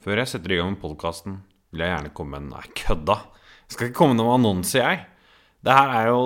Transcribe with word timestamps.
Før 0.00 0.22
jeg 0.22 0.30
setter 0.30 0.54
i 0.54 0.56
gang 0.56 0.70
med 0.72 0.80
podkasten, 0.80 1.34
vil 1.74 1.82
jeg 1.84 1.92
gjerne 1.92 2.12
komme 2.16 2.32
med 2.32 2.46
en 2.46 2.52
Nei, 2.54 2.66
kødda! 2.72 3.16
Jeg 3.68 3.74
skal 3.74 3.90
ikke 3.90 3.98
komme 3.98 4.14
med 4.14 4.22
noen 4.22 4.38
annonse, 4.38 4.80
jeg. 4.80 5.02
Det 5.60 5.74
her 5.76 5.92
er 5.98 6.06
jo 6.08 6.22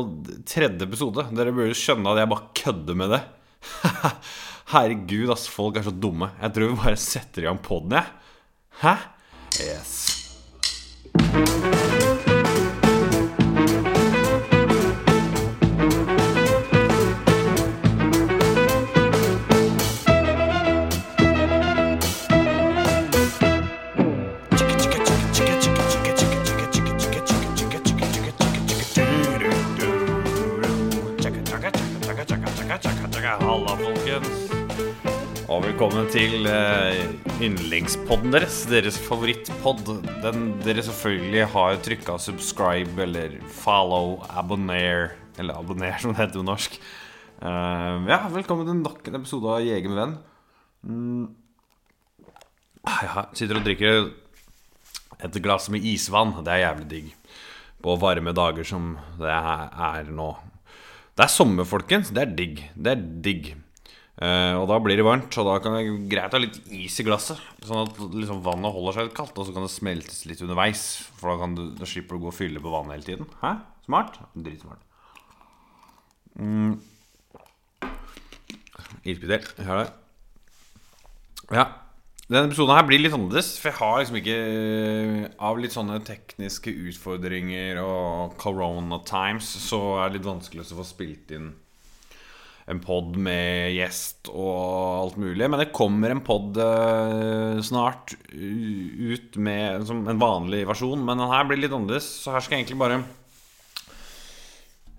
tredje 0.47 0.87
episode. 0.87 1.25
Dere 1.34 1.54
burde 1.57 1.75
skjønne 1.75 2.13
at 2.13 2.23
jeg 2.23 2.31
bare 2.31 2.52
kødder 2.63 3.00
med 3.02 3.17
det. 3.17 3.23
Herregud, 4.73 5.34
ass. 5.34 5.50
Folk 5.50 5.81
er 5.81 5.89
så 5.89 5.91
dumme. 5.91 6.31
Jeg 6.39 6.55
tror 6.55 6.71
vi 6.71 6.81
bare 6.84 7.02
setter 7.02 7.42
i 7.42 7.49
gang 7.50 7.58
poden, 7.67 7.99
jeg. 7.99 8.07
Hæ? 8.84 8.95
Yes. 9.66 9.93
Velkommen 35.74 36.06
til 36.06 36.45
eh, 36.46 37.01
yndlingspodden 37.42 38.30
deres. 38.30 38.60
Deres 38.70 38.95
favorittpod. 39.09 39.80
Den 40.23 40.45
dere 40.62 40.84
selvfølgelig 40.87 41.48
har 41.51 41.80
trykka 41.82 42.15
subscribe 42.23 43.02
eller 43.02 43.34
follow, 43.51 44.20
abonner 44.30 45.16
Eller 45.34 45.59
abonner, 45.59 45.96
som 45.98 46.15
det 46.15 46.20
heter 46.20 46.38
på 46.38 46.45
norsk. 46.46 46.79
Eh, 47.42 48.06
ja, 48.06 48.20
velkommen 48.30 48.70
til 48.70 48.79
nok 48.84 49.10
en 49.10 49.18
episode 49.18 49.51
av 49.51 49.66
Jeger 49.66 49.91
med 49.91 49.98
venn. 49.98 50.15
Mm. 50.87 51.27
Jeg 52.87 53.27
sitter 53.43 53.59
og 53.59 53.66
drikker 53.66 54.01
et 55.27 55.43
glass 55.43 55.66
med 55.74 55.82
isvann. 55.82 56.37
Det 56.46 56.54
er 56.54 56.68
jævlig 56.68 56.91
digg. 56.95 57.12
På 57.82 57.99
varme 57.99 58.30
dager 58.30 58.71
som 58.71 58.95
det 59.18 59.34
er 59.34 60.06
nå. 60.06 60.30
Det 61.18 61.27
er 61.27 61.34
sommer, 61.40 61.66
folkens. 61.66 62.15
Det 62.15 62.29
er 62.29 62.38
digg. 62.38 62.66
Det 62.79 62.95
er 62.95 63.06
digg. 63.27 63.54
Eh, 64.14 64.54
og 64.54 64.68
da 64.70 64.76
blir 64.78 64.94
det 64.94 65.06
varmt, 65.06 65.34
og 65.42 65.48
da 65.48 65.56
kan 65.62 65.74
det 65.74 66.08
greit 66.10 66.34
ha 66.36 66.38
litt 66.38 66.60
is 66.70 67.00
i 67.02 67.06
glasset. 67.06 67.40
Sånn 67.66 67.82
at 67.82 67.98
liksom, 68.14 68.44
vannet 68.46 68.74
holder 68.74 68.96
seg 68.96 69.08
litt 69.08 69.16
kaldt, 69.18 69.34
og 69.34 69.48
så 69.48 69.54
kan 69.56 69.66
det 69.66 69.74
smeltes 69.74 70.22
litt 70.30 70.42
underveis. 70.44 70.84
For 71.18 71.32
da, 71.32 71.38
kan 71.42 71.56
du, 71.58 71.64
da 71.80 71.88
slipper 71.88 72.14
du 72.14 72.22
å 72.22 72.26
gå 72.28 72.30
og 72.30 72.36
fylle 72.36 72.62
på 72.62 72.74
vannet 72.74 72.98
hele 72.98 73.08
tiden. 73.08 73.30
Hæ? 73.42 73.56
Smart? 73.88 74.20
Dritsmart. 74.38 74.84
Mm. 76.38 76.78
Isbiter. 79.04 79.42
Jeg 79.58 79.66
det. 79.66 79.88
Ja. 81.52 81.66
Denne 82.24 82.48
episoden 82.48 82.72
her 82.72 82.86
blir 82.88 83.02
litt 83.02 83.12
annerledes, 83.12 83.50
for 83.60 83.68
jeg 83.68 83.76
har 83.82 83.98
liksom 84.00 84.16
ikke 84.16 84.36
Av 85.44 85.58
litt 85.60 85.74
sånne 85.74 85.98
tekniske 86.08 86.72
utfordringer 86.88 87.82
og 87.82 88.38
corona 88.40 89.02
times, 89.04 89.50
så 89.66 89.98
er 89.98 90.08
det 90.08 90.20
litt 90.20 90.30
vanskelig 90.30 90.64
å 90.64 90.78
få 90.78 90.86
spilt 90.88 91.34
inn 91.36 91.50
en 92.70 92.80
pod 92.80 93.16
med 93.20 93.74
gjest 93.74 94.30
og 94.32 94.54
alt 95.02 95.18
mulig. 95.20 95.48
Men 95.48 95.60
det 95.60 95.72
kommer 95.76 96.14
en 96.14 96.22
pod 96.24 96.56
uh, 96.56 97.60
snart 97.64 98.14
ut 98.32 99.36
med 99.36 99.84
som 99.88 100.00
en 100.08 100.22
vanlig 100.22 100.64
versjon. 100.68 101.02
Men 101.04 101.20
den 101.20 101.32
her 101.32 101.44
blir 101.48 101.60
litt 101.60 101.74
annerledes, 101.74 102.08
så 102.24 102.34
her 102.34 102.44
skal 102.44 102.58
jeg 102.58 102.66
egentlig 102.66 102.82
bare 102.84 103.04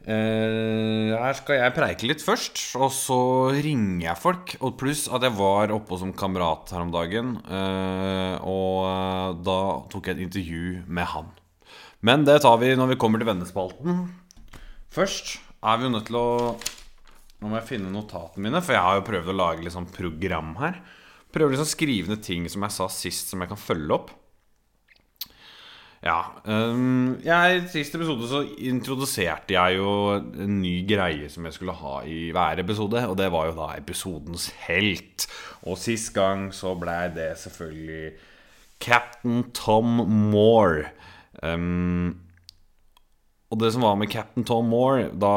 Uh, 0.05 1.17
her 1.17 1.33
skal 1.33 1.57
jeg 1.57 1.73
preike 1.73 2.05
litt 2.05 2.21
først, 2.21 2.59
og 2.77 2.91
så 2.93 3.15
ringer 3.49 4.03
jeg 4.03 4.21
folk. 4.21 4.53
Og 4.61 4.75
pluss 4.77 5.07
at 5.09 5.25
jeg 5.25 5.33
var 5.33 5.73
oppe 5.73 5.97
som 5.97 6.11
kamerat 6.13 6.69
her 6.75 6.83
om 6.85 6.91
dagen, 6.93 7.31
uh, 7.49 8.37
og 8.45 9.41
da 9.41 9.57
tok 9.89 10.11
jeg 10.11 10.19
et 10.19 10.27
intervju 10.27 10.83
med 10.85 11.09
han. 11.09 11.33
Men 12.05 12.21
det 12.27 12.37
tar 12.45 12.59
vi 12.61 12.75
når 12.77 12.93
vi 12.93 12.99
kommer 13.01 13.17
til 13.17 13.31
vennespalten. 13.31 14.03
Først 14.93 15.39
er 15.65 15.81
vi 15.81 15.87
jo 15.87 15.95
nødt 15.95 16.05
til 16.11 16.19
å 16.21 16.27
Nå 17.45 17.51
må 17.51 17.59
jeg 17.59 17.75
finne 17.75 17.91
notatene 17.93 18.47
mine, 18.47 18.57
for 18.65 18.73
jeg 18.73 18.81
har 18.81 18.95
jo 18.97 19.05
prøvd 19.05 19.27
å 19.29 19.33
lage 19.37 19.61
litt 19.61 19.75
sånn 19.75 19.85
program 19.93 20.55
her. 20.57 20.79
Prøver 21.29 21.53
liksom 21.53 21.67
å 21.67 21.69
skrive 21.69 22.09
ned 22.09 22.23
ting 22.25 22.47
som 22.49 22.63
jeg 22.65 22.73
sa 22.73 22.87
sist, 22.89 23.29
som 23.29 23.43
jeg 23.43 23.51
kan 23.51 23.59
følge 23.61 23.93
opp. 23.93 24.07
Ja. 26.01 26.17
Um, 26.49 27.19
jeg, 27.21 27.67
siste 27.69 27.99
episode 27.99 28.31
så 28.31 28.41
introduserte 28.65 29.53
jeg 29.53 29.77
jo 29.77 29.93
en 30.17 30.57
ny 30.63 30.73
greie 30.89 31.29
som 31.29 31.45
jeg 31.45 31.59
skulle 31.59 31.77
ha 31.77 31.93
i 32.09 32.31
hver 32.33 32.63
episode. 32.65 33.05
Og 33.11 33.13
det 33.21 33.29
var 33.37 33.51
jo 33.51 33.55
da 33.61 33.69
episodens 33.77 34.49
helt. 34.65 35.29
Og 35.69 35.77
sist 35.77 36.15
gang 36.17 36.47
så 36.49 36.73
blei 36.81 37.11
det 37.13 37.29
selvfølgelig 37.45 38.15
Captain 38.81 39.51
Tom 39.53 40.01
Moore. 40.31 40.89
Um, 41.45 42.24
og 43.53 43.61
det 43.61 43.71
som 43.75 43.83
var 43.85 43.97
med 43.99 44.09
Captain 44.11 44.45
Tom 44.47 44.71
Moore, 44.71 45.09
da 45.13 45.33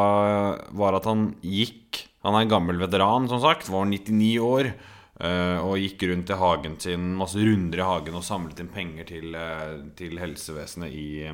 var 0.77 0.97
at 0.97 1.09
han 1.09 1.33
gikk 1.45 2.07
Han 2.25 2.35
er 2.35 2.45
en 2.45 2.51
gammel 2.51 2.81
veteran, 2.81 3.29
som 3.31 3.39
sagt. 3.41 3.69
Var 3.71 3.85
99 3.87 4.39
år. 4.43 4.73
Uh, 5.19 5.59
og 5.67 5.81
gikk 5.83 6.05
rundt 6.07 6.31
i 6.31 6.39
hagen 6.39 6.77
sin, 6.79 7.07
masse 7.19 7.41
runder 7.43 7.81
i 7.81 7.87
hagen 7.87 8.15
og 8.15 8.23
samlet 8.23 8.61
inn 8.63 8.69
penger 8.71 9.09
til, 9.09 9.33
uh, 9.35 9.81
til 9.99 10.19
helsevesenet 10.21 10.95
i 10.95 11.33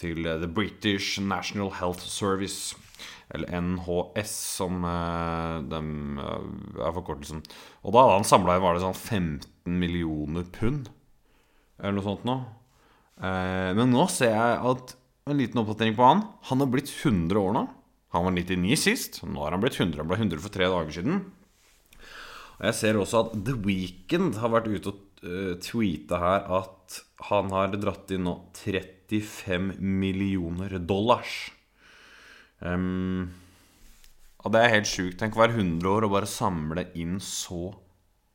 Til 0.00 0.24
uh, 0.24 0.38
The 0.40 0.48
British 0.48 1.20
National 1.20 1.72
Health 1.76 2.04
Service. 2.04 2.76
Eller 3.30 3.60
NHS, 3.60 4.32
som 4.58 4.80
de 4.82 5.80
er 6.82 6.94
forkortelsen. 6.96 7.44
Og 7.86 7.94
da 7.94 8.02
hadde 8.02 8.16
han 8.16 8.26
samla 8.26 8.56
inn 8.56 8.64
var 8.64 8.74
det 8.74 8.82
sånn 8.82 8.96
15 8.96 9.76
millioner 9.78 10.48
pund, 10.50 10.88
eller 11.78 11.94
noe 11.94 12.06
sånt 12.08 12.26
noe. 12.26 12.40
men 13.78 13.94
nå 13.94 14.08
ser 14.10 14.34
jeg 14.34 14.58
at 14.72 14.96
En 15.30 15.38
liten 15.38 15.60
oppdatering 15.62 15.94
på 15.94 16.06
han. 16.06 16.24
Han 16.50 16.62
har 16.62 16.70
blitt 16.72 16.90
100 16.90 17.38
år 17.38 17.52
nå. 17.54 17.66
Han 18.16 18.26
var 18.26 18.34
99 18.34 18.78
sist. 18.80 19.20
Nå 19.22 19.44
har 19.44 19.54
han 19.54 19.62
blitt 19.62 19.78
100. 19.78 20.00
Han 20.02 20.10
ble 20.10 20.18
100 20.18 20.42
for 20.42 20.54
tre 20.54 20.66
dager 20.70 20.96
siden. 20.96 21.20
Og 22.58 22.64
Jeg 22.66 22.76
ser 22.80 22.98
også 22.98 23.22
at 23.24 23.36
The 23.46 23.54
Weekend 23.62 24.40
har 24.42 24.50
vært 24.52 24.66
ute 24.68 24.90
og 24.90 25.04
uh, 25.22 25.54
tweeta 25.62 26.18
her 26.20 26.48
at 26.58 26.98
han 27.30 27.52
har 27.54 27.76
dratt 27.76 28.10
inn 28.12 28.26
nå 28.26 28.34
35 28.58 29.78
millioner 29.78 30.74
dollars. 30.82 31.36
Um, 32.58 33.30
og 34.42 34.52
det 34.52 34.64
er 34.64 34.74
helt 34.74 34.90
sjukt. 34.90 35.20
Tenk 35.20 35.38
å 35.38 35.44
være 35.44 35.60
100 35.60 35.88
år 35.88 36.08
og 36.08 36.14
bare 36.16 36.28
samle 36.28 36.88
inn 36.98 37.20
så 37.22 37.70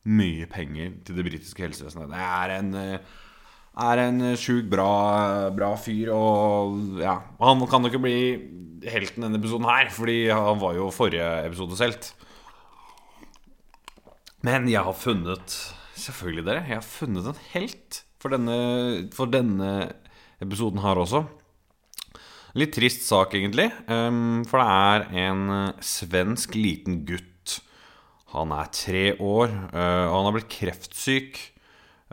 mye 0.06 0.46
penger 0.48 1.00
til 1.04 1.18
det 1.18 1.26
britiske 1.26 1.66
helsevesenet. 1.66 2.12
Det 2.12 2.24
er 2.24 2.54
en, 2.56 2.74
er 3.76 4.00
en 4.06 4.20
sjukt 4.40 4.68
bra, 4.72 4.90
bra 5.54 5.72
fyr. 5.80 6.12
Og 6.16 7.00
ja, 7.02 7.18
han 7.42 7.64
kan 7.68 7.84
jo 7.84 7.92
ikke 7.92 8.04
bli 8.06 8.18
helten 8.86 9.26
denne 9.26 9.40
episoden 9.40 9.68
her, 9.68 9.90
fordi 9.92 10.18
han 10.30 10.60
var 10.62 10.76
jo 10.78 10.92
forrige 10.94 11.26
episodes 11.46 11.82
helt. 11.84 12.12
Men 14.46 14.68
jeg 14.70 14.84
har 14.84 14.96
funnet 14.96 15.58
Selvfølgelig, 15.96 16.44
dere. 16.44 16.60
Jeg 16.68 16.76
har 16.76 16.84
funnet 16.84 17.24
en 17.24 17.38
helt 17.54 18.02
for 18.20 18.34
denne, 18.34 18.56
for 19.16 19.32
denne 19.32 19.70
episoden 20.44 20.82
her 20.84 21.00
også. 21.00 21.22
Litt 22.56 22.74
trist 22.76 23.06
sak, 23.08 23.32
egentlig. 23.32 23.70
For 23.88 24.60
det 24.60 24.66
er 24.66 25.06
en 25.24 25.72
svensk 25.80 26.52
liten 26.56 27.00
gutt. 27.08 27.56
Han 28.34 28.52
er 28.52 28.68
tre 28.76 29.04
år, 29.16 29.48
og 29.72 30.14
han 30.18 30.28
har 30.28 30.36
blitt 30.36 30.52
kreftsyk. 30.52 31.40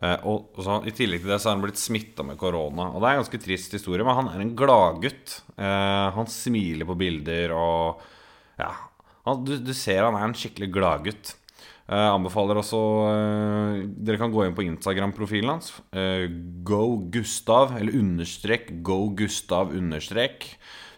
Og 0.02 0.58
så, 0.66 0.80
I 0.90 0.92
tillegg 0.96 1.22
til 1.22 1.30
det 1.30 1.38
så 1.40 1.52
har 1.52 1.58
han 1.58 1.64
blitt 1.64 1.80
smitta 1.80 2.26
med 2.26 2.40
korona. 2.42 2.88
Og 2.90 2.98
Det 2.98 3.08
er 3.08 3.14
en 3.14 3.22
ganske 3.22 3.40
trist 3.44 3.76
historie, 3.78 4.04
men 4.04 4.18
han 4.18 4.32
er 4.32 4.42
en 4.42 4.56
gladgutt. 4.58 5.36
Han 5.58 6.30
smiler 6.34 6.90
på 6.90 6.98
bilder 6.98 7.54
og 7.54 8.02
Ja, 8.58 8.72
han, 9.28 9.46
du, 9.46 9.54
du 9.62 9.72
ser 9.78 10.02
han 10.04 10.18
er 10.18 10.26
en 10.28 10.36
skikkelig 10.38 10.72
gladgutt. 10.74 11.36
Jeg 11.84 12.14
anbefaler 12.16 12.62
også 12.62 12.80
eh, 13.10 13.82
Dere 14.08 14.20
kan 14.22 14.32
gå 14.32 14.46
inn 14.46 14.56
på 14.56 14.64
Instagram-profilen 14.64 15.52
hans. 15.52 15.74
Eh, 15.92 16.30
go 16.64 16.96
Gustav, 17.12 17.76
eller 17.76 17.98
understrek 18.00 18.72
Go 18.86 19.10
Gustav 19.18 19.74
understrek. 19.76 20.48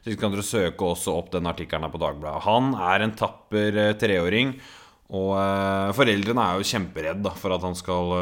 Så 0.05 0.13
kan 0.21 0.29
dere 0.29 0.45
søke 0.45 0.85
også 0.85 1.15
opp 1.17 1.31
den 1.33 1.49
artikkelen 1.49 1.87
her 1.87 1.93
på 1.93 2.01
Dagbladet. 2.01 2.45
Han 2.45 2.75
er 2.77 3.01
en 3.01 3.15
tapper 3.17 3.79
uh, 3.79 3.93
treåring. 3.97 4.51
Og 5.13 5.35
foreldrene 5.93 6.41
er 6.41 6.57
jo 6.57 6.65
kjemperedd 6.65 7.27
for 7.37 7.53
at 7.53 7.61
han 7.61 7.75
skal 7.77 8.13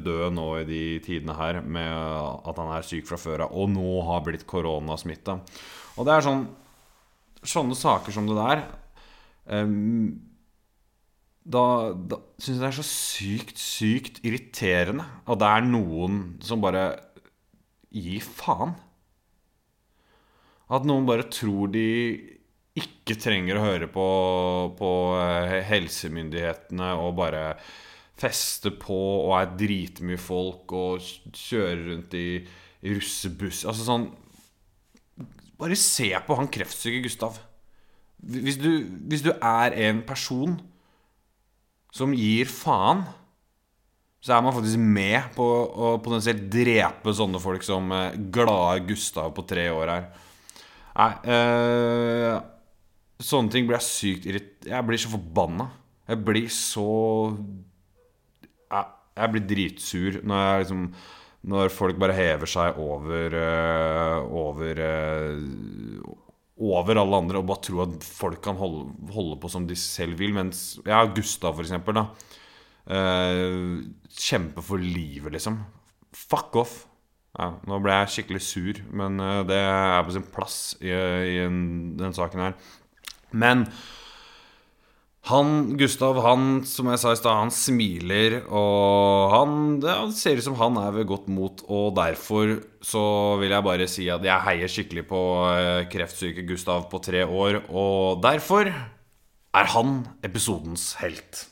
dø 0.00 0.30
nå 0.32 0.46
i 0.62 0.64
de 0.64 0.84
tidene 1.04 1.36
her 1.36 1.58
med 1.60 1.92
at 2.48 2.60
han 2.62 2.70
er 2.72 2.86
syk 2.88 3.04
fra 3.10 3.18
før 3.20 3.44
av, 3.44 3.52
og 3.52 3.68
nå 3.74 3.98
har 4.08 4.24
blitt 4.24 4.46
koronasmitta. 4.48 5.36
Og 5.98 6.08
det 6.08 6.14
er 6.16 6.24
sånn 6.24 6.46
Sånne 7.42 7.74
saker 7.74 8.14
som 8.14 8.28
det 8.28 8.36
der 8.38 8.60
eh, 9.50 9.72
da, 11.42 11.64
da 11.90 12.18
syns 12.38 12.52
jeg 12.54 12.60
det 12.60 12.68
er 12.68 12.76
så 12.76 12.84
sykt, 12.86 13.56
sykt 13.58 14.20
irriterende 14.22 15.08
at 15.26 15.40
det 15.42 15.48
er 15.48 15.66
noen 15.66 16.20
som 16.44 16.62
bare 16.62 16.84
gir 17.92 18.22
faen. 18.22 18.76
At 20.72 20.86
noen 20.86 21.08
bare 21.08 21.26
tror 21.34 21.72
de 21.74 21.88
ikke 22.78 23.18
trenger 23.20 23.58
å 23.58 23.64
høre 23.66 23.88
på, 23.92 24.08
på 24.78 24.90
helsemyndighetene 25.68 26.92
og 27.02 27.16
bare 27.18 27.44
feste 28.22 28.72
på 28.80 28.98
og 29.26 29.34
er 29.36 29.54
dritmye 29.58 30.20
folk 30.20 30.72
og 30.76 31.02
kjører 31.36 31.86
rundt 31.90 32.16
i, 32.18 32.26
russebuss 32.82 33.62
Altså 33.70 33.86
sånn 33.86 34.08
Bare 35.60 35.76
se 35.78 36.08
på 36.26 36.34
han 36.34 36.48
kreftsyke 36.50 37.04
Gustav. 37.04 37.36
Hvis 38.18 38.56
du, 38.58 38.70
hvis 39.06 39.22
du 39.22 39.28
er 39.30 39.76
en 39.86 40.00
person 40.02 40.56
som 41.94 42.10
gir 42.16 42.50
faen, 42.50 43.04
så 44.18 44.34
er 44.34 44.42
man 44.42 44.56
faktisk 44.56 44.82
med 44.82 45.28
på 45.36 45.46
å 45.46 45.92
potensielt 46.02 46.48
drepe 46.50 47.14
sånne 47.14 47.38
folk 47.42 47.62
som 47.62 47.94
eh, 47.94 48.18
glade 48.34 48.88
Gustav 48.88 49.30
på 49.36 49.44
tre 49.46 49.68
år 49.70 49.92
her. 49.92 50.08
Nei 50.98 51.12
eh, 51.30 52.40
Sånne 53.22 53.52
ting 53.52 53.68
blir 53.68 53.78
jeg 53.78 53.88
sykt 53.88 54.28
irritert 54.28 54.70
Jeg 54.72 54.86
blir 54.88 55.00
så 55.00 55.12
forbanna. 55.12 55.68
Jeg 56.10 56.22
blir 56.26 56.48
så 56.52 56.86
Jeg, 58.72 58.86
jeg 59.18 59.34
blir 59.34 59.46
dritsur 59.52 60.18
når 60.26 60.42
jeg 60.42 60.64
liksom 60.64 60.82
Når 61.52 61.72
folk 61.74 62.00
bare 62.02 62.16
hever 62.16 62.50
seg 62.50 62.80
over 62.82 63.36
uh, 63.38 64.18
Over 64.42 64.82
uh, 64.82 66.12
Over 66.62 67.00
alle 67.02 67.22
andre 67.24 67.40
og 67.42 67.48
bare 67.50 67.66
tror 67.66 67.86
at 67.86 68.06
folk 68.06 68.42
kan 68.44 68.58
holde, 68.58 68.86
holde 69.10 69.38
på 69.42 69.50
som 69.50 69.64
de 69.66 69.78
selv 69.78 70.20
vil. 70.20 70.34
Mens 70.36 70.76
Ja, 70.86 71.00
Gustav, 71.10 71.56
for 71.56 71.66
eksempel, 71.66 71.96
da. 71.98 72.04
Uh, 72.86 73.82
kjempe 74.14 74.62
for 74.62 74.78
livet, 74.78 75.32
liksom. 75.34 75.56
Fuck 76.14 76.54
off. 76.60 76.76
Ja, 77.34 77.48
nå 77.66 77.80
ble 77.82 77.96
jeg 77.96 78.12
skikkelig 78.14 78.42
sur, 78.44 78.78
men 78.94 79.16
det 79.48 79.56
er 79.58 80.04
på 80.04 80.14
sin 80.14 80.26
plass 80.34 80.76
i, 80.84 80.92
i 80.92 81.38
en, 81.48 81.58
den 81.98 82.14
saken 82.14 82.44
her. 82.44 82.54
Men 83.32 83.66
han, 85.30 85.76
Gustav, 85.78 86.18
han 86.24 86.64
som 86.66 86.88
jeg 86.90 86.98
sa 86.98 87.12
i 87.14 87.18
stad, 87.20 87.36
han 87.44 87.52
smiler, 87.54 88.40
og 88.50 89.30
han 89.30 89.52
Det 89.82 89.94
ser 90.18 90.40
ut 90.40 90.46
som 90.48 90.58
han 90.58 90.80
er 90.82 90.96
ved 90.96 91.06
godt 91.12 91.28
mot, 91.30 91.62
og 91.70 91.94
derfor 91.94 92.56
så 92.82 93.04
vil 93.38 93.54
jeg 93.54 93.66
bare 93.68 93.86
si 93.90 94.08
at 94.10 94.24
jeg 94.26 94.46
heier 94.48 94.72
skikkelig 94.72 95.06
på 95.06 95.22
eh, 95.52 95.84
kreftsyke 95.92 96.42
Gustav 96.48 96.88
på 96.90 96.98
tre 97.06 97.22
år, 97.22 97.62
og 97.70 98.18
derfor 98.24 98.66
er 98.72 99.70
han 99.76 100.02
episodens 100.26 100.96
helt. 100.98 101.46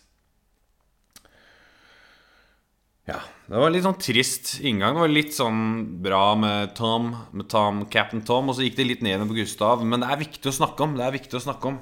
Ja, 3.06 3.22
det 3.50 3.58
var 3.58 3.72
litt 3.74 3.82
sånn 3.82 3.98
trist 3.98 4.52
inngang. 4.62 4.94
Det 4.94 5.02
var 5.02 5.10
litt 5.10 5.32
sånn 5.34 5.62
bra 6.04 6.24
med 6.38 6.70
Tom, 6.78 7.08
med 7.34 7.48
Tom, 7.50 7.80
Captain 7.90 8.22
Tom, 8.22 8.46
og 8.46 8.54
så 8.54 8.62
gikk 8.62 8.76
det 8.78 8.86
litt 8.86 9.02
ned 9.02 9.24
på 9.26 9.40
Gustav. 9.40 9.82
Men 9.82 10.04
det 10.04 10.10
er 10.12 10.20
viktig 10.20 10.52
å 10.52 10.54
snakke 10.54 10.86
om. 10.86 10.94
Det 10.94 11.02
er 11.02 11.16
viktig 11.16 11.34
å 11.34 11.42
snakke 11.48 11.72
om. 11.72 11.80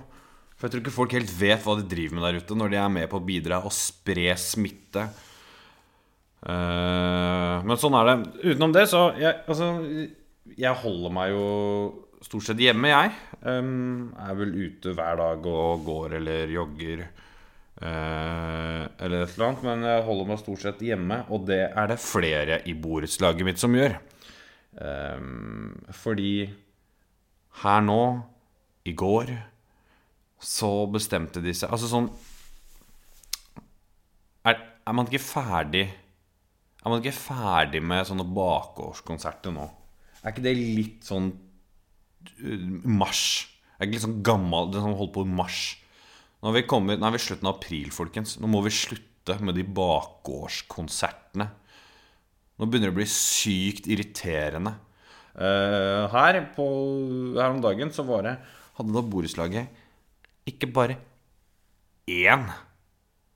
For 0.57 0.65
jeg 0.65 0.73
tror 0.73 0.83
ikke 0.83 0.95
folk 0.97 1.13
helt 1.19 1.35
vet 1.37 1.61
hva 1.67 1.77
de 1.77 1.85
driver 1.87 2.17
med 2.17 2.25
der 2.25 2.41
ute 2.41 2.57
når 2.57 2.73
de 2.73 2.81
er 2.81 2.95
med 2.95 3.11
på 3.13 3.21
å 3.21 3.27
bidra 3.29 3.61
og 3.69 3.75
spre 3.77 4.33
smitte. 4.41 5.05
Uh, 6.41 7.61
men 7.69 7.77
sånn 7.79 8.01
er 8.01 8.09
det. 8.09 8.17
Utenom 8.49 8.73
det, 8.73 8.89
så 8.89 9.05
jeg, 9.21 9.37
altså, 9.45 9.69
jeg 10.57 10.83
holder 10.87 11.15
meg 11.15 11.35
jo 11.37 11.47
stort 12.25 12.49
sett 12.49 12.65
hjemme, 12.65 12.91
jeg. 12.91 13.13
Um, 13.45 14.09
er 14.19 14.41
vel 14.41 14.57
ute 14.57 14.97
hver 14.97 15.21
dag 15.21 15.53
og 15.53 15.85
går 15.85 16.17
eller 16.23 16.57
jogger. 16.57 17.05
Uh, 17.79 18.89
eller 18.99 19.23
et 19.23 19.35
eller 19.37 19.49
annet. 19.49 19.65
Men 19.67 19.87
jeg 19.87 20.07
holder 20.09 20.31
meg 20.31 20.41
stort 20.43 20.65
sett 20.65 20.85
hjemme, 20.85 21.23
og 21.31 21.47
det 21.51 21.63
er 21.69 21.91
det 21.93 22.01
flere 22.03 22.63
i 22.67 22.75
borettslaget 22.79 23.47
mitt 23.47 23.63
som 23.63 23.77
gjør. 23.77 23.99
Eh, 24.79 25.23
fordi 25.97 26.33
her 27.63 27.81
nå, 27.83 28.03
i 28.87 28.93
går 28.95 29.33
så 30.39 30.71
bestemte 30.93 31.43
de 31.43 31.51
seg 31.57 31.73
Altså 31.75 31.89
sånn 31.91 32.07
er, 34.47 34.55
er, 34.55 34.95
man 34.95 35.09
ikke 35.09 35.21
ferdig 35.21 35.83
Er 35.89 36.87
man 36.87 37.03
ikke 37.03 37.17
ferdig 37.17 37.81
med 37.83 38.07
sånne 38.07 38.27
bakgårdskonserter 38.37 39.53
nå? 39.57 39.67
Er 40.23 40.31
ikke 40.31 40.47
det 40.47 40.55
litt 40.61 41.09
sånn 41.11 41.33
uh, 41.33 42.69
mars? 42.87 43.25
Er 43.77 43.89
ikke 43.89 43.97
litt 43.97 44.07
sånn 44.07 44.23
gammel 44.31 44.71
Det 44.71 44.85
sånn 44.85 44.97
holdt 45.01 45.17
på 45.17 45.27
i 45.27 45.37
mars. 45.43 45.63
Nå 46.39 46.51
har 46.51 46.55
vi 46.55 46.67
kommet 46.71 47.01
Nå 47.01 47.11
er 47.11 47.23
slutten 47.23 47.49
av 47.51 47.57
april, 47.57 47.91
folkens. 47.95 48.37
Nå 48.39 48.51
må 48.51 48.63
vi 48.67 48.75
slutte 48.75 49.39
med 49.45 49.59
de 49.59 49.65
bakgårdskonsertene. 49.65 51.49
Nå 52.59 52.67
begynner 52.67 52.91
det 52.91 52.97
å 52.97 53.01
bli 53.01 53.09
sykt 53.11 53.89
irriterende. 53.91 54.75
Uh, 55.39 56.09
her, 56.11 56.41
på, 56.55 56.65
her 57.37 57.53
om 57.53 57.61
dagen 57.63 57.93
så 57.95 58.03
var 58.03 58.25
det 58.27 58.33
Hadde 58.79 58.95
da 58.95 59.03
borettslaget 59.07 59.85
ikke 60.49 60.69
bare 60.71 60.97
én 62.09 62.47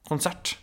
konsert. 0.09 0.57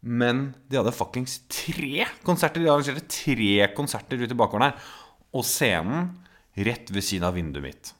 Men 0.00 0.52
de 0.70 0.78
hadde 0.78 0.94
fuckings 0.96 1.40
tre 1.52 2.06
konserter. 2.26 2.64
De 2.64 2.70
arrangerte 2.72 3.04
tre 3.12 3.68
konserter 3.76 4.20
ute 4.20 4.34
i 4.34 4.38
bakgården 4.38 4.70
her. 4.70 4.88
Og 5.36 5.44
scenen 5.46 6.14
rett 6.56 6.90
ved 6.94 7.04
siden 7.04 7.28
av 7.28 7.36
vinduet 7.36 7.66
mitt. 7.66 7.92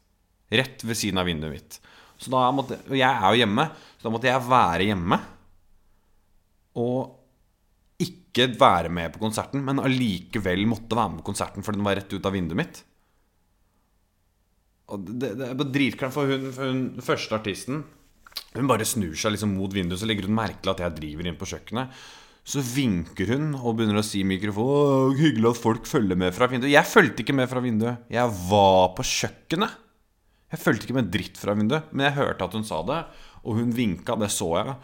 Rett 0.48 0.84
ved 0.88 0.98
siden 0.98 1.20
av 1.20 1.28
vinduet 1.28 1.52
mitt. 1.52 1.80
Så 2.18 2.32
da 2.34 2.48
måtte, 2.54 2.80
og 2.88 2.96
jeg 2.98 3.08
er 3.08 3.30
jo 3.30 3.40
hjemme, 3.44 3.68
så 3.98 4.08
da 4.08 4.12
måtte 4.14 4.30
jeg 4.30 4.48
være 4.48 4.88
hjemme. 4.90 5.20
Og 6.82 7.14
ikke 8.02 8.50
være 8.58 8.90
med 8.92 9.14
på 9.14 9.22
konserten, 9.22 9.62
men 9.66 9.82
allikevel 9.82 10.66
måtte 10.70 10.98
være 10.98 11.14
med 11.14 11.22
på 11.22 11.30
konserten 11.32 11.64
fordi 11.66 11.80
den 11.80 11.88
var 11.88 11.98
rett 11.98 12.14
ut 12.14 12.26
av 12.26 12.34
vinduet 12.34 12.60
mitt. 12.60 12.80
Og 14.88 15.04
det, 15.20 15.34
det 15.36 15.48
er 15.52 15.72
dritklart, 15.74 16.14
for 16.14 16.30
hun, 16.30 16.46
for 16.54 16.70
hun 16.70 16.84
første 17.04 17.36
artisten 17.36 17.82
Hun 18.54 18.70
bare 18.70 18.86
snur 18.88 19.12
seg 19.18 19.34
liksom 19.34 19.50
mot 19.58 19.74
vinduet, 19.74 20.00
så 20.00 20.08
legger 20.08 20.28
hun 20.28 20.38
merke 20.38 20.62
til 20.62 20.72
at 20.72 20.80
jeg 20.80 20.96
driver 20.96 21.28
inn 21.28 21.36
på 21.36 21.48
kjøkkenet. 21.50 21.98
Så 22.48 22.62
vinker 22.64 23.34
hun 23.34 23.50
og 23.58 23.74
begynner 23.76 24.00
å 24.00 24.06
si 24.06 24.22
i 24.22 24.28
mikrofonen 24.28 25.18
'Hyggelig 25.18 25.50
at 25.50 25.60
folk 25.60 25.90
følger 25.90 26.16
med 26.16 26.32
fra 26.32 26.48
vinduet'. 26.48 26.72
Jeg 26.72 26.88
fulgte 26.88 27.22
ikke 27.24 27.36
med 27.36 27.50
fra 27.50 27.60
vinduet. 27.60 28.06
Jeg 28.08 28.38
var 28.48 28.94
på 28.96 29.04
kjøkkenet. 29.04 29.74
Jeg 30.48 30.62
fulgte 30.62 30.88
ikke 30.88 30.96
med 30.96 31.10
dritt 31.12 31.38
fra 31.40 31.54
vinduet, 31.56 31.90
men 31.92 32.08
jeg 32.08 32.18
hørte 32.22 32.46
at 32.46 32.54
hun 32.56 32.64
sa 32.64 32.80
det, 32.88 33.02
og 33.44 33.58
hun 33.60 33.72
vinka. 33.76 34.16
Det 34.16 34.30
så 34.32 34.48
jeg. 34.56 34.76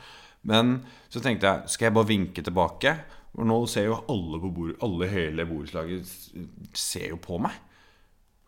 Men 0.45 0.75
så 1.09 1.23
tenkte 1.25 1.49
jeg 1.49 1.73
skal 1.73 1.89
jeg 1.89 1.97
bare 1.97 2.11
vinke 2.11 2.45
tilbake? 2.45 2.97
Og 3.35 3.49
nå 3.49 3.57
ser 3.71 3.89
jo 3.89 4.03
alle 4.13 4.39
på 4.43 4.51
bord, 4.55 4.75
alle 4.85 5.09
hele 5.11 5.47
borettslaget 5.49 6.11
ser 6.77 7.09
jo 7.11 7.19
på 7.23 7.41
meg. 7.43 7.55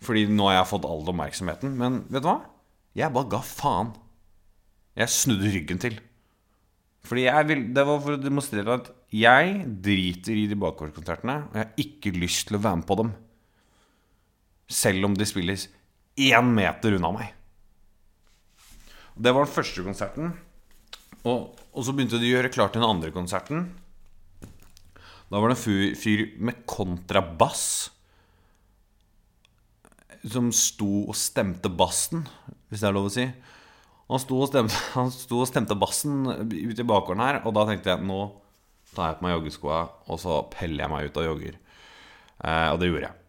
Fordi 0.04 0.26
nå 0.28 0.50
har 0.50 0.60
jeg 0.60 0.70
fått 0.70 0.86
all 0.86 1.08
oppmerksomheten. 1.08 1.72
Men 1.80 2.02
vet 2.12 2.22
du 2.22 2.28
hva? 2.28 2.40
Jeg 2.96 3.12
bare 3.14 3.32
ga 3.32 3.40
faen. 3.44 3.94
Jeg 4.96 5.12
snudde 5.12 5.50
ryggen 5.52 5.80
til. 5.82 5.98
Fordi 7.06 7.26
jeg 7.26 7.48
vil, 7.48 7.64
Det 7.74 7.86
var 7.86 8.00
for 8.02 8.16
å 8.16 8.20
demonstrere 8.20 8.78
at 8.80 8.90
jeg 9.14 9.64
driter 9.82 10.36
i 10.36 10.46
de 10.50 10.58
bakgårdskonsertene. 10.58 11.36
Og 11.48 11.56
jeg 11.56 11.64
har 11.64 11.82
ikke 11.82 12.14
lyst 12.18 12.48
til 12.48 12.58
å 12.58 12.62
være 12.62 12.82
med 12.82 12.86
på 12.86 12.98
dem. 13.00 13.12
Selv 14.68 15.08
om 15.08 15.14
de 15.14 15.26
spilles 15.28 15.68
én 16.16 16.52
meter 16.56 16.96
unna 16.96 17.12
meg. 17.14 17.32
Det 19.16 19.32
var 19.32 19.46
den 19.46 19.54
første 19.54 19.84
konserten. 19.84 20.32
Og, 21.26 21.56
og, 21.72 21.82
så 21.82 21.94
begynte 21.96 22.20
de 22.20 22.28
å 22.28 22.36
gjøre 22.36 22.52
klart 22.54 22.76
den 22.76 22.86
andre 22.86 23.10
konserten. 23.14 23.70
Da 25.26 25.40
var 25.42 25.50
det 25.50 25.56
en 25.58 25.96
fyr 25.98 26.24
med 26.38 26.62
kontrabass 26.70 27.66
som 30.26 30.50
sto 30.54 31.06
og 31.06 31.16
stemte 31.18 31.70
bassen, 31.70 32.24
hvis 32.70 32.82
det 32.82 32.88
er 32.88 32.96
lov 32.96 33.08
å 33.08 33.14
si. 33.14 33.26
Han 34.06 34.22
sto 34.22 34.38
og 34.42 34.50
stemte, 34.50 34.78
sto 35.24 35.42
og 35.42 35.50
stemte 35.50 35.78
bassen 35.78 36.26
ute 36.26 36.82
i 36.82 36.86
bakgården 36.86 37.24
her, 37.24 37.40
og 37.44 37.54
da 37.56 37.66
tenkte 37.70 37.94
jeg 37.94 38.06
nå 38.06 38.20
tar 38.96 39.10
jeg 39.10 39.18
på 39.18 39.26
meg 39.26 39.34
joggeskoa, 39.34 39.78
og 40.08 40.20
så 40.22 40.40
peller 40.52 40.84
jeg 40.84 40.92
meg 40.92 41.08
ut 41.08 41.18
og 41.20 41.26
jogger. 41.26 41.56
Eh, 42.46 42.68
og 42.72 42.78
det 42.80 42.88
gjorde 42.88 43.08
jeg. 43.08 43.22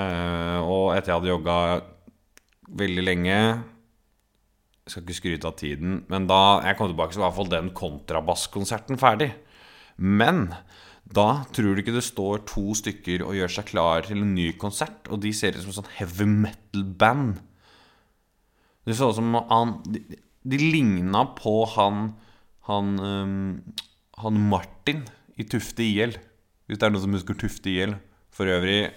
Eh, 0.00 0.58
og 0.64 0.84
etter 0.96 1.12
jeg 1.12 1.18
hadde 1.20 1.30
jogga 1.30 1.56
veldig 2.78 3.04
lenge 3.04 3.36
Jeg 3.36 4.90
skal 4.90 5.04
ikke 5.04 5.18
skryte 5.18 5.48
av 5.50 5.56
tiden, 5.60 6.00
men 6.10 6.26
da 6.26 6.60
jeg 6.66 6.78
kom 6.78 6.90
tilbake, 6.90 7.14
så 7.14 7.22
var 7.22 7.28
i 7.28 7.30
hvert 7.30 7.38
fall 7.38 7.52
den 7.52 7.68
kontrabasskonserten 7.76 8.98
ferdig. 8.98 9.30
Men 9.96 10.48
da 11.06 11.44
tror 11.54 11.76
du 11.76 11.82
ikke 11.82 11.94
det 11.94 12.02
står 12.06 12.42
to 12.50 12.72
stykker 12.78 13.22
og 13.22 13.36
gjør 13.36 13.52
seg 13.54 13.68
klar 13.70 14.08
til 14.08 14.24
en 14.24 14.34
ny 14.34 14.48
konsert, 14.58 15.06
og 15.06 15.22
de 15.22 15.30
ser 15.36 15.54
ut 15.54 15.62
som 15.62 15.76
sånn 15.76 15.92
heavy 16.00 16.26
metal-band. 16.26 17.38
Det 18.82 18.98
så 18.98 19.12
ut 19.12 19.20
som 19.20 19.36
han 19.38 19.76
De, 19.86 20.02
de 20.42 20.58
ligna 20.58 21.22
på 21.38 21.60
han 21.76 22.14
han, 22.68 22.98
um, 22.98 23.62
han 24.22 24.42
Martin 24.50 25.02
i 25.38 25.46
Tufte 25.48 25.82
IL. 25.82 26.14
Hvis 26.66 26.78
det 26.78 26.86
er 26.86 26.94
noen 26.94 27.04
som 27.04 27.16
husker 27.16 27.38
Tufte 27.38 27.72
IL. 27.72 27.96
For 28.32 28.48
øvrig 28.48 28.92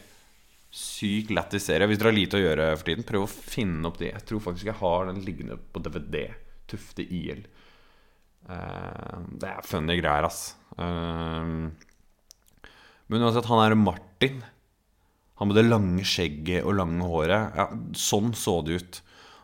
sykt 0.75 1.32
lættis 1.36 1.67
serie. 1.70 1.88
Hvis 1.88 2.01
dere 2.01 2.12
har 2.12 2.17
lite 2.17 2.39
å 2.39 2.44
gjøre 2.44 2.72
for 2.75 2.89
tiden, 2.89 3.08
prøv 3.08 3.25
å 3.25 3.32
finne 3.32 3.88
opp 3.89 4.00
det. 4.01 4.12
Jeg 4.12 4.27
tror 4.29 4.44
faktisk 4.50 4.72
jeg 4.72 4.79
har 4.82 5.08
den 5.10 5.22
liggende 5.25 5.58
på 5.58 5.82
DVD. 5.86 6.25
Tufte 6.70 7.05
IL. 7.05 7.46
Uh, 8.46 9.24
det 9.39 9.50
er 9.50 9.65
funny 9.65 9.98
greier, 10.01 10.27
ass. 10.27 10.55
Uh, 10.77 11.72
men 13.08 13.24
uansett, 13.24 13.48
han 13.50 13.63
er 13.63 13.77
Martin. 13.79 14.44
Han 15.39 15.51
med 15.51 15.60
det 15.60 15.67
lange 15.67 16.05
skjegget 16.08 16.67
og 16.67 16.77
lange 16.79 17.08
håret. 17.08 17.55
Ja, 17.55 17.70
sånn 18.00 18.34
så 18.38 18.60
det 18.65 18.82
ut. 18.82 19.01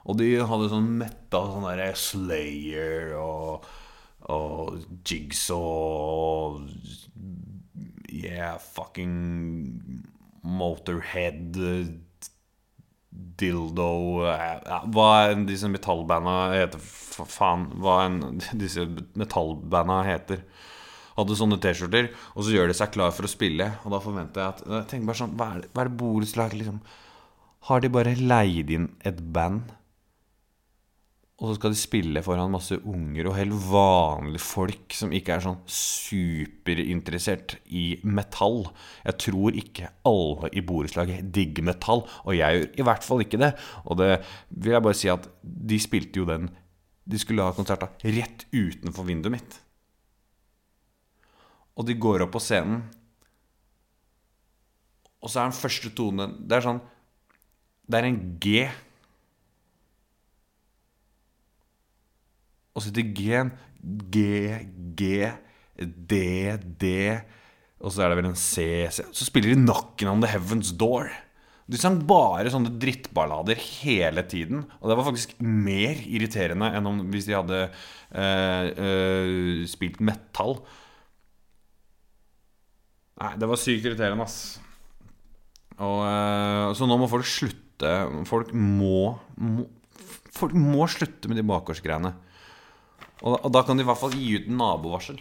Og 0.10 0.18
de 0.20 0.34
hadde 0.50 0.72
sånn 0.72 0.92
metta 1.00 1.46
sånn 1.48 1.68
derre 1.68 1.94
Slayer 2.00 3.16
og 3.22 3.72
og 4.30 4.84
Jigsaw 5.02 6.60
Yeah, 8.12 8.58
fucking 8.60 10.04
Motorhead 10.44 11.58
Dildo 13.42 13.88
ja, 14.24 14.78
Hva 14.94 15.08
enn 15.32 15.44
disse 15.50 15.68
metallbanda 15.72 16.36
heter 16.56 16.80
fa- 16.82 17.26
Faen, 17.28 17.66
hva 17.84 17.98
enn 18.08 18.22
disse 18.62 18.86
metallbanda 19.20 19.98
heter. 20.08 20.46
Hadde 21.18 21.36
sånne 21.36 21.58
T-skjorter, 21.62 22.08
og 22.38 22.46
så 22.48 22.54
gjør 22.56 22.72
de 22.72 22.76
seg 22.80 22.94
klar 22.96 23.12
for 23.14 23.28
å 23.28 23.32
spille. 23.32 23.68
Og 23.84 23.92
da 23.94 24.00
forventer 24.02 24.42
jeg 24.46 24.54
at 24.54 24.62
Jeg 24.78 24.88
tenker 24.94 25.10
bare 25.12 25.20
sånn 25.20 25.34
Hva 25.38 25.50
er 25.58 25.66
det, 25.66 25.72
er 25.76 25.90
det 25.90 25.98
borettslaget 26.00 26.58
liksom 26.62 26.78
Har 27.68 27.84
de 27.84 27.90
bare 27.94 28.14
leid 28.16 28.72
inn 28.78 28.88
et 29.06 29.20
band? 29.36 29.74
Og 31.42 31.50
så 31.50 31.56
skal 31.58 31.74
de 31.74 31.80
spille 31.80 32.22
foran 32.22 32.54
masse 32.54 32.76
unger 32.86 33.26
og 33.26 33.34
helt 33.34 33.56
vanlige 33.66 34.44
folk 34.46 34.94
som 34.94 35.14
ikke 35.18 35.34
er 35.34 35.42
sånn 35.42 35.58
superinteressert 35.66 37.56
i 37.74 37.96
metall. 38.06 38.68
Jeg 39.08 39.18
tror 39.26 39.58
ikke 39.58 39.90
alle 40.06 40.52
i 40.54 40.62
borettslaget 40.62 41.32
digger 41.34 41.66
metall, 41.66 42.06
og 42.06 42.38
jeg 42.38 42.60
gjør 42.60 42.70
i 42.78 42.86
hvert 42.86 43.08
fall 43.08 43.26
ikke 43.26 43.42
det. 43.42 43.56
Og 43.90 43.98
det 43.98 44.12
vil 44.54 44.76
jeg 44.76 44.86
bare 44.86 45.00
si 45.02 45.10
at 45.10 45.26
de 45.42 45.82
spilte 45.82 46.22
jo 46.22 46.30
den 46.30 46.52
De 47.12 47.18
skulle 47.18 47.42
ha 47.42 47.52
konsert 47.58 47.82
rett 48.06 48.46
utenfor 48.54 49.08
vinduet 49.08 49.34
mitt. 49.34 49.56
Og 51.74 51.88
de 51.90 51.98
går 51.98 52.22
opp 52.22 52.36
på 52.36 52.44
scenen, 52.44 52.84
og 55.22 55.30
så 55.30 55.42
er 55.42 55.50
den 55.50 55.58
første 55.58 55.90
tonen 55.98 56.38
Det 56.50 56.58
er 56.58 56.66
sånn 56.66 56.80
Det 57.86 57.98
er 58.00 58.08
en 58.08 58.22
G. 58.42 58.70
Og 62.72 62.82
så 62.82 62.92
heter 62.92 63.12
G-en 63.16 63.52
G, 64.14 64.22
G, 64.98 65.32
D, 65.82 66.22
D 66.78 66.92
Og 67.82 67.92
så 67.92 68.06
er 68.06 68.12
det 68.12 68.20
vel 68.20 68.30
en 68.30 68.38
C, 68.38 68.88
C. 68.94 69.06
Så 69.12 69.28
spiller 69.28 69.56
de 69.56 69.64
Knockin' 69.64 70.12
on 70.12 70.24
the 70.24 70.30
Heaven's 70.30 70.72
Door. 70.78 71.10
De 71.72 71.80
sang 71.80 72.02
bare 72.04 72.52
sånne 72.52 72.74
drittballader 72.82 73.60
hele 73.60 74.24
tiden. 74.28 74.66
Og 74.82 74.92
det 74.92 74.98
var 75.00 75.08
faktisk 75.08 75.38
mer 75.40 76.00
irriterende 76.04 76.68
enn 76.76 76.90
om 76.90 77.00
hvis 77.14 77.30
de 77.30 77.38
hadde 77.38 77.62
eh, 77.64 78.66
eh, 78.70 79.62
spilt 79.72 80.02
metal. 80.04 80.58
Nei, 83.22 83.32
det 83.40 83.48
var 83.50 83.62
sykt 83.62 83.88
irriterende, 83.88 84.26
ass. 84.26 84.60
Og, 85.78 86.02
eh, 86.06 86.68
så 86.76 86.90
nå 86.90 86.98
må 87.00 87.10
folk 87.12 87.30
slutte. 87.30 87.94
Folk 88.30 88.52
må, 88.54 89.16
må 89.42 89.70
Folk 90.32 90.54
må 90.56 90.86
slutte 90.88 91.28
med 91.28 91.38
de 91.38 91.44
bakgårdsgreiene. 91.44 92.14
Og 93.22 93.38
og 93.46 93.52
da 93.54 93.62
kan 93.66 93.78
de 93.78 93.84
i 93.86 93.90
hvert 93.90 94.02
fall 94.02 94.16
gi 94.18 94.34
ut 94.40 94.50
nabovarsel. 94.50 95.20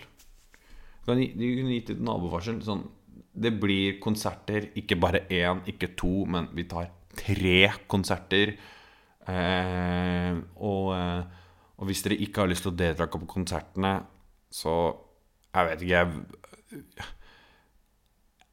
De 1.07 1.27
kunne 1.37 1.75
gitt 1.75 1.93
ut 1.95 2.03
nabovarsel 2.05 2.61
sånn 2.63 2.85
Det 3.31 3.53
blir 3.63 4.01
konserter, 4.03 4.71
ikke 4.77 4.99
bare 4.99 5.23
én, 5.31 5.63
ikke 5.71 5.95
to, 5.97 6.27
men 6.27 6.49
vi 6.53 6.65
tar 6.69 6.91
tre 7.17 7.71
konserter. 7.87 8.57
Eh, 9.31 10.35
og, 10.59 10.89
eh, 10.97 11.23
og 11.79 11.87
hvis 11.87 12.03
dere 12.03 12.19
ikke 12.25 12.43
har 12.43 12.51
lyst 12.51 12.67
til 12.67 12.73
å 12.73 12.77
delta 12.77 13.07
på 13.07 13.27
konsertene, 13.27 14.01
så 14.51 14.75
Jeg 15.53 15.67
vet 15.67 15.81
ikke, 15.83 15.99
jeg 15.99 16.09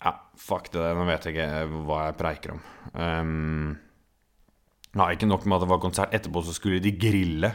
Ja, 0.05 0.13
fuck 0.37 0.71
det, 0.71 0.81
nå 0.95 1.05
vet 1.05 1.25
jeg 1.25 1.35
ikke 1.35 1.83
hva 1.85 2.05
jeg 2.07 2.17
preiker 2.17 2.53
om. 2.53 2.61
Um, 2.93 3.77
Nei, 4.97 5.13
ikke 5.13 5.29
nok 5.29 5.45
med 5.45 5.57
at 5.57 5.65
det 5.65 5.69
var 5.69 5.81
konsert. 5.81 6.13
Etterpå 6.15 6.41
så 6.45 6.53
skulle 6.55 6.81
de 6.81 6.93
grille. 6.97 7.51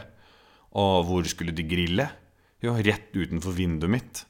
Og 0.79 1.07
hvor 1.07 1.27
skulle 1.29 1.53
de 1.55 1.65
grille? 1.67 2.07
Jo, 2.63 2.75
rett 2.79 3.13
utenfor 3.13 3.55
vinduet 3.57 3.91
mitt. 3.91 4.23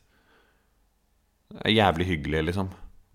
Det 1.53 1.61
er 1.69 1.77
jævlig 1.77 2.07
hyggelig, 2.09 2.41
liksom. 2.49 2.71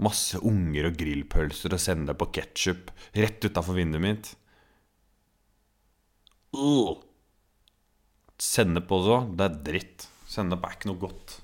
Masse 0.07 0.39
unger 0.47 0.89
og 0.89 0.99
grillpølser 1.01 1.75
og 1.75 1.83
sende 1.83 2.15
på 2.15 2.29
ketsjup 2.37 2.93
rett 3.19 3.43
utafor 3.43 3.77
vinduet 3.81 4.05
mitt. 4.05 4.31
Uh. 6.55 6.95
Sennep 8.39 8.93
også, 8.95 9.25
det 9.35 9.49
er 9.49 9.61
dritt. 9.67 10.07
Sennep 10.31 10.65
er 10.65 10.77
ikke 10.77 10.93
noe 10.93 11.03
godt. 11.03 11.39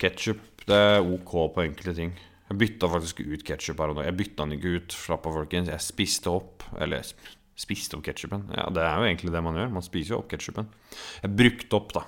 Ketsjup, 0.00 0.42
er 0.64 1.04
ok 1.04 1.34
på 1.52 1.66
enkelte 1.66 1.92
ting. 1.98 2.14
Jeg 2.48 2.60
bytta 2.60 2.88
faktisk 2.88 3.20
ut 3.20 3.44
ketsjup 3.44 3.80
her 3.80 3.92
og 3.92 3.98
nå. 3.98 4.04
Jeg 4.06 4.16
bytta 4.16 4.44
den 4.44 4.56
ikke 4.56 4.74
ut. 4.78 4.96
Slapp 4.96 5.28
av, 5.28 5.36
folkens. 5.40 5.70
Jeg 5.72 5.84
spiste 5.84 6.32
opp 6.32 6.64
Eller 6.80 7.04
spiste 7.58 7.96
opp 7.96 8.04
ketsjupen. 8.06 8.48
Ja, 8.54 8.66
det 8.74 8.82
er 8.82 8.98
jo 8.98 9.08
egentlig 9.08 9.32
det 9.34 9.42
man 9.44 9.58
gjør. 9.58 9.72
Man 9.76 9.86
spiser 9.86 10.16
jo 10.16 10.20
opp 10.22 10.30
ketsjupen. 10.32 10.68
Jeg 11.22 11.36
brukte 11.38 11.78
opp, 11.78 11.94
da. 11.94 12.04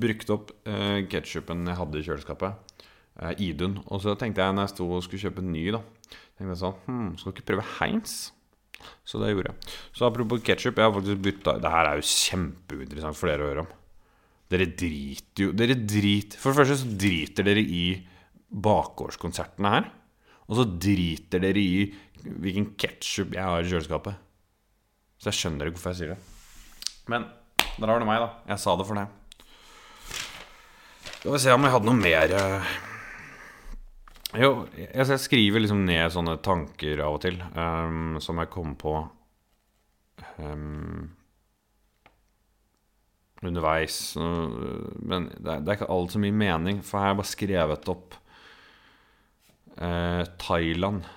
Brukte 0.00 0.34
opp 0.36 0.52
eh, 0.70 1.00
ketsjupen 1.10 1.66
jeg 1.68 1.78
hadde 1.78 2.00
i 2.00 2.06
kjøleskapet. 2.06 2.76
Eh, 3.20 3.32
Idun. 3.46 3.80
Og 3.86 4.02
så 4.04 4.16
tenkte 4.18 4.42
jeg 4.42 4.56
når 4.56 4.68
jeg 4.68 4.74
sto 4.74 4.88
og 4.88 5.02
skulle 5.06 5.24
kjøpe 5.28 5.44
en 5.44 5.54
ny, 5.54 5.64
da 5.76 5.82
Tenkte 6.10 6.54
jeg 6.54 6.60
sånn 6.62 6.76
hm, 6.86 7.08
Skal 7.20 7.30
du 7.30 7.36
ikke 7.36 7.48
prøve 7.50 7.66
Heinz? 7.76 8.14
Så 9.04 9.20
det 9.20 9.34
gjorde 9.34 9.52
jeg. 9.52 9.74
Så 9.92 10.06
apropos 10.08 10.40
ketsjup, 10.44 10.78
jeg 10.80 10.88
har 10.88 10.94
faktisk 10.94 11.24
bytta 11.26 11.56
Det 11.60 11.72
her 11.74 11.88
er 11.90 12.00
jo 12.00 12.06
kjempeinteressant 12.08 13.18
for 13.18 13.30
dere 13.30 13.44
å 13.44 13.50
høre 13.50 13.64
om. 13.66 13.74
Dere 14.50 14.66
driter 14.72 15.44
jo 15.44 15.50
Dere 15.54 15.76
driter 15.78 16.40
For 16.40 16.50
det 16.50 16.62
første 16.62 16.78
så 16.80 16.94
driter 17.04 17.46
dere 17.46 17.62
i 17.62 17.84
bakgårdskonsertene 18.50 19.74
her. 19.76 19.90
Og 20.50 20.56
så 20.58 20.64
driter 20.66 21.44
dere 21.44 21.60
i 21.62 21.84
hvilken 22.20 22.72
ketsjup 22.80 23.36
jeg 23.36 23.46
har 23.46 23.62
i 23.62 23.68
kjøleskapet. 23.70 24.16
Så 25.20 25.28
jeg 25.28 25.36
skjønner 25.36 25.68
ikke 25.68 25.76
hvorfor 25.76 25.92
jeg 25.92 26.00
sier 26.00 26.14
det. 26.14 26.20
Men 27.12 27.26
der 27.76 27.92
har 27.92 28.00
du 28.00 28.06
meg, 28.08 28.22
da. 28.22 28.30
Jeg 28.54 28.62
sa 28.62 28.76
det 28.80 28.86
for 28.88 28.96
det. 28.96 29.06
Skal 31.20 31.34
vi 31.34 31.40
se 31.42 31.52
om 31.52 31.66
jeg 31.66 31.74
hadde 31.74 31.90
noe 31.90 32.00
mer 32.00 32.34
eh. 32.38 32.74
Jo, 34.40 34.50
jeg 34.78 35.18
skriver 35.20 35.60
liksom 35.60 35.82
ned 35.84 36.12
sånne 36.14 36.36
tanker 36.44 37.02
av 37.02 37.16
og 37.16 37.24
til 37.24 37.40
um, 37.50 38.14
som 38.22 38.38
jeg 38.38 38.50
kommer 38.52 38.76
på 38.78 38.92
um, 40.38 41.08
underveis. 43.42 43.98
Men 44.16 45.28
det 45.34 45.50
er, 45.50 45.64
det 45.64 45.72
er 45.72 45.78
ikke 45.80 45.90
alt 45.92 46.14
så 46.14 46.22
mye 46.22 46.36
mening, 46.46 46.78
for 46.86 47.00
her 47.00 47.08
har 47.08 47.14
jeg 47.16 47.20
bare 47.20 47.32
skrevet 47.32 47.90
opp 47.90 48.16
eh, 49.76 50.22
Thailand. 50.46 51.08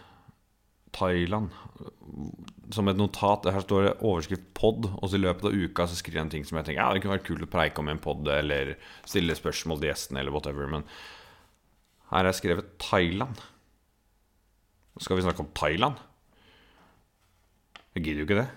Thailand 0.93 1.51
som 2.73 2.87
et 2.89 2.97
notat. 2.97 3.49
Her 3.53 3.65
står 3.65 3.83
det 3.85 3.93
overskrift 4.01 4.45
'pod', 4.53 4.89
og 5.01 5.09
så 5.09 5.17
i 5.17 5.23
løpet 5.23 5.45
av 5.49 5.53
uka 5.53 5.87
så 5.87 5.97
skriver 5.97 6.19
jeg 6.19 6.25
en 6.25 6.29
ting 6.29 6.45
som 6.45 6.57
jeg 6.57 6.65
tenker 6.65 6.81
Ja, 6.81 6.93
det 6.93 7.01
kunne 7.01 7.17
vært 7.17 7.27
kult 7.27 7.43
å 7.43 7.51
preike 7.51 7.79
om 7.79 7.89
i 7.89 7.91
en 7.91 7.99
pod, 7.99 8.27
eller 8.27 8.75
stille 9.05 9.35
spørsmål 9.35 9.79
til 9.79 9.89
gjestene, 9.89 10.19
eller 10.19 10.31
whatever. 10.31 10.67
Men 10.67 10.83
her 12.09 12.23
har 12.23 12.31
jeg 12.31 12.41
skrevet 12.41 12.77
Thailand. 12.79 13.37
Skal 14.99 15.17
vi 15.17 15.23
snakke 15.25 15.41
om 15.41 15.53
Thailand? 15.55 15.95
Jeg 17.95 18.03
gidder 18.03 18.21
jo 18.21 18.27
ikke 18.27 18.41
det. 18.41 18.49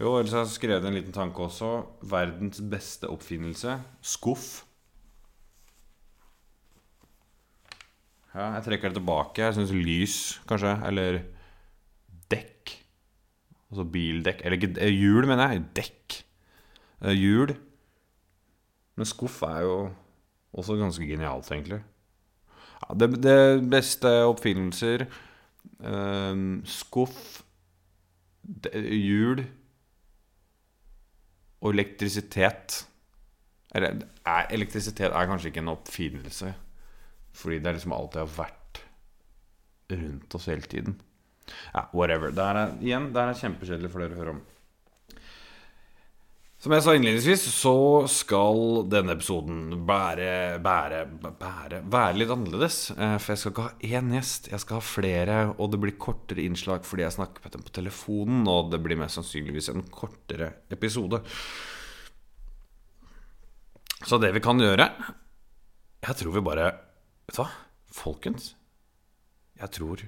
Jo, 0.00 0.18
ellers 0.18 0.32
har 0.32 0.44
jeg 0.44 0.48
skrevet 0.58 0.84
en 0.84 0.94
liten 0.94 1.12
tanke 1.12 1.40
også. 1.40 1.86
Verdens 2.02 2.60
beste 2.60 3.08
oppfinnelse. 3.08 3.80
Skuff. 4.02 4.65
Ja, 8.36 8.50
jeg 8.52 8.66
trekker 8.66 8.92
det 8.92 8.98
tilbake. 8.98 9.40
Jeg 9.46 9.56
syns 9.56 9.72
lys, 9.72 10.16
kanskje, 10.48 10.74
eller 10.84 11.22
dekk. 12.30 12.74
Altså 13.70 13.84
bildekk 13.90 14.42
Eller 14.44 14.62
eh, 14.76 14.92
hjul, 14.92 15.26
mener 15.26 15.54
jeg. 15.54 15.62
Dekk. 15.78 16.18
Eh, 17.02 17.16
Hjul. 17.16 17.54
Men 18.96 19.08
skuff 19.08 19.40
er 19.44 19.62
jo 19.64 19.76
også 20.56 20.76
ganske 20.80 21.08
genialt, 21.08 21.48
egentlig. 21.52 21.80
Ja, 22.76 22.94
det, 23.00 23.08
det 23.24 23.40
beste 23.72 24.12
oppfinnelser 24.28 25.06
eh, 25.08 26.44
Skuff, 26.68 27.40
hjul 28.76 29.42
og 31.64 31.72
elektrisitet. 31.72 32.82
Eller 33.74 34.04
er, 34.28 34.46
elektrisitet 34.54 35.08
er 35.10 35.28
kanskje 35.28 35.50
ikke 35.50 35.64
en 35.64 35.72
oppfinnelse, 35.72 36.52
fordi 37.36 37.60
det 37.62 37.70
er 37.70 37.78
liksom 37.78 37.94
alt 37.96 38.16
jeg 38.16 38.24
har 38.26 38.34
vært 38.40 38.82
rundt 39.92 40.34
oss 40.38 40.48
hele 40.50 40.66
tiden. 40.66 40.98
Ja, 41.74 41.86
whatever. 41.92 42.32
Det 42.34 42.42
er, 42.42 42.76
igjen, 42.82 43.12
det 43.14 43.22
er 43.22 43.40
kjempekjedelig 43.40 43.92
for 43.92 44.02
dere 44.02 44.16
å 44.16 44.20
høre 44.22 44.36
om. 44.36 44.44
Som 46.56 46.72
jeg 46.72 46.82
sa 46.82 46.94
innledningsvis, 46.96 47.42
så 47.52 47.72
skal 48.10 48.86
denne 48.90 49.12
episoden 49.14 49.84
bære, 49.86 50.56
bære, 50.64 51.02
bære 51.38 51.82
Være 51.92 52.16
litt 52.16 52.32
annerledes. 52.32 52.78
Eh, 52.96 53.18
For 53.20 53.34
jeg 53.34 53.42
skal 53.42 53.52
ikke 53.52 53.66
ha 53.66 53.90
én 54.00 54.08
gjest, 54.16 54.48
jeg 54.50 54.62
skal 54.64 54.80
ha 54.80 54.86
flere. 54.88 55.36
Og 55.60 55.70
det 55.70 55.80
blir 55.84 55.98
kortere 56.00 56.42
innslag 56.48 56.88
fordi 56.88 57.04
jeg 57.04 57.14
snakker 57.18 57.44
med 57.44 57.54
dem 57.54 57.66
på 57.68 57.74
telefonen. 57.76 58.48
Og 58.50 58.72
det 58.72 58.80
blir 58.82 58.98
mest 58.98 59.20
sannsynligvis 59.20 59.68
en 59.74 59.84
kortere 59.92 60.54
episode. 60.72 61.20
Så 64.06 64.18
det 64.22 64.32
vi 64.34 64.42
kan 64.44 64.58
gjøre 64.60 64.90
Jeg 66.04 66.16
tror 66.18 66.34
vi 66.34 66.42
bare 66.44 66.66
Vet 67.26 67.34
du 67.34 67.40
hva, 67.42 67.50
folkens? 67.90 68.52
Jeg 69.58 69.70
tror 69.74 70.02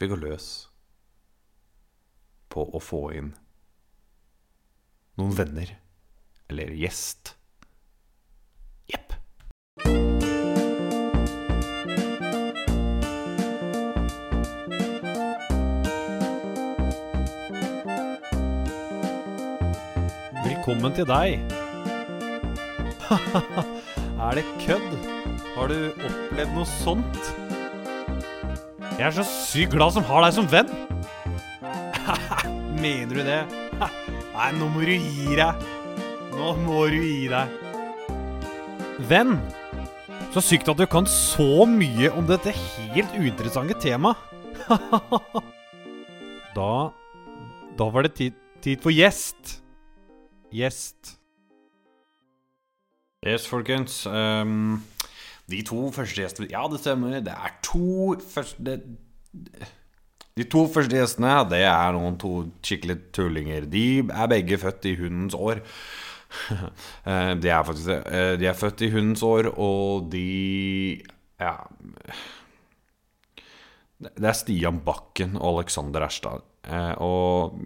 vi 0.00 0.06
går 0.08 0.20
løs 0.22 0.46
på 2.48 2.64
å 2.64 2.80
få 2.80 3.00
inn 3.18 3.34
noen 5.20 5.34
venner 5.36 5.74
Eller 6.48 6.72
gjest. 6.72 7.34
Jepp. 8.88 9.12
Velkommen 20.48 20.96
til 20.96 21.04
deg. 21.12 21.44
er 24.18 24.38
det 24.38 24.44
kødd? 24.64 24.88
Har 25.54 25.70
du 25.70 25.76
opplevd 25.94 26.54
noe 26.56 26.66
sånt? 26.68 27.30
Jeg 28.98 29.06
er 29.06 29.14
så 29.14 29.24
sykt 29.26 29.76
glad 29.76 29.94
som 29.94 30.06
har 30.08 30.24
deg 30.26 30.34
som 30.34 30.48
venn. 30.50 30.70
Mener 32.82 33.14
du 33.14 33.22
det? 33.26 33.40
Nei, 34.34 34.48
nå 34.58 34.70
må 34.74 34.82
du 34.86 34.94
gi 34.94 35.36
deg. 35.38 35.62
Nå 36.34 36.54
må 36.64 36.84
du 36.90 36.98
gi 36.98 37.28
deg. 37.30 37.54
Venn, 39.08 39.36
så 40.34 40.42
sykt 40.42 40.70
at 40.70 40.80
du 40.80 40.86
kan 40.90 41.06
så 41.10 41.66
mye 41.70 42.10
om 42.18 42.26
dette 42.26 42.54
helt 42.54 43.14
uinteressante 43.14 43.78
temaet. 43.82 44.18
da 46.58 46.72
Da 47.78 47.86
var 47.94 48.02
det 48.02 48.16
tid, 48.18 48.34
tid 48.64 48.82
for 48.82 48.90
gjest. 48.90 49.60
Gjest. 50.50 51.17
Yes, 53.26 53.46
folkens. 53.50 54.04
Um, 54.06 54.78
de 55.50 55.62
to 55.66 55.88
første 55.94 56.20
gjestene 56.22 56.50
Ja, 56.52 56.62
det 56.70 56.78
stemmer. 56.84 57.18
Det 57.24 57.34
er 57.34 57.54
to 57.66 58.14
første 58.22 58.62
det, 58.62 58.76
De 60.38 60.44
to 60.46 60.66
første 60.70 60.94
gjestene, 60.94 61.32
det 61.50 61.64
er 61.66 61.96
noen 61.96 62.18
to 62.20 62.32
skikkelig 62.62 62.98
tullinger. 63.16 63.66
De 63.66 63.82
er 64.06 64.30
begge 64.30 64.58
født 64.62 64.86
i 64.92 64.96
hundens 65.00 65.34
år. 65.38 65.62
Eh, 67.08 67.30
de 67.40 67.48
er 67.48 67.62
faktisk 67.64 67.86
det. 67.88 67.94
Eh, 68.12 68.34
De 68.36 68.44
er 68.50 68.56
født 68.56 68.82
i 68.84 68.90
hundens 68.92 69.22
år, 69.24 69.46
og 69.56 70.10
de 70.12 71.00
Ja 71.40 71.54
Det 73.96 74.26
er 74.28 74.36
Stian 74.36 74.82
Bakken 74.84 75.38
og 75.40 75.54
Alexander 75.62 76.04
Erstad. 76.04 76.44
Eh, 76.68 76.92
Og 77.00 77.56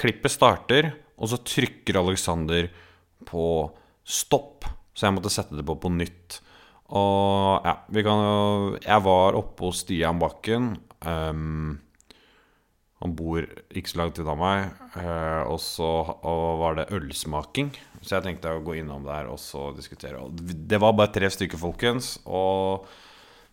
klippet 0.00 0.32
starter, 0.32 0.88
og 1.20 1.28
så 1.28 1.36
trykker 1.44 2.00
Alexander 2.00 2.70
på 3.28 3.44
stopp. 4.06 4.66
Så 4.96 5.08
jeg 5.08 5.16
måtte 5.16 5.32
sette 5.32 5.58
det 5.58 5.66
på 5.66 5.76
på 5.80 5.90
nytt. 5.92 6.40
Og 6.94 7.66
ja, 7.66 7.74
vi 7.90 8.04
kan 8.06 8.20
jo 8.22 8.76
Jeg 8.78 9.02
var 9.02 9.34
oppe 9.38 9.66
hos 9.66 9.82
Stian 9.82 10.20
Bakken. 10.22 10.76
Um, 11.02 11.80
han 13.02 13.12
bor 13.12 13.42
ikke 13.76 13.90
så 13.90 14.00
langt 14.00 14.20
unna 14.22 14.36
meg. 14.38 14.78
Uh, 14.94 15.42
og 15.50 15.58
så 15.60 15.90
og 16.14 16.60
var 16.62 16.78
det 16.78 16.88
ølsmaking. 16.96 17.74
Så 18.00 18.16
jeg 18.16 18.24
tenkte 18.28 18.54
å 18.54 18.62
gå 18.64 18.78
innom 18.78 19.04
der 19.04 19.28
og 19.28 19.40
så 19.42 19.68
diskutere. 19.76 20.22
Det 20.32 20.80
var 20.80 20.96
bare 20.96 21.12
tre 21.12 21.28
stykker, 21.32 21.60
folkens. 21.60 22.14
Og 22.24 22.86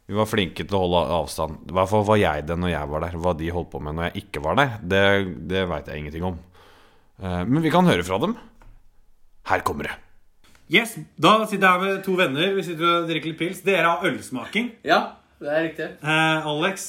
vi 0.07 0.15
var 0.15 0.29
flinke 0.29 0.63
til 0.63 0.77
å 0.77 0.83
holde 0.86 1.03
avstand. 1.17 1.67
I 1.67 1.75
hvert 1.75 1.91
fall 1.91 2.07
var 2.07 2.22
jeg 2.22 2.48
det 2.48 2.57
når 2.60 2.75
jeg 2.75 2.93
var 2.93 3.05
der. 3.07 3.19
Hva 3.19 3.36
de 3.39 3.51
holdt 3.55 3.74
på 3.74 3.83
med 3.83 3.98
når 3.98 4.10
jeg 4.10 4.25
ikke 4.27 4.45
var 4.45 4.60
der, 4.60 4.79
det, 4.79 5.03
det 5.50 5.67
veit 5.72 5.89
jeg 5.89 6.03
ingenting 6.03 6.29
om. 6.29 6.39
Uh, 7.19 7.43
men 7.43 7.62
vi 7.65 7.74
kan 7.74 7.88
høre 7.89 8.05
fra 8.05 8.22
dem. 8.22 8.38
Her 9.50 9.65
kommer 9.67 9.89
det. 9.89 10.02
Yes, 10.73 10.95
Da 11.21 11.35
sitter 11.45 11.67
jeg 11.67 11.73
her 11.75 11.81
med 11.83 12.03
to 12.05 12.15
venner. 12.17 12.53
Vi 12.57 12.63
sitter 12.65 12.87
og 12.89 13.09
drikker 13.09 13.29
litt 13.29 13.37
pils. 13.37 13.59
Dere 13.65 13.85
har 13.91 14.07
ølsmaking. 14.09 14.71
Ja, 14.87 15.01
det 15.43 15.51
er 15.53 15.61
riktig. 15.67 15.89
Eh, 16.01 16.47
Alex. 16.49 16.87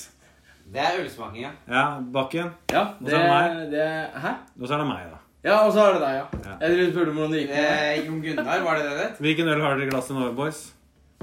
Det 0.72 0.80
er 0.80 1.02
ølsmaking, 1.02 1.42
ja. 1.44 1.50
Ja, 1.68 1.82
Bakken. 2.00 2.48
Ja, 2.72 2.86
Og 2.96 3.04
det, 3.04 3.12
så 3.12 3.18
er 3.20 3.58
det 3.58 3.66
det 3.74 3.88
Hæ? 4.24 4.32
Og 4.60 4.64
så 4.70 4.74
er 4.74 4.80
det 4.80 4.86
meg, 4.88 5.04
da. 5.12 5.20
Ja, 5.44 5.58
og 5.66 5.74
så 5.76 5.82
er 5.84 5.92
det 5.98 6.00
deg, 6.00 6.14
ja. 6.16 6.24
Ja. 6.46 6.54
Jeg 6.62 6.70
trodde 6.70 6.86
du 6.86 6.92
spurte 6.94 7.12
hvordan 7.18 7.32
det 7.36 7.42
gikk 7.42 7.50
med 7.52 7.60
deg. 7.60 7.74
Eh, 7.98 8.06
Jon 8.06 8.22
Gunnar, 8.24 8.62
var 8.64 8.80
det 8.80 8.86
det 8.88 8.96
det? 9.02 9.10
Hvilken 9.26 9.52
øl 9.52 9.60
har 9.66 9.76
dere 9.76 9.86
i 9.86 9.90
glasset 9.92 10.16
nå, 10.16 10.30
boys? 10.38 10.62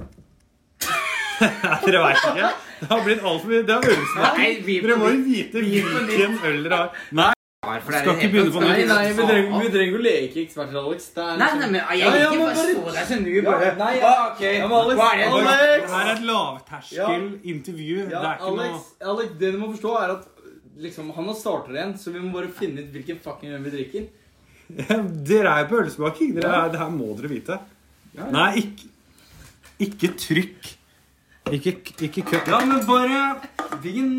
dere 1.87 2.03
veit 2.05 2.21
ikke? 2.29 2.51
Det 2.81 2.89
har 2.93 3.03
blitt 3.05 3.25
altfor 3.25 3.49
mye. 3.49 3.63
Det 3.65 3.73
er 3.79 3.89
ølsmaking. 3.95 4.37
Nei, 4.37 4.51
vi 4.69 4.77
Dere 4.85 4.99
må 5.01 5.09
jo 5.09 5.23
vite 5.25 5.65
hvilken 5.65 6.37
øl 6.51 6.61
dere 6.67 6.83
har. 6.83 7.01
Nei, 7.17 7.31
Hvorfor 7.71 7.95
er 7.95 8.03
Skal 8.03 8.11
det 8.11 8.21
ikke 8.21 8.31
begynne 8.33 8.53
på 8.55 8.61
nytt. 8.63 8.87
nei, 8.91 9.05
vi 9.07 9.25
trenger, 9.29 9.53
vi 9.63 9.69
trenger 9.75 9.95
å 9.97 10.01
leke 10.05 10.41
eksperter, 10.43 10.77
Alex. 10.81 11.07
Det 11.15 11.23
er 11.25 11.39
Nei, 11.41 11.49
nei, 11.61 11.69
men 11.71 11.77
jeg 11.79 11.99
Ja, 12.01 12.11
ja, 12.11 12.27
ikke 12.27 12.41
bare 12.41 12.55
stå 12.61 12.95
der 12.97 13.07
som 13.11 13.23
du 13.25 13.31
bare 13.47 13.65
Ja, 13.65 13.73
nei, 13.81 13.93
ah, 14.09 14.21
ok. 14.31 14.41
Ja, 14.47 14.67
men 14.67 14.77
Alex, 14.81 14.99
Hva 15.01 15.09
er 15.11 15.21
det? 15.21 15.27
Alex! 15.31 15.85
det 15.85 15.93
her 15.95 16.05
er 16.05 16.13
et 16.15 16.25
lavterskel 16.31 17.25
intervju. 17.55 17.97
Ja, 18.01 18.09
det 18.11 18.29
er 18.31 18.35
ikke 18.39 18.51
Alex, 18.51 18.89
Alex, 19.13 19.35
det 19.41 19.53
du 19.53 19.59
må 19.61 19.71
forstå, 19.75 19.93
er 20.01 20.15
at 20.17 20.27
liksom, 20.81 21.11
han 21.15 21.29
har 21.31 21.37
starter 21.37 21.77
igjen, 21.77 21.95
så 22.01 22.11
vi 22.15 22.23
må 22.23 22.33
bare 22.35 22.51
finne 22.61 22.83
ut 22.83 22.91
hvilken 22.95 23.21
fucking 23.23 23.53
øl 23.55 23.63
vi 23.67 23.73
drikker. 23.77 24.09
Dere 25.31 25.51
er 25.55 25.65
jo 25.65 25.69
på 25.71 25.81
ølsmaking. 25.83 26.35
Dere 26.37 26.53
er, 26.65 26.69
det 26.73 26.79
her 26.81 26.91
må 26.93 27.11
dere 27.19 27.31
vite. 27.31 27.57
Ja, 28.15 28.25
ja. 28.25 28.29
Nei, 28.33 28.63
ikke, 28.63 28.87
ikke 29.87 30.13
trykk. 30.19 30.71
Ikke, 31.57 31.71
ikke 32.07 32.21
kø... 32.29 32.37
Ja, 32.47 32.59
men 32.65 32.81
bare 32.87 33.19
Hvilken 33.81 34.11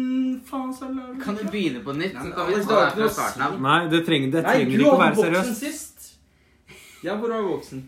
faen 0.49 0.71
er 0.73 0.93
det? 0.97 1.23
Kan 1.25 1.37
du 1.39 1.45
begynne 1.53 1.81
på 1.85 1.93
nytt? 1.97 2.13
Så 2.19 2.33
kan 2.37 2.49
vi 2.51 2.55
har 2.61 2.91
fra 2.97 3.09
starten 3.17 3.43
av. 3.47 3.57
Nei, 3.67 3.79
det 3.93 4.01
trenger, 4.07 4.31
det 4.35 4.43
Nei, 4.45 4.55
trenger 4.57 4.79
du 4.79 4.85
ikke 4.85 4.95
å 4.95 5.01
være 5.03 5.17
seriøst. 5.23 5.61
sist. 5.63 6.09
Ja, 7.07 7.17
hvor 7.19 7.33
var 7.35 7.43
voksen? 7.47 7.83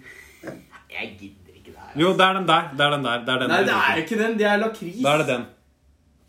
Jeg 0.94 1.10
gidder 1.20 1.58
ikke 1.58 1.72
det 1.74 1.80
her. 1.82 1.92
Jo, 2.02 2.12
det 2.18 2.24
er 2.28 2.38
den 2.40 2.48
der. 2.48 2.70
Det 2.78 2.86
er 2.86 2.90
den 2.96 3.04
der. 3.08 3.22
Det 3.26 3.34
er 3.34 3.44
den 3.44 3.52
Nei, 3.54 3.60
dere 3.60 3.66
det 3.68 3.74
er 3.74 3.84
drikker. 3.84 4.02
ikke 4.04 4.18
den. 4.22 4.38
Det 4.40 4.48
er 4.52 4.58
lakris. 4.64 4.98
Da 5.04 5.12
er 5.14 5.22
det 5.22 5.28
den. 5.32 5.46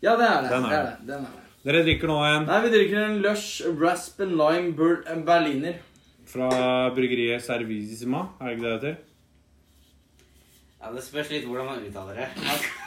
Ja, 0.06 0.16
det 0.20 0.28
er 0.30 0.40
det. 0.46 0.50
Den 0.52 0.64
er 0.64 0.70
det, 0.70 0.78
er 0.78 0.86
det. 0.86 0.94
det. 1.00 1.06
Den 1.10 1.26
er 1.26 1.34
det. 1.34 1.42
Dere 1.66 1.82
drikker 1.82 2.06
nå 2.12 2.16
en 2.30 2.44
Nei, 2.46 2.58
vi 2.62 2.68
drikker 2.76 2.98
en 3.02 3.16
Lush 3.24 3.66
Rasp 3.80 4.20
and 4.22 4.36
Lime 4.38 4.72
Ber 4.78 5.00
eh, 5.10 5.22
Berliner. 5.26 5.78
fra 6.30 6.48
bryggeriet 6.94 7.42
Servisima. 7.42 8.20
Er 8.40 8.46
det 8.46 8.56
ikke 8.58 8.66
det 8.66 8.70
det 8.70 8.78
heter? 8.80 8.96
Ja, 10.82 10.92
Det 10.94 11.02
spørs 11.02 11.30
litt 11.34 11.46
hvordan 11.48 11.66
man 11.72 11.86
uttaler 11.88 12.14
det. 12.22 12.28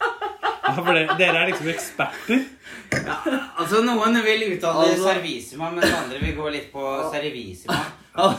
Ja, 0.00 0.72
for 0.80 0.94
det, 0.96 1.04
dere 1.20 1.42
er 1.42 1.50
liksom 1.50 1.68
eksperter. 1.70 2.44
Altså, 3.58 3.82
Noen 3.84 4.16
vil 4.24 4.46
uttale 4.54 4.86
Altså- 4.88 5.08
servisima, 5.10 5.70
mens 5.70 5.92
andre 5.92 6.18
vil 6.22 6.34
gå 6.36 6.50
litt 6.52 6.70
på 6.72 6.84
servisima. 7.12 7.80
Ja, 8.16 8.30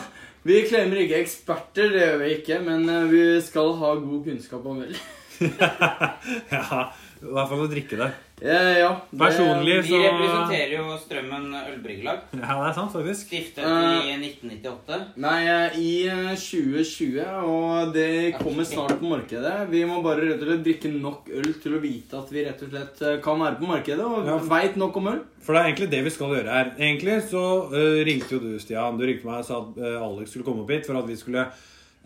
vi 0.45 0.61
klemmer 0.69 1.01
ikke 1.03 1.19
eksperter, 1.21 1.91
det 1.93 2.01
gjør 2.05 2.17
vi 2.23 2.31
ikke, 2.39 2.59
men 2.65 2.89
eh, 2.89 3.03
vi 3.11 3.23
skal 3.45 3.73
ha 3.79 3.93
god 4.01 4.25
kunnskap 4.25 4.65
om 4.65 4.81
øl. 4.85 4.95
Ja, 6.51 6.85
I 7.25 7.31
hvert 7.33 7.49
fall 7.49 7.61
å 7.63 7.67
drikke 7.71 7.97
det. 7.99 8.07
Ja, 8.43 8.55
ja. 8.75 8.89
det- 9.09 9.17
Personlig 9.21 9.75
Vi 9.87 9.97
representerer 10.01 10.73
jo 10.75 10.97
Strømmen 10.99 11.45
ølbryggelag. 11.55 12.19
Ja, 12.35 12.57
det 12.59 12.67
er 12.69 12.73
sant, 12.75 12.91
faktisk. 12.93 13.29
Stiftet 13.29 13.63
Eh. 13.63 14.09
i 14.11 14.15
1998. 14.19 14.99
Nei, 15.23 15.37
eh, 15.47 15.77
i 15.79 16.07
eh, 16.11 16.35
2020, 16.35 17.23
og 17.47 17.93
det 17.95 18.35
kommer 18.41 18.67
snart 18.67 18.99
på 18.99 19.07
markedet. 19.09 19.69
Vi 19.71 19.83
må 19.87 20.01
bare 20.03 20.25
rett 20.27 20.41
og 20.43 20.49
slett 20.49 20.65
drikke 20.67 20.91
nok 20.99 21.29
øl 21.31 21.53
til 21.63 21.77
å 21.77 21.81
vite 21.81 22.19
at 22.19 22.29
vi 22.35 22.43
rett 22.45 22.61
og 22.67 22.69
slett 22.75 23.01
eh, 23.01 23.21
kan 23.23 23.39
være 23.39 23.59
på 23.61 23.67
markedet, 23.71 24.03
og 24.05 24.27
Ja. 24.27 24.37
veit 24.37 24.75
nok 24.77 24.97
om 24.97 25.07
øl. 25.13 25.21
For 25.41 25.53
det 25.53 25.61
er 25.61 25.69
egentlig 25.71 25.89
det 25.91 26.03
vi 26.03 26.09
skal 26.17 26.35
gjøre 26.35 26.51
her. 26.51 26.73
Egentlig 26.77 27.21
så 27.29 27.45
uh, 27.71 28.03
ringte 28.03 28.31
jo 28.33 28.39
du, 28.41 28.59
Stian. 28.59 28.97
Du 28.97 29.05
ringte 29.05 29.25
meg 29.29 29.39
og 29.43 29.45
sa 29.45 29.59
at 29.61 29.77
uh, 29.77 30.01
Alex 30.01 30.31
skulle 30.33 30.43
komme 30.47 30.63
opp 30.65 30.71
hit 30.73 30.85
for 30.87 30.97
at 30.97 31.05
vi 31.07 31.15
skulle 31.15 31.45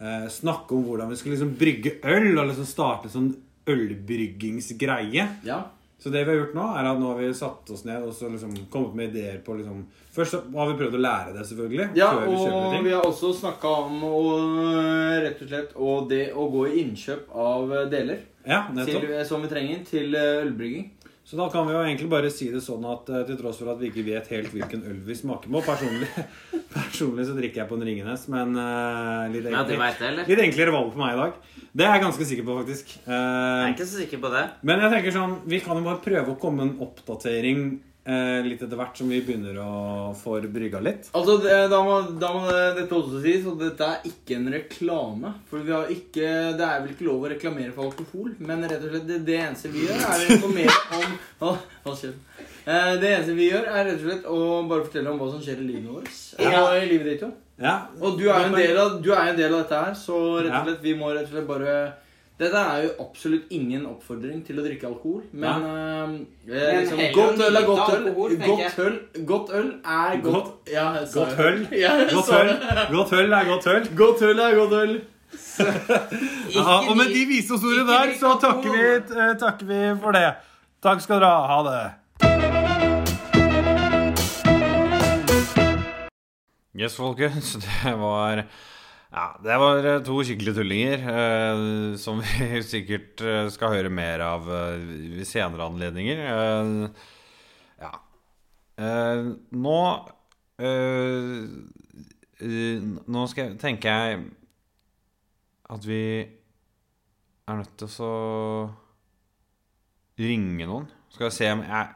øh, 0.02 0.30
snakke 0.32 0.76
om 0.76 0.88
hvordan 0.88 1.12
vi 1.12 1.20
skulle 1.20 1.38
liksom 1.38 1.56
brygge 1.60 1.98
øl, 2.04 2.32
og 2.38 2.48
liksom 2.52 2.68
starte 2.68 3.12
sånn 3.12 3.34
ølbryggingsgreie. 3.70 5.28
Ja. 5.46 5.64
Så 6.00 6.10
det 6.10 6.24
vi 6.24 6.32
har 6.32 6.38
gjort 6.40 6.54
nå, 6.56 6.66
er 6.80 6.88
at 6.88 7.00
nå 7.00 7.10
har 7.12 7.18
vi 7.20 7.30
satt 7.36 7.70
oss 7.76 7.82
ned 7.84 8.06
og 8.08 8.14
så 8.16 8.30
liksom 8.32 8.54
kommet 8.72 8.94
med 8.96 9.10
ideer 9.12 9.42
på 9.44 9.58
liksom 9.60 9.84
Først 10.16 10.36
har 10.56 10.70
vi 10.72 10.78
prøvd 10.80 10.96
å 10.98 11.00
lære 11.04 11.34
det, 11.36 11.44
selvfølgelig. 11.48 11.86
Ja, 11.96 12.08
før 12.18 12.26
vi 12.26 12.38
og 12.50 12.72
ting. 12.74 12.86
vi 12.88 12.94
har 12.96 13.06
også 13.06 13.30
snakka 13.38 13.74
om 13.86 14.02
å, 14.08 14.22
rett 15.22 15.44
og 15.44 15.52
slett 15.52 15.76
og 15.78 16.08
det 16.10 16.24
å 16.34 16.48
gå 16.50 16.64
i 16.66 16.80
innkjøp 16.82 17.30
av 17.30 17.76
eh, 17.78 17.86
deler 17.92 18.24
Ja, 18.48 18.64
til, 18.74 19.06
som 19.30 19.46
vi 19.46 19.52
trenger 19.52 19.84
til 19.88 20.18
eh, 20.18 20.42
ølbrygging. 20.42 20.90
Så 21.30 21.38
da 21.38 21.46
kan 21.54 21.68
vi 21.68 21.76
jo 21.76 21.82
egentlig 21.84 22.08
bare 22.10 22.30
si 22.34 22.48
det 22.50 22.60
sånn 22.66 22.86
at 22.90 23.10
eh, 23.14 23.22
til 23.28 23.36
tross 23.38 23.60
for 23.62 23.70
at 23.70 23.78
vi 23.78 23.92
ikke 23.92 24.02
vet 24.08 24.32
helt 24.34 24.50
hvilken 24.50 24.82
øl 24.90 24.96
vi 25.06 25.14
smaker 25.14 25.52
på 25.54 25.60
Personlig, 25.62 26.08
personlig 26.74 27.26
så 27.28 27.36
drikker 27.38 27.62
jeg 27.62 27.70
på 27.70 27.78
en 27.78 27.86
Ringenes, 27.86 28.24
men 28.34 28.58
uh, 28.58 29.28
litt, 29.30 29.46
Ja, 29.46 29.62
enklere, 29.62 29.78
vet 29.84 30.02
det, 30.02 30.26
litt 30.32 30.42
enklere 30.48 30.74
valg 30.74 30.90
for 30.96 31.04
meg 31.04 31.14
i 31.14 31.20
dag. 31.20 31.36
Det 31.70 31.86
er 31.86 31.94
jeg 31.94 32.04
ganske 32.08 32.28
sikker 32.32 32.48
på, 32.48 32.56
faktisk. 32.64 32.96
Uh, 33.06 33.14
Jeg 33.14 33.68
er 33.68 33.76
ikke 33.76 33.88
så 33.92 34.02
sikker 34.02 34.24
på 34.24 34.34
det. 34.34 34.42
men 34.66 34.82
jeg 34.82 34.94
tenker 34.96 35.16
sånn, 35.20 35.38
vi 35.54 35.62
kan 35.68 35.78
jo 35.78 35.86
bare 35.86 36.02
prøve 36.08 36.34
å 36.34 36.40
komme 36.42 36.66
en 36.66 36.74
oppdatering 36.88 37.62
eh, 38.06 38.40
litt 38.46 38.62
etter 38.64 38.78
hvert 38.80 38.98
som 38.98 39.10
vi 39.12 39.20
begynner 39.26 39.58
å 39.64 40.14
få 40.18 40.38
brygga 40.52 40.80
litt. 40.84 41.10
Altså, 41.18 41.38
det, 41.44 41.56
da, 41.72 41.80
må, 41.86 41.98
da 42.22 42.32
må 42.36 42.44
dette 42.78 42.96
også 42.96 43.22
sies, 43.24 43.46
og 43.50 43.60
dette 43.62 43.86
er 43.86 44.08
ikke 44.10 44.38
en 44.40 44.52
reklame. 44.54 45.34
For 45.50 45.66
vi 45.66 45.76
har 45.76 45.92
ikke, 45.94 46.30
det 46.60 46.66
er 46.70 46.84
vel 46.86 46.94
ikke 46.96 47.10
lov 47.10 47.26
å 47.28 47.34
reklamere 47.34 47.76
for 47.76 47.90
alkohol, 47.92 48.32
men 48.40 48.64
rett 48.70 48.84
og 48.86 48.94
slett 48.94 49.08
det, 49.10 49.20
det 49.28 49.38
eneste 49.44 49.74
vi 49.74 49.86
gjør, 49.88 50.00
er 50.06 50.24
å 50.26 50.32
informere 50.38 50.80
om 51.02 51.20
Å, 51.50 51.54
hva 51.86 51.94
skjer? 51.96 52.16
Eh, 52.70 52.96
Det 53.02 53.08
eneste 53.14 53.36
vi 53.38 53.52
gjør, 53.52 53.70
er 53.72 53.86
rett 53.88 54.02
og 54.02 54.08
slett 54.10 54.26
å 54.28 54.40
bare 54.70 54.84
fortelle 54.90 55.14
om 55.14 55.22
hva 55.22 55.30
som 55.32 55.44
skjer 55.46 55.62
i 55.64 55.70
livet 55.70 55.88
vårt. 55.94 56.18
Ja. 56.40 56.66
Og 56.66 56.76
i 56.82 56.90
livet 56.90 57.14
ditt, 57.14 57.24
jo. 57.24 57.32
Ja, 57.60 57.78
Og 58.00 58.16
du 58.20 58.30
er 58.32 58.46
jo 58.46 58.50
en 58.54 58.56
del 58.56 58.78
av, 58.80 58.94
du 59.04 59.10
er 59.12 59.26
jo 59.28 59.32
en 59.34 59.40
del 59.40 59.54
av 59.56 59.64
dette 59.66 59.80
her, 59.84 59.96
så 60.00 60.20
rett 60.40 60.54
og 60.62 60.68
slett, 60.70 60.84
vi 60.84 60.94
må 60.96 61.10
rett 61.12 61.26
og 61.28 61.34
slett 61.34 61.48
bare 61.50 61.74
Dette 62.40 62.56
er 62.56 62.84
jo 62.86 62.90
absolutt 63.04 63.50
ingen 63.52 63.84
oppfordring 63.90 64.46
til 64.48 64.62
å 64.62 64.64
drikke 64.64 64.88
alkohol, 64.88 65.24
men 65.36 65.66
eh, 65.68 66.14
eh, 66.56 66.78
liksom, 66.80 67.02
Godt 67.18 67.42
øl 67.44 67.56
er 67.60 67.66
godt 67.68 67.90
øl. 67.92 68.06
alkohol, 68.08 68.36
Godt 68.46 68.80
øl, 68.86 68.96
godt 69.28 69.50
øl 69.60 69.68
er 69.84 70.22
godt 70.24 70.34
Godt- 70.38 70.72
ja, 70.72 70.86
Godt 71.14 71.40
øl. 71.48 71.58
Ja, 71.84 71.92
Godt 72.14 72.32
øl. 72.40 72.54
Godt 72.96 73.12
øl 73.20 73.34
er 73.34 73.44
godt 73.52 73.68
øl. 73.74 73.90
Godt 74.04 74.22
øl 74.30 74.40
er 74.40 74.56
godt 74.56 74.74
øl. 74.84 74.96
Ja, 76.56 76.78
og 76.90 76.96
med 76.98 77.12
de 77.14 77.26
visdomsordene 77.30 77.86
der, 77.92 78.16
så 78.20 78.32
takker 78.42 78.72
vi, 78.72 78.86
eh, 79.20 79.36
takker 79.44 79.66
vi 79.74 79.82
for 80.02 80.12
det. 80.16 80.30
Takk 80.84 81.02
skal 81.04 81.20
dere 81.20 81.36
ha. 81.36 81.42
Ha 81.52 81.60
det. 81.68 82.90
Yes, 86.80 86.96
folkens. 86.96 87.54
Det 87.84 87.96
var 88.00 88.46
Ja, 89.10 89.40
det 89.42 89.56
var 89.58 89.86
eh, 89.90 90.02
to 90.06 90.20
skikkelige 90.22 90.60
tullinger 90.60 91.02
eh, 91.10 91.62
som 91.98 92.20
vi 92.22 92.60
sikkert 92.74 93.24
eh, 93.26 93.48
skal 93.50 93.74
høre 93.74 93.90
mer 93.90 94.22
av 94.22 94.46
eh, 94.54 94.84
ved 95.16 95.26
senere 95.26 95.66
anledninger. 95.66 96.22
Eh, 96.30 97.08
ja. 97.82 97.94
Eh, 98.78 99.24
nå 99.66 99.80
Nå 103.10 103.22
skal 103.32 103.46
jeg, 103.46 103.54
tenker 103.62 103.88
jeg 103.90 104.18
at 105.72 105.86
vi 105.88 106.02
er 106.20 107.60
nødt 107.62 107.78
til 107.80 108.04
å 108.04 108.10
ringe 110.20 110.68
noen. 110.68 110.90
Skal 111.16 111.30
vi 111.30 111.38
se 111.38 111.50
om 111.56 111.64
jeg 111.64 111.96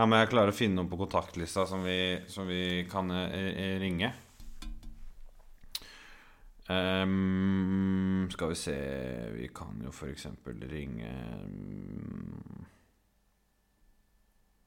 om 0.00 0.16
jeg 0.16 0.30
klarer 0.32 0.54
å 0.54 0.56
finne 0.56 0.78
noen 0.78 0.88
på 0.88 1.00
kontaktlista 1.02 1.66
som 1.68 1.84
vi, 1.84 1.98
som 2.30 2.48
vi 2.48 2.86
kan 2.88 3.10
ringe. 3.82 4.12
Ehm, 6.70 8.28
skal 8.30 8.52
vi 8.52 8.58
se 8.58 8.76
Vi 9.34 9.48
kan 9.54 9.80
jo 9.82 9.90
eksempel 10.06 10.60
ringe. 10.70 11.10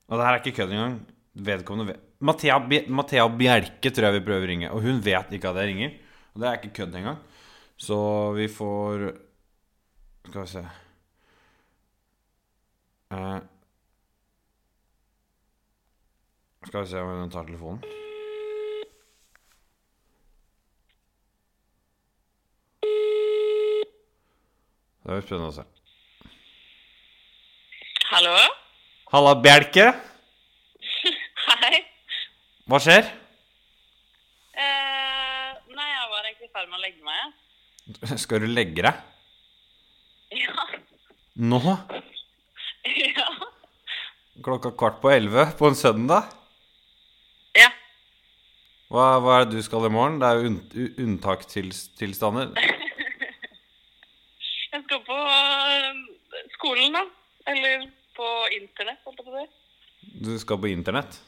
Og 0.07 0.17
det 0.17 0.25
her 0.25 0.33
er 0.33 0.41
ikke 0.41 0.57
kødd 0.57 0.73
engang. 0.73 0.97
Vedkommende 1.33 1.93
vet 1.93 2.01
Mathea, 2.23 2.59
Mathea 2.87 3.27
Bjerke 3.27 3.89
tror 3.89 4.09
jeg 4.09 4.19
vi 4.19 4.25
prøver 4.25 4.45
å 4.45 4.51
ringe. 4.51 4.71
Og 4.75 4.83
hun 4.83 5.01
vet 5.03 5.31
ikke 5.33 5.49
at 5.49 5.61
jeg 5.61 5.71
ringer. 5.71 5.95
Og 6.33 6.41
det 6.41 6.49
er 6.49 6.59
ikke 6.59 6.75
kødd 6.81 6.99
engang. 6.99 7.23
Så 7.77 7.97
vi 8.37 8.47
får 8.51 9.09
Skal 10.29 10.41
vi 10.41 10.47
se 10.47 10.61
uh, 13.11 13.39
Skal 16.63 16.79
vi 16.81 16.87
se 16.87 17.01
om 17.01 17.19
hun 17.23 17.33
tar 17.33 17.49
telefonen. 17.49 18.02
Det 25.03 25.11
blir 25.11 25.23
spennende 25.25 25.49
å 25.51 25.55
se. 25.57 25.63
Hallo? 28.07 28.35
Halla, 29.11 29.33
Bjelke. 29.43 29.89
Hei. 31.49 31.81
Hva 32.71 32.79
skjer? 32.79 33.09
Eh, 34.55 35.49
nei, 35.75 35.87
jeg 35.89 36.07
var 36.13 36.29
egentlig 36.29 36.47
i 36.47 36.53
ferd 36.53 36.69
med 36.69 36.77
å 36.77 36.83
legge 36.85 37.03
meg. 37.03 38.15
Skal 38.23 38.45
du 38.45 38.47
legge 38.47 38.85
deg? 38.85 39.01
Ja. 40.39 40.69
Nå? 41.51 41.59
ja. 43.17 43.27
Klokka 44.45 44.71
kvart 44.79 45.01
på 45.03 45.11
elleve 45.11 45.49
på 45.59 45.67
en 45.67 45.75
søndag? 45.75 46.31
Ja. 47.59 47.67
Hva, 48.87 49.17
hva 49.19 49.41
er 49.41 49.49
det 49.49 49.59
du 49.59 49.67
skal 49.67 49.89
i 49.89 49.91
morgen? 49.91 50.21
Det 50.23 50.31
er 50.31 50.47
jo 50.47 50.87
unntakstilstander. 51.09 52.55
Jeg 54.73 54.81
skal 54.87 55.03
på 55.05 55.15
eh, 55.29 55.89
skolen, 56.55 56.95
da. 56.97 57.03
Eller 57.51 57.83
på 58.17 58.29
internett, 58.63 58.99
holdt 59.05 59.19
jeg 59.21 59.27
på 59.27 59.35
å 59.35 59.43
si. 59.43 59.47
Du 60.23 60.31
skal 60.41 60.59
på 60.63 60.69
internett? 60.71 61.19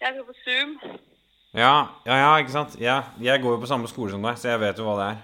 Jeg 0.00 0.14
skal 0.14 0.26
på 0.28 0.36
Zoom. 0.44 0.74
Ja, 1.54 1.74
ja, 2.08 2.16
ja, 2.18 2.30
ikke 2.42 2.54
sant? 2.54 2.74
Ja, 2.82 2.96
jeg 3.22 3.42
går 3.44 3.54
jo 3.56 3.60
på 3.62 3.68
samme 3.70 3.88
skole 3.90 4.10
som 4.14 4.24
deg, 4.26 4.38
så 4.40 4.50
jeg 4.52 4.62
vet 4.64 4.80
jo 4.80 4.86
hva 4.88 4.96
det 5.00 5.06
er. 5.12 5.18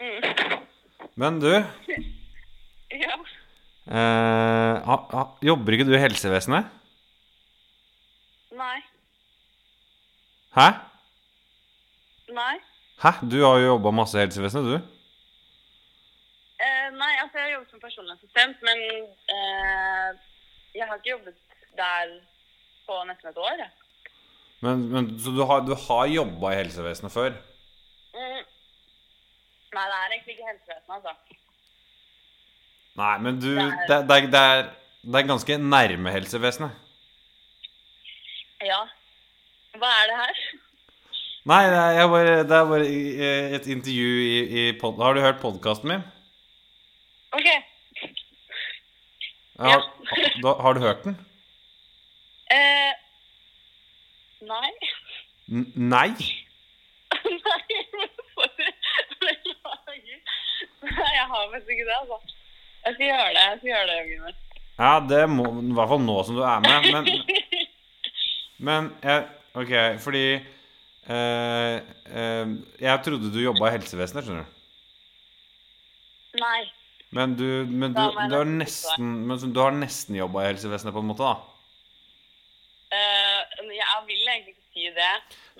Mm. 0.00 0.66
Men 1.20 1.38
du, 1.42 1.50
Ja. 3.00 3.14
eh, 3.86 4.76
ha, 4.86 4.96
ha, 5.14 5.24
jobber 5.44 5.76
ikke 5.76 5.86
du 5.88 5.94
i 5.96 6.02
helsevesenet? 6.02 6.68
Nei. 8.60 8.78
Hæ? 10.56 10.68
Nei. 12.36 12.54
Hæ? 13.00 13.12
Du 13.32 13.38
har 13.44 13.60
jo 13.62 13.70
jobba 13.74 13.92
masse 13.96 14.18
i 14.18 14.24
helsevesenet, 14.24 14.66
du. 14.66 14.76
Eh, 16.60 16.88
nei, 16.98 17.12
altså 17.22 17.38
jeg 17.40 17.46
har 17.46 17.52
jobbet 17.54 17.69
som 17.80 17.88
personlig 17.88 18.16
assistent, 18.18 18.60
men 18.62 18.78
eh, 19.32 20.10
jeg 20.76 20.86
har 20.86 20.98
ikke 20.98 21.14
jobbet 21.14 21.36
der 21.78 22.12
på 22.86 22.98
nesten 23.08 23.30
et 23.30 23.38
år. 23.40 23.62
Men, 24.60 24.88
men, 24.92 25.08
så 25.18 25.32
du 25.32 25.44
har, 25.48 25.64
du 25.64 25.74
har 25.74 26.06
jobba 26.06 26.52
i 26.52 26.60
helsevesenet 26.60 27.12
før? 27.12 27.32
Mm. 28.14 28.42
Nei, 29.70 29.84
det 29.86 29.96
er 29.96 30.12
egentlig 30.12 30.36
ikke 30.36 30.50
helsevesenet, 30.50 30.96
altså. 30.98 31.14
Nei, 33.00 33.18
men 33.24 33.40
du 33.40 33.48
Det 33.54 33.64
er- 33.64 33.86
det, 33.88 34.00
det, 34.08 34.32
det, 34.32 34.40
er, 34.40 34.64
er 35.16 35.28
ganske 35.30 35.58
nærme 35.58 36.12
helsevesenet. 36.12 36.70
Ja. 38.60 38.82
Hva 39.80 39.88
er 40.02 40.10
det 40.10 40.16
her? 40.20 40.40
Nei, 41.48 41.62
det 41.72 41.78
er, 41.80 42.08
bare, 42.12 42.32
det 42.44 42.56
er 42.56 42.66
bare 42.68 42.88
et 43.56 43.66
intervju 43.66 44.10
i, 44.26 44.40
i 44.60 44.72
pod... 44.80 45.00
Har 45.00 45.14
du 45.16 45.22
hørt 45.24 45.40
podkasten 45.40 45.88
min? 45.88 46.02
OK. 47.32 47.48
Har, 49.60 49.80
har, 50.10 50.40
da, 50.42 50.52
har 50.64 50.72
du 50.72 50.80
hørt 50.80 51.04
den? 51.04 51.16
Eh, 52.50 52.92
nei. 54.48 54.70
N 55.52 55.66
nei? 55.76 56.08
nei, 57.44 57.80
sorry. 58.32 60.14
Nei, 60.80 61.10
jeg 61.12 61.26
har 61.32 61.50
visst 61.52 61.74
ikke 61.74 61.84
det, 61.84 61.98
altså. 61.98 62.18
Jeg 62.86 62.94
skal 62.94 63.06
gjøre 63.10 63.28
det. 63.36 63.44
Jeg 63.50 63.58
skal 63.58 63.70
gjøre 63.72 63.86
det, 63.90 63.98
Jørgen 63.98 64.24
min. 64.24 64.40
Ja, 64.80 64.94
det 65.10 65.20
må 65.28 65.44
I 65.60 65.76
hvert 65.76 65.92
fall 65.92 66.02
nå 66.06 66.16
som 66.24 66.40
du 66.40 66.42
er 66.46 66.64
med. 66.64 66.88
Men, 66.96 67.04
men 68.70 68.90
jeg, 69.04 69.28
OK, 69.60 69.76
fordi 70.00 70.24
eh, 70.38 71.76
eh, 72.08 72.56
Jeg 72.80 73.00
trodde 73.04 73.32
du 73.34 73.40
jobba 73.44 73.68
i 73.68 73.76
helsevesenet, 73.76 74.24
skjønner 74.24 74.48
du. 74.48 74.60
Nei. 76.40 76.62
Men 77.10 77.34
du, 77.36 77.66
men 77.66 77.92
du, 77.92 78.02
du 78.30 78.34
har 78.36 78.46
nesten 78.46 79.14
Men 79.26 79.52
du 79.52 79.60
har 79.60 79.72
nesten 79.74 80.14
jobba 80.14 80.44
i 80.44 80.50
helsevesenet, 80.52 80.94
på 80.94 81.02
en 81.02 81.08
måte, 81.10 81.26
da? 81.26 81.50
Uh, 82.90 83.40
jeg 83.74 84.02
vil 84.06 84.28
egentlig 84.30 84.54
ikke 84.54 84.68
si 84.74 84.88
det, 84.94 85.10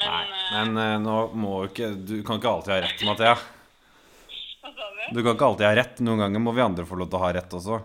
men, 0.01 0.07
Nei, 0.07 0.23
eh, 0.27 0.51
men 0.55 0.79
uh, 0.79 0.97
nå 1.03 1.17
må 1.39 1.53
jo 1.61 1.69
ikke 1.71 1.91
Du 1.95 2.17
kan 2.27 2.41
ikke 2.41 2.51
alltid 2.51 2.75
ha 2.75 2.79
rett, 2.87 3.05
Mathea. 3.07 3.37
Hva 4.61 4.73
sa 4.75 4.89
du? 4.95 5.03
Du 5.15 5.23
kan 5.23 5.33
ikke 5.35 5.47
alltid 5.47 5.67
ha 5.69 5.71
rett. 5.79 6.03
Noen 6.07 6.21
ganger 6.25 6.43
må 6.43 6.55
vi 6.57 6.65
andre 6.65 6.87
få 6.87 6.99
lov 6.99 7.09
til 7.11 7.19
å 7.21 7.23
ha 7.23 7.31
rett 7.35 7.55
også. 7.57 7.79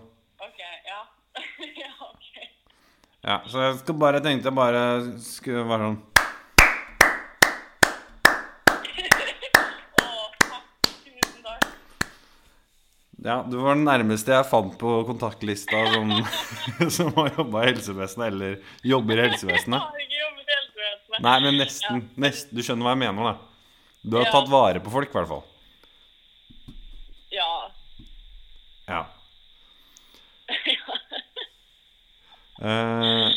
OK, 0.46 0.64
ja. 0.90 1.00
ja, 1.84 1.92
OK. 2.10 2.26
Ja, 3.22 3.38
Så 3.50 3.62
jeg 3.64 3.78
skal 3.84 3.98
bare 4.02 4.22
tenkte 4.26 4.52
jeg 4.52 4.58
bare 4.58 4.82
skulle 5.24 5.64
være 5.70 5.90
sånn 5.90 6.02
Å, 10.02 10.10
takk. 10.42 10.92
Tusen 11.06 11.40
takk. 11.46 11.70
Ja, 13.26 13.40
du 13.50 13.56
var 13.58 13.74
den 13.74 13.88
nærmeste 13.88 14.36
jeg 14.36 14.46
fant 14.46 14.76
på 14.78 14.92
kontaktlista 15.08 15.80
som, 15.96 16.12
som 16.98 17.08
har 17.18 17.32
jobba 17.40 17.64
i 17.64 17.72
helsevesenet, 17.72 18.28
eller 18.30 18.60
jobber 18.86 19.18
i 19.18 19.24
Jeg 19.24 19.32
helsevesenet. 19.32 19.82
har 19.82 20.04
ikke 20.04 20.20
jobbet 20.22 20.46
i 20.46 20.56
helsevesenet. 20.60 21.24
Nei, 21.26 21.36
men 21.46 21.58
nesten. 21.58 22.04
Nest, 22.22 22.52
du 22.54 22.62
skjønner 22.62 22.86
hva 22.86 22.94
jeg 22.94 23.02
mener, 23.02 23.32
da. 23.32 23.36
Du 24.06 24.18
har 24.20 24.28
Ja. 24.28 24.34
tatt 24.36 24.52
vare 24.54 24.80
på 24.86 24.94
folk, 24.94 25.10
i 25.10 25.18
hvert 25.18 25.32
fall. 25.32 25.44
Ja. 27.34 27.50
Ja. 28.94 29.02
Eh, 32.56 33.32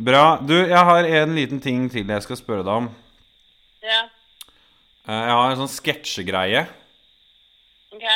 bra. 0.00 0.20
Du, 0.40 0.54
jeg 0.56 0.84
har 0.88 1.04
en 1.04 1.34
liten 1.36 1.58
ting 1.60 1.82
til 1.92 2.08
jeg 2.08 2.22
skal 2.24 2.38
spørre 2.40 2.64
deg 2.64 2.78
om. 2.80 2.86
ja. 3.84 3.98
Eh, 5.04 5.12
jeg 5.20 5.34
har 5.36 5.50
en 5.52 5.58
sånn 5.60 5.68
sketsjegreie. 5.68 6.62
OK. 7.92 8.06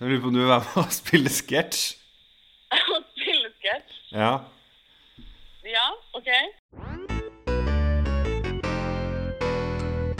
Jeg 0.00 0.08
lurer 0.08 0.20
på 0.22 0.26
om 0.30 0.34
du 0.34 0.40
vil 0.40 0.48
være 0.48 0.64
med 0.66 0.84
og 0.84 0.92
spille 1.02 1.30
sketsj? 1.30 1.82
Spille 2.72 3.50
sketsj? 3.58 3.98
Ja. 4.16 4.32
Ja, 5.72 5.86
OK. 6.18 6.30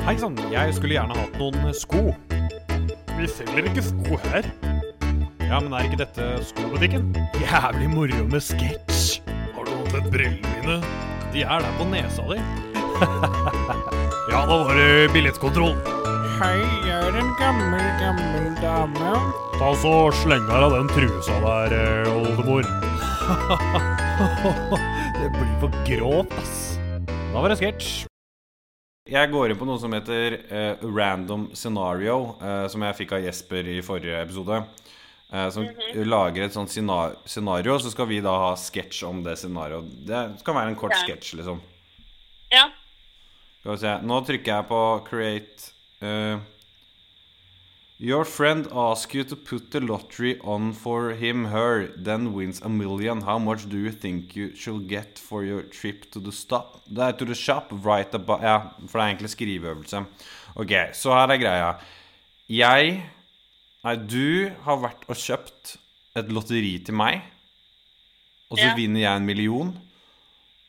Hei 0.02 0.16
sann, 0.18 0.36
jeg 0.52 0.74
skulle 0.76 0.96
gjerne 0.96 1.16
hatt 1.18 1.38
noen 1.40 1.72
sko. 1.78 2.02
Vi 3.18 3.28
selger 3.30 3.68
ikke 3.70 3.84
sko 3.86 4.18
her. 4.28 4.48
Ja, 5.42 5.58
men 5.60 5.72
er 5.76 5.86
ikke 5.88 6.00
dette 6.00 6.28
skobutikken? 6.48 7.10
Jævlig 7.42 7.90
moro 7.92 8.22
med 8.32 8.42
sketsj. 8.44 9.20
Har 9.56 9.66
du 9.66 9.72
lånt 9.72 10.10
brillene 10.12 10.54
mine? 10.60 10.78
De 11.32 11.42
er 11.46 11.64
der 11.64 11.74
på 11.80 11.88
nesa 11.90 12.24
di. 12.28 12.38
ja, 14.32 14.44
da 14.46 14.46
var 14.52 14.74
det 14.78 15.10
billettkontroll. 15.14 16.01
Hei, 16.42 16.58
jeg 16.88 16.98
er 17.06 17.16
en 17.20 17.28
gammel, 17.38 17.82
gammel 18.00 18.46
dame. 18.58 19.10
Ta 19.60 19.68
så 19.78 19.92
sleng 20.22 20.48
av 20.50 20.72
den 20.74 20.88
trusa 20.90 21.36
der, 21.44 21.74
eh, 21.76 22.08
oldemor. 22.10 22.66
det 25.20 25.28
blir 25.36 25.52
for 25.60 25.70
grovt, 25.86 26.32
ass. 26.40 26.56
Da 27.06 27.38
var 27.38 27.46
det 27.52 27.58
sketsj. 27.60 27.90
Jeg 29.12 29.30
går 29.30 29.52
inn 29.52 29.58
på 29.60 29.66
noe 29.68 29.78
som 29.82 29.92
heter 29.94 30.34
uh, 30.46 30.74
random 30.82 31.48
scenario, 31.58 32.16
uh, 32.40 32.66
som 32.70 32.82
jeg 32.86 32.98
fikk 33.02 33.10
av 33.18 33.24
Jesper 33.26 33.62
i 33.74 33.80
forrige 33.84 34.22
episode. 34.24 34.56
Uh, 35.32 35.48
som 35.52 35.66
lager 36.06 36.46
et 36.46 36.54
sånt 36.54 36.70
scena- 36.72 37.14
scenario, 37.26 37.76
så 37.82 37.90
skal 37.92 38.06
vi 38.10 38.18
da 38.24 38.34
ha 38.48 38.52
sketsj 38.58 39.02
om 39.08 39.22
det 39.26 39.36
scenarioet. 39.40 39.90
Det 40.08 40.22
kan 40.46 40.56
være 40.58 40.68
en 40.74 40.80
kort 40.80 40.94
Ja. 40.96 41.02
sketsj, 41.04 41.36
liksom. 41.38 41.58
Ja. 42.50 42.66
Skal 43.60 43.72
vi 43.76 43.80
se. 43.84 43.94
Nå 44.06 44.16
trykker 44.26 44.50
jeg 44.56 44.68
på 44.70 44.80
create 45.06 45.71
eh, 46.02 46.38
Your 48.00 48.24
friend 48.24 48.66
asks 48.72 49.14
you 49.14 49.22
to 49.22 49.36
put 49.36 49.70
the 49.70 49.78
lottery 49.80 50.40
on 50.42 50.72
for 50.72 51.10
him, 51.12 51.44
her, 51.44 51.86
then 51.96 52.32
wins 52.34 52.60
a 52.60 52.68
million. 52.68 53.20
How 53.22 53.38
much 53.38 53.68
do 53.68 53.76
you 53.78 53.92
think 53.92 54.34
you 54.34 54.56
should 54.56 54.88
get 54.88 55.20
for 55.20 55.44
your 55.44 55.62
trip 55.62 56.10
to 56.10 56.18
the 56.18 56.32
stop? 56.32 56.80
Er 56.98 57.12
to 57.12 57.24
the 57.24 57.34
shop, 57.34 57.70
right 57.70 58.12
about 58.12 58.42
Ja, 58.42 58.58
for 58.88 58.98
det 58.98 59.04
er 59.04 59.14
egentlig 59.14 59.30
skriveøvelse. 59.30 60.04
Ok, 60.56 60.72
så 60.94 61.14
her 61.14 61.30
er 61.30 61.38
greia. 61.38 61.72
Jeg 62.48 63.02
Nei, 63.84 63.96
du 63.96 64.50
har 64.62 64.76
vært 64.78 65.06
og 65.10 65.16
kjøpt 65.18 65.76
et 66.16 66.28
lotteri 66.30 66.78
til 66.84 66.94
meg, 66.94 67.22
og 68.50 68.58
så 68.58 68.64
Ja. 68.68 68.74
vinner 68.76 69.00
jeg 69.00 69.16
en 69.16 69.26
million, 69.26 69.72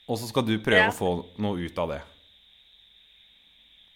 og 0.07 0.17
så 0.17 0.27
skal 0.27 0.41
du 0.45 0.57
prøve 0.59 0.85
Ja. 0.85 0.89
å 0.89 0.97
få 0.97 1.25
noe 1.37 1.57
ut 1.65 1.77
av 1.77 1.89
det. 1.89 2.01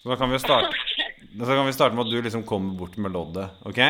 Så 0.04 0.10
da 0.10 0.16
kan 0.16 0.30
vi 0.30 0.38
starte 0.38 0.70
så 1.38 1.50
kan 1.54 1.66
vi 1.68 1.76
starte 1.76 1.98
med 1.98 2.08
at 2.08 2.12
du 2.14 2.22
liksom 2.22 2.46
kommer 2.48 2.78
bort 2.80 2.98
med 3.02 3.14
loddet, 3.14 3.58
OK? 3.68 3.82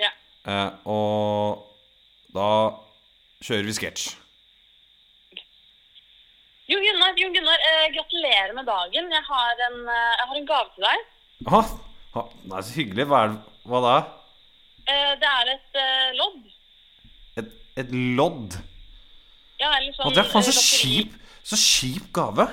Ja. 0.00 0.10
Eh, 0.48 0.70
og 0.90 1.64
da 2.34 2.48
kjører 3.44 3.68
vi 3.68 3.76
sketsj. 3.76 4.08
Jo 6.68 6.76
Gunnar, 6.84 7.14
jo 7.16 7.30
Gunnar 7.32 7.62
eh, 7.64 7.86
gratulerer 7.94 8.52
med 8.56 8.66
dagen. 8.68 9.06
Jeg 9.14 9.24
har, 9.30 9.62
en, 9.70 9.78
eh, 9.88 10.14
jeg 10.20 10.26
har 10.30 10.40
en 10.40 10.48
gave 10.50 10.72
til 10.74 10.84
deg. 10.84 11.06
Å, 11.48 11.60
ha, 12.16 12.24
nei, 12.50 12.60
så 12.66 12.74
hyggelig. 12.76 13.06
Hva, 13.08 13.22
er, 13.24 13.36
hva 13.70 13.80
da? 13.86 13.94
Eh, 14.84 15.12
det 15.22 15.30
er 15.30 15.52
et 15.54 15.78
eh, 15.80 16.10
lodd. 16.18 16.42
Et, 17.40 17.54
et 17.84 17.94
lodd? 18.18 18.58
Ja, 19.58 19.72
eller 19.78 19.94
sånn 19.96 20.10
Å, 20.10 20.14
det 20.14 20.22
er 20.24 20.28
faen 20.28 20.44
så 20.44 20.52
eh, 20.52 20.58
lotteri. 20.60 20.92
kjip 20.92 21.16
Så 21.48 21.56
kjip 21.62 22.10
gave. 22.18 22.44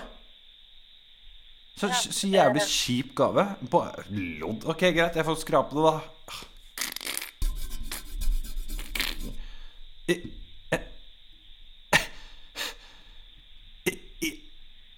Så, 1.75 1.89
så 1.91 2.27
jævlig 2.31 2.61
kjip 2.71 3.15
gave. 3.17 3.43
På 3.71 3.83
lodd 4.09 4.63
Ok, 4.71 4.79
greit, 4.95 5.15
jeg 5.15 5.25
får 5.27 5.41
skrape 5.41 5.75
det, 5.75 5.83
da. 5.83 5.99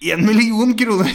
En 0.07 0.25
million 0.25 0.75
kroner! 0.77 1.09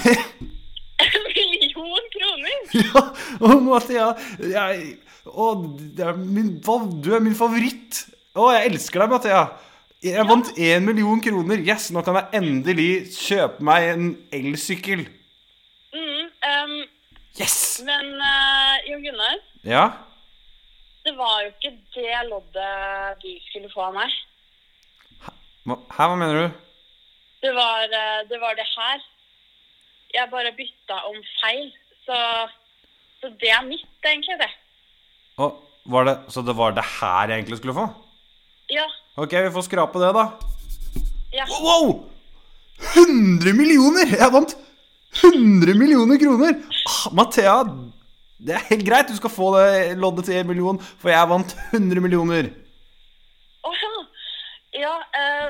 En 0.99 1.23
million 1.29 2.09
kroner! 2.17 2.59
Ja, 2.73 3.03
og 3.45 3.63
Mathea 3.67 4.07
jeg, 4.41 4.85
å, 5.29 5.47
det 5.97 6.05
er 6.09 6.17
min, 6.17 6.55
Du 7.05 7.11
er 7.13 7.21
min 7.23 7.37
favoritt. 7.37 8.07
Å, 8.33 8.49
jeg 8.57 8.71
elsker 8.73 9.05
deg, 9.05 9.13
Mathea. 9.13 9.43
Jeg 10.03 10.27
vant 10.29 10.49
én 10.57 10.87
million 10.87 11.21
kroner. 11.23 11.61
Yes, 11.63 11.91
nå 11.95 12.03
kan 12.07 12.19
jeg 12.19 12.41
endelig 12.41 12.91
kjøpe 13.15 13.65
meg 13.69 13.91
en 13.93 14.07
elsykkel. 14.35 15.05
Yes! 17.41 17.81
men 17.87 18.11
uh, 18.21 18.75
Jo 18.91 18.99
Gunnar, 19.01 19.39
Ja? 19.65 19.85
det 21.05 21.15
var 21.19 21.41
jo 21.43 21.49
ikke 21.51 21.71
det 21.97 22.19
loddet 22.29 23.23
du 23.23 23.31
skulle 23.49 23.71
få 23.73 23.89
av 23.89 23.95
meg. 23.97 24.13
Hva, 25.67 25.77
hæ, 25.97 26.05
hva 26.11 26.17
mener 26.19 26.37
du? 26.39 26.61
Det 27.43 27.51
var, 27.57 27.89
eh, 27.91 28.21
det 28.31 28.39
var 28.39 28.55
det 28.55 28.67
her. 28.71 29.01
Jeg 30.15 30.29
bare 30.31 30.53
bytta 30.55 31.01
om 31.09 31.17
feil. 31.41 31.73
Så, 32.07 32.19
så 33.19 33.31
det 33.41 33.51
er 33.51 33.65
mitt, 33.67 33.83
egentlig, 34.07 34.37
det. 34.39 34.51
Å, 35.43 35.49
var 35.91 36.07
det, 36.07 36.15
så 36.31 36.45
det 36.47 36.55
var 36.59 36.77
det 36.77 36.85
her 37.01 37.33
jeg 37.33 37.41
egentlig 37.43 37.59
skulle 37.59 37.75
få? 37.81 37.89
Ja. 38.71 38.87
Ok, 39.19 39.35
vi 39.43 39.51
får 39.57 39.67
skrape 39.67 40.03
det, 40.05 40.13
da. 40.15 40.29
ja. 41.35 41.49
Wow! 41.65 41.97
100 42.95 43.57
millioner! 43.59 44.07
Jeg 44.23 44.31
vant 44.35 44.55
100 45.21 45.75
millioner 45.79 46.19
kroner! 46.19 46.57
Ah, 46.89 47.11
Mathea, 47.15 47.57
det 48.43 48.55
er 48.57 48.65
helt 48.71 48.87
greit. 48.87 49.11
Du 49.13 49.17
skal 49.17 49.31
få 49.31 49.51
det 49.59 49.99
loddet 50.01 50.25
til 50.25 50.39
1 50.41 50.47
million, 50.49 50.81
for 50.81 51.13
jeg 51.13 51.29
vant 51.31 51.53
100 51.77 52.01
millioner. 52.05 52.49
Å 53.63 53.75
ja. 53.77 53.93
Ja, 54.83 54.95
eh, 55.21 55.49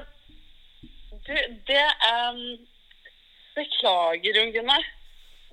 du, 1.26 1.34
det 1.70 1.84
eh, 2.10 2.40
Beklager, 3.54 4.38
Jon 4.40 4.52
Gunnar. 4.56 4.84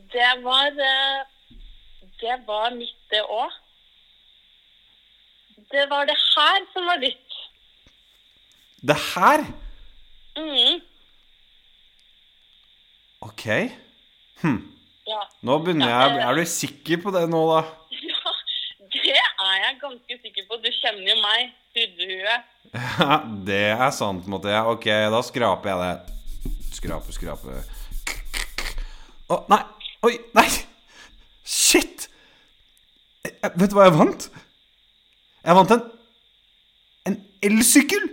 Det 0.09 0.29
var 0.43 0.73
eh, 0.73 1.19
Det 2.19 2.35
var 2.47 2.73
mitt, 2.75 2.97
det 3.11 3.21
òg. 3.29 3.51
Det 5.69 5.85
var 5.91 6.07
det 6.09 6.17
her 6.17 6.65
som 6.73 6.87
var 6.89 6.97
ditt. 7.03 7.37
Det 8.81 8.97
her? 9.13 9.45
Mhm. 10.39 10.81
Ok. 13.21 13.45
Hm. 14.41 14.59
Ja. 15.09 15.23
Nå 15.45 15.57
begynner 15.63 15.89
jeg 15.89 16.17
eh. 16.19 16.27
Er 16.27 16.37
du 16.37 16.45
sikker 16.47 17.01
på 17.03 17.13
det 17.15 17.25
nå, 17.31 17.41
da? 17.49 17.63
ja, 18.13 18.33
det 18.93 19.15
er 19.15 19.57
jeg 19.63 19.79
ganske 19.81 20.19
sikker 20.21 20.45
på. 20.49 20.59
Du 20.61 20.69
kjenner 20.75 21.09
jo 21.09 21.17
meg, 21.23 21.51
surrehue. 21.73 22.37
Ja, 22.69 23.17
det 23.47 23.63
er 23.73 23.91
sant, 23.95 24.29
Mathea. 24.29 24.63
Ok, 24.69 24.85
da 25.13 25.21
skraper 25.25 25.73
jeg 25.73 25.81
det. 25.83 26.53
Skrape, 26.77 27.15
skrape. 27.15 27.61
Å, 29.29 29.41
nei! 29.51 29.63
Oi, 30.07 30.13
nei! 30.37 30.47
Shit! 31.43 32.07
Jeg, 33.25 33.51
vet 33.55 33.71
du 33.71 33.75
hva 33.77 33.89
jeg 33.89 33.97
vant? 33.97 34.29
Jeg 35.43 35.57
vant 35.57 35.75
en 35.75 35.83
En 37.09 37.15
elsykkel! 37.45 38.05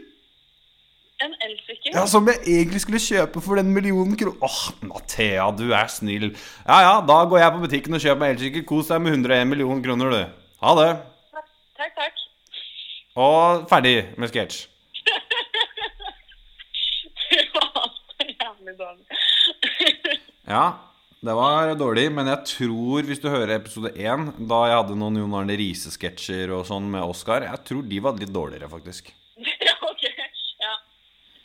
En 1.24 1.33
elsykkel. 1.40 1.94
Ja, 1.94 2.05
Som 2.11 2.29
jeg 2.29 2.42
egentlig 2.44 2.83
skulle 2.85 3.00
kjøpe 3.00 3.40
for 3.40 3.57
den 3.57 3.70
millionen 3.72 4.16
kroner. 4.20 4.37
Åh, 4.44 4.61
Mathea, 4.85 5.46
du 5.57 5.70
er 5.72 5.88
snill. 5.88 6.33
Ja 6.66 6.81
ja, 6.85 6.94
da 7.09 7.18
går 7.24 7.40
jeg 7.40 7.55
på 7.55 7.62
butikken 7.64 7.96
og 7.96 8.02
kjøper 8.05 8.20
meg 8.22 8.35
elsykkel. 8.37 8.66
Kos 8.68 8.92
deg 8.92 9.00
med 9.05 9.16
101 9.16 9.48
millioner 9.48 9.83
kroner, 9.87 10.12
du. 10.12 10.22
Ha 10.66 10.74
det. 10.81 10.90
Takk, 11.81 11.92
takk. 12.02 12.24
Og 13.16 13.64
ferdig 13.72 13.96
med 14.20 14.29
sketsj. 14.33 14.66
Ja, 20.46 20.79
det 21.26 21.35
var 21.35 21.72
dårlig, 21.74 22.07
men 22.14 22.29
jeg 22.31 22.44
tror, 22.52 23.02
hvis 23.09 23.18
du 23.22 23.29
hører 23.33 23.57
episode 23.57 23.90
1, 23.98 24.29
da 24.46 24.61
jeg 24.70 24.76
hadde 24.79 24.98
noen 25.00 25.18
Jon 25.18 25.35
Arne 25.40 25.57
Riise-sketsjer 25.59 26.52
og 26.55 26.66
sånn 26.68 26.87
med 26.92 27.02
Oskar, 27.02 27.48
jeg 27.48 27.62
tror 27.66 27.83
de 27.88 27.98
var 28.05 28.20
litt 28.20 28.31
dårligere, 28.35 28.68
faktisk. 28.70 29.11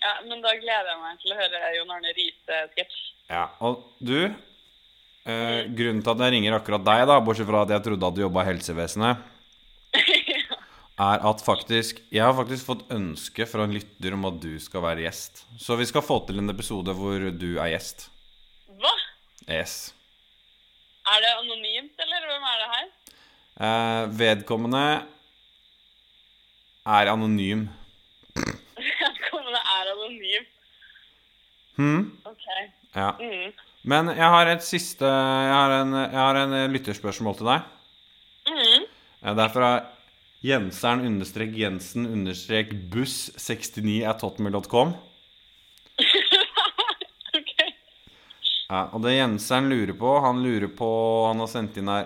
Ja, 0.01 0.13
men 0.25 0.41
da 0.41 0.53
gleder 0.57 0.89
jeg 0.89 1.01
meg 1.01 1.19
til 1.21 1.33
å 1.33 1.37
høre 1.37 1.73
Jon 1.77 1.91
Arne 1.93 2.13
Riise-sketsj. 2.17 3.01
Ja, 3.31 3.43
og 3.63 3.83
du 4.01 4.17
eh, 4.25 5.67
Grunnen 5.69 6.01
til 6.01 6.13
at 6.15 6.23
jeg 6.25 6.33
ringer 6.35 6.57
akkurat 6.57 6.83
deg, 6.87 7.03
da 7.07 7.19
bortsett 7.23 7.47
fra 7.47 7.61
at 7.67 7.75
jeg 7.75 7.85
trodde 7.85 8.09
at 8.09 8.17
du 8.17 8.23
jobba 8.23 8.43
i 8.43 8.49
helsevesenet, 8.49 9.21
ja. 9.93 10.01
er 11.01 11.23
at 11.25 11.41
faktisk 11.43 12.01
Jeg 12.13 12.23
har 12.23 12.35
faktisk 12.37 12.67
fått 12.67 12.83
ønske 12.93 13.47
fra 13.49 13.65
en 13.65 13.73
lytter 13.75 14.15
om 14.15 14.27
at 14.29 14.37
du 14.43 14.53
skal 14.61 14.83
være 14.85 15.05
gjest. 15.05 15.43
Så 15.59 15.77
vi 15.79 15.87
skal 15.89 16.05
få 16.05 16.19
til 16.27 16.41
en 16.41 16.53
episode 16.53 16.93
hvor 16.97 17.29
du 17.31 17.49
er 17.55 17.73
gjest. 17.73 18.09
Hva? 18.81 18.93
Yes. 19.47 19.93
Er 21.11 21.23
det 21.23 21.31
anonymt, 21.39 21.95
eller 22.05 22.27
hvem 22.29 22.49
er 22.51 22.59
det 22.61 22.69
her? 22.75 22.89
Eh, 23.61 24.03
vedkommende 24.19 24.83
er 26.85 27.11
anonym. 27.11 27.67
Vedkommende 28.37 29.61
er 29.77 29.91
anonym. 29.95 30.47
Hm? 31.77 32.11
Okay. 32.27 32.63
Ja. 32.95 33.11
Mm. 33.19 33.53
Men 33.91 34.11
jeg 34.13 34.33
har 34.35 34.49
et 34.51 34.63
siste 34.65 35.07
Jeg 35.07 35.53
har 35.55 35.71
en, 35.79 35.93
jeg 36.03 36.19
har 36.19 36.37
en 36.43 36.57
lytterspørsmål 36.73 37.37
til 37.39 37.49
deg. 37.49 37.69
Mm. 38.51 38.85
Det 39.21 39.45
er 39.45 39.53
fra 39.53 39.71
Jenseren 40.41 41.05
understrek 41.05 41.53
Jensen 41.53 42.07
understrek 42.09 42.73
buss 42.93 43.29
69 43.37 44.01
at 44.09 44.25
hotmail.com. 44.25 44.95
Ja, 48.71 48.85
og 48.95 49.01
det 49.03 49.17
Jenseren 49.17 49.67
lurer 49.67 49.95
på 49.99 50.11
Han 50.23 50.37
lurer 50.45 50.69
på 50.71 50.87
Han 51.27 51.41
har 51.43 51.49
sendt 51.51 51.75
inn 51.81 51.89
her 51.91 52.05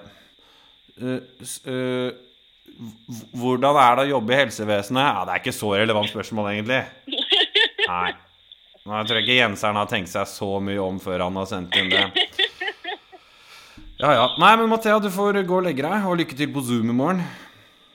uh, 0.97 1.19
eh, 1.69 2.07
Hvordan 3.37 3.77
er 3.77 3.99
det 3.99 4.05
å 4.07 4.13
jobbe 4.15 4.33
i 4.33 4.39
helsevesenet? 4.39 5.05
Ja, 5.05 5.25
Det 5.27 5.35
er 5.35 5.43
ikke 5.43 5.53
så 5.55 5.69
relevant 5.77 6.09
spørsmål, 6.09 6.49
egentlig. 6.55 6.81
Nei. 7.91 8.09
Nå, 8.85 8.93
jeg 8.99 9.07
tror 9.09 9.19
ikke 9.23 9.37
Jenseren 9.39 9.79
har 9.79 9.87
tenkt 9.89 10.11
seg 10.11 10.27
så 10.29 10.47
mye 10.61 10.81
om 10.83 10.99
før 11.01 11.23
han 11.25 11.37
har 11.39 11.47
sendt 11.49 11.73
inn 11.79 11.89
det. 11.93 12.05
Ja, 13.95 14.09
ja. 14.11 14.23
Nei, 14.41 14.49
men 14.59 14.67
Mathea, 14.67 14.97
du 14.99 15.07
får 15.07 15.37
gå 15.47 15.55
og 15.55 15.63
legge 15.63 15.83
deg, 15.85 16.03
og 16.03 16.17
lykke 16.19 16.35
til 16.35 16.49
på 16.51 16.59
Zoom 16.67 16.89
i 16.91 16.95
morgen. 16.97 17.21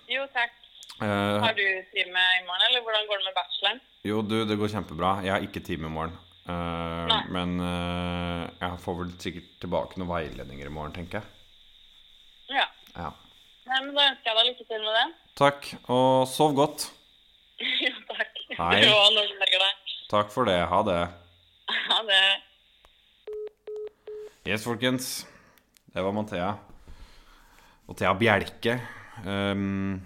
Jo, 0.08 0.22
takk. 0.32 0.54
Uh, 0.96 1.36
Har 1.44 1.52
du 1.56 1.60
time 1.92 2.22
i 2.38 2.40
morgen, 2.46 2.64
eller 2.70 2.80
hvordan 2.86 3.04
går 3.08 3.20
det 3.20 3.26
med 3.26 3.36
bacheloren? 3.36 3.82
jo, 4.08 4.22
du, 4.24 4.34
det 4.48 4.56
går 4.56 4.72
kjempebra. 4.72 5.10
Jeg 5.26 5.34
har 5.34 5.44
ikke 5.44 5.60
time 5.64 5.90
i 5.90 5.92
morgen. 5.92 6.16
Uh, 6.48 7.04
Nei. 7.10 7.20
men 7.36 7.52
uh, 7.60 8.48
jeg 8.62 8.80
får 8.86 8.96
vel 9.02 9.12
sikkert 9.20 9.50
tilbake 9.60 10.00
noen 10.00 10.08
veiledninger 10.08 10.70
i 10.70 10.72
morgen, 10.72 10.96
tenker 10.96 11.20
jeg. 11.20 12.56
Ja. 12.56 12.64
Ja. 12.96 13.12
Nei, 13.68 13.82
men 13.84 13.92
Da 13.92 14.08
ønsker 14.08 14.32
jeg 14.32 14.40
deg 14.40 14.50
lykke 14.54 14.68
til 14.72 14.88
med 14.88 14.98
det. 15.02 15.06
Takk, 15.44 15.70
og 15.92 16.10
sov 16.32 16.56
godt. 16.56 16.88
jo, 17.84 17.92
takk. 18.08 18.44
Hei. 18.56 18.80
Takk 20.10 20.32
for 20.34 20.48
det. 20.48 20.58
Ha 20.66 20.78
det. 20.82 21.02
Ha 21.70 21.98
det. 22.02 22.24
Yes, 24.42 24.64
folkens. 24.66 25.26
Det 25.86 26.02
var 26.02 26.14
Mathea. 26.16 26.48
Og 27.86 27.94
Thea 27.94 28.10
Bjelke. 28.18 28.74
Um, 29.22 30.00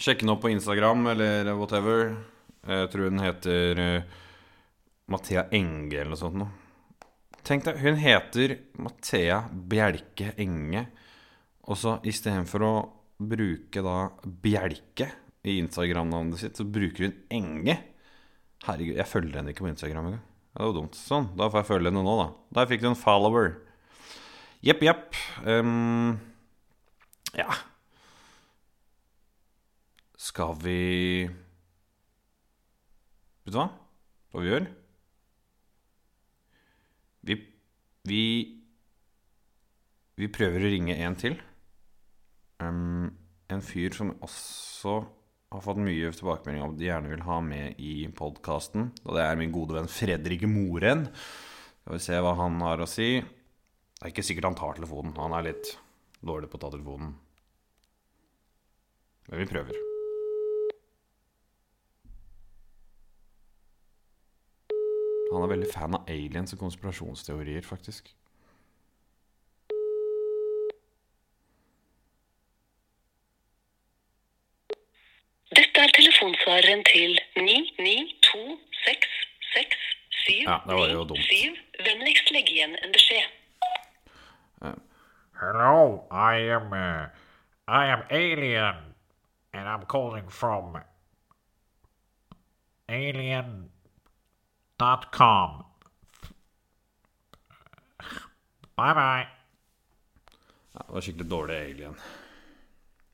sjekk 0.00 0.24
henne 0.24 0.32
opp 0.32 0.46
på 0.46 0.54
Instagram 0.54 1.10
eller 1.12 1.52
whatever. 1.58 2.16
Jeg 2.64 2.88
tror 2.94 3.12
hun 3.12 3.20
heter 3.20 3.84
uh, 3.84 4.18
Mathea 5.12 5.44
Enge 5.52 6.00
eller 6.00 6.14
noe 6.14 6.24
sånt 6.24 6.40
noe. 6.40 6.48
Tenk 7.44 7.68
deg, 7.68 7.84
hun 7.84 8.00
heter 8.00 8.58
Mathea 8.80 9.42
Bjelke 9.52 10.32
Enge. 10.40 10.86
Og 11.68 11.76
så 11.76 11.98
istedenfor 12.00 12.64
å 12.64 12.76
bruke 13.20 13.84
da 13.84 14.06
Bjelke 14.24 15.12
i 15.44 15.60
Instagram-navnet 15.60 16.40
sitt, 16.40 16.56
så 16.56 16.64
bruker 16.64 17.10
hun 17.10 17.20
Enge. 17.28 17.82
Herregud, 18.64 18.96
jeg 18.96 19.08
følger 19.10 19.36
henne 19.38 19.52
ikke 19.52 19.66
på 19.66 19.70
Instagram 19.72 20.08
engang. 20.08 20.22
Ja, 20.54 20.62
Det 20.62 20.68
var 20.70 20.76
dumt. 20.78 20.96
Sånn, 20.96 21.26
da 21.36 21.48
får 21.50 21.60
jeg 21.62 21.70
følge 21.72 21.90
henne 21.90 22.04
nå, 22.06 22.14
da. 22.20 22.28
Der 22.58 22.68
fikk 22.70 22.84
du 22.84 22.88
en 22.90 22.98
follower. 22.98 23.56
Jepp, 24.64 24.80
jepp. 24.86 25.16
Um, 25.44 26.14
ja 27.34 27.50
Skal 30.16 30.54
vi 30.62 30.78
Vet 33.44 33.52
du 33.52 33.58
hva? 33.58 33.66
Hva 34.32 34.40
vi 34.40 34.52
gjør? 34.52 34.68
Vi 37.28 37.36
Vi 38.08 38.22
Vi 40.16 40.30
prøver 40.30 40.62
å 40.62 40.70
ringe 40.70 40.96
en 41.02 41.16
til. 41.18 41.36
Um, 42.62 43.10
en 43.50 43.60
fyr 43.66 43.92
som 43.92 44.14
også 44.22 45.00
har 45.54 45.62
fått 45.62 45.78
mye 45.78 46.10
tilbakemelding 46.10 46.64
om 46.64 46.72
at 46.74 46.80
de 46.80 46.88
gjerne 46.88 47.10
vil 47.12 47.24
ha 47.28 47.38
med 47.44 47.78
i 47.78 47.94
podkasten. 48.18 48.88
Og 49.04 49.14
det 49.14 49.22
er 49.22 49.38
min 49.38 49.54
gode 49.54 49.76
venn 49.76 49.90
Fredrik 49.90 50.42
Moren. 50.50 51.06
Skal 51.84 51.94
vi 51.94 52.02
se 52.02 52.18
hva 52.18 52.34
han 52.40 52.58
har 52.64 52.82
å 52.82 52.90
si. 52.90 53.08
Det 53.20 54.02
er 54.02 54.10
ikke 54.10 54.24
sikkert 54.26 54.50
han 54.50 54.58
tar 54.58 54.78
telefonen. 54.78 55.14
Han 55.20 55.36
er 55.38 55.52
litt 55.52 55.76
dårlig 56.24 56.50
på 56.50 56.58
å 56.58 56.64
ta 56.64 56.72
telefonen. 56.74 57.14
Men 59.28 59.44
vi 59.44 59.48
prøver. 59.48 59.78
Han 65.34 65.46
er 65.46 65.54
veldig 65.54 65.70
fan 65.70 65.96
av 65.96 66.10
aliens 66.10 66.54
og 66.54 66.60
konspirasjonsteorier, 66.66 67.64
faktisk. 67.66 68.10
Dette 75.54 75.82
er 75.82 75.92
telefonsvareren 76.24 76.84
til 76.84 77.18
9926667. 77.36 77.44
Ja, 80.46 80.58
det 80.66 80.74
var 80.74 80.88
jo 80.88 81.04
dumt. 81.04 81.20
Vennligst 81.84 82.30
legg 82.32 82.48
igjen 82.50 82.76
en 82.84 82.92
beskjed. 82.92 83.28
Hello, 85.40 86.06
I 86.10 86.48
am 86.56 86.72
uh, 86.72 87.04
I 87.68 87.90
am 87.92 88.02
alien, 88.10 88.74
and 89.52 89.68
I'm 89.68 89.86
calling 89.86 90.30
from 90.30 90.76
alien.com. 92.88 93.70
Bye 98.76 98.94
bye. 98.94 99.26
Ja, 100.72 100.80
det 100.86 100.92
var 100.94 101.00
skikkelig 101.00 101.30
dårlig 101.30 101.56
alien. 101.56 101.94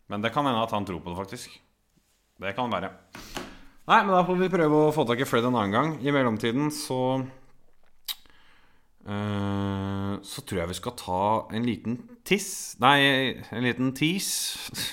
Men 0.07 0.23
det 0.23 0.31
kan 0.31 0.47
hende 0.47 0.63
at 0.63 0.71
han 0.71 0.87
tror 0.87 1.01
på 1.01 1.11
det, 1.11 1.17
faktisk. 1.17 1.61
Det 2.41 2.55
kan 2.57 2.73
være. 2.73 2.89
Nei, 3.91 3.99
men 4.07 4.15
da 4.15 4.23
får 4.25 4.39
vi 4.39 4.49
prøve 4.53 4.79
å 4.87 4.93
få 4.95 5.05
tak 5.09 5.21
i 5.21 5.27
Fred 5.29 5.45
en 5.45 5.57
annen 5.59 5.75
gang. 5.75 5.91
I 6.01 6.13
mellomtiden 6.15 6.71
så 6.73 7.01
uh, 9.05 10.15
Så 10.25 10.45
tror 10.47 10.63
jeg 10.63 10.71
vi 10.71 10.79
skal 10.79 10.97
ta 11.01 11.23
en 11.57 11.67
liten 11.67 11.99
tiss 12.25 12.79
Nei, 12.81 13.35
en 13.51 13.67
liten 13.67 13.93
tease 13.97 14.89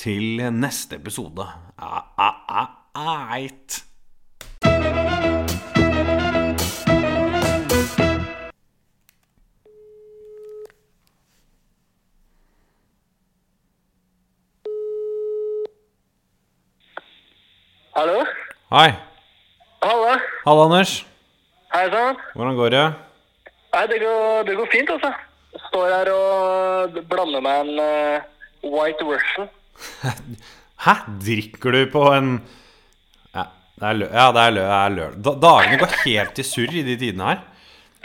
til 0.00 0.40
neste 0.56 0.96
episode. 0.96 1.44
Ah, 1.76 2.12
ah, 2.16 2.68
ah, 2.96 3.32
eit. 3.36 3.82
Hallo? 18.00 18.22
Hei. 18.72 18.94
Hallo? 19.84 20.12
Halla, 20.46 20.62
Anders. 20.64 20.92
Hei 21.68 21.82
sann. 21.92 22.16
Hvordan 22.32 22.56
går 22.56 22.72
det? 22.72 22.84
Nei, 23.74 23.82
det 23.90 23.98
går, 24.00 24.46
det 24.48 24.54
går 24.56 24.70
fint, 24.72 24.92
altså. 24.94 25.10
Står 25.66 25.92
her 25.92 26.10
og 26.14 26.96
blander 27.10 27.44
meg 27.44 27.60
en 27.60 27.82
uh, 27.84 28.24
white 28.72 29.04
Russian. 29.04 29.52
Hæ? 30.86 30.96
Drikker 31.26 31.76
du 31.76 31.82
på 31.92 32.06
en 32.14 32.32
Ja, 33.36 33.44
det 33.76 33.92
er 33.92 34.00
lø... 34.00 34.10
Ja, 34.16 34.26
det 34.32 34.48
er 34.48 34.56
lø... 34.56 34.64
Det 34.64 34.80
er 34.80 34.96
lørdag. 34.96 35.22
Da, 35.28 35.38
dagene 35.44 35.84
går 35.84 35.96
helt 36.06 36.40
i 36.40 36.50
surr 36.54 36.76
i 36.80 36.88
de 36.88 36.98
tidene 37.04 37.30
her. 37.34 37.46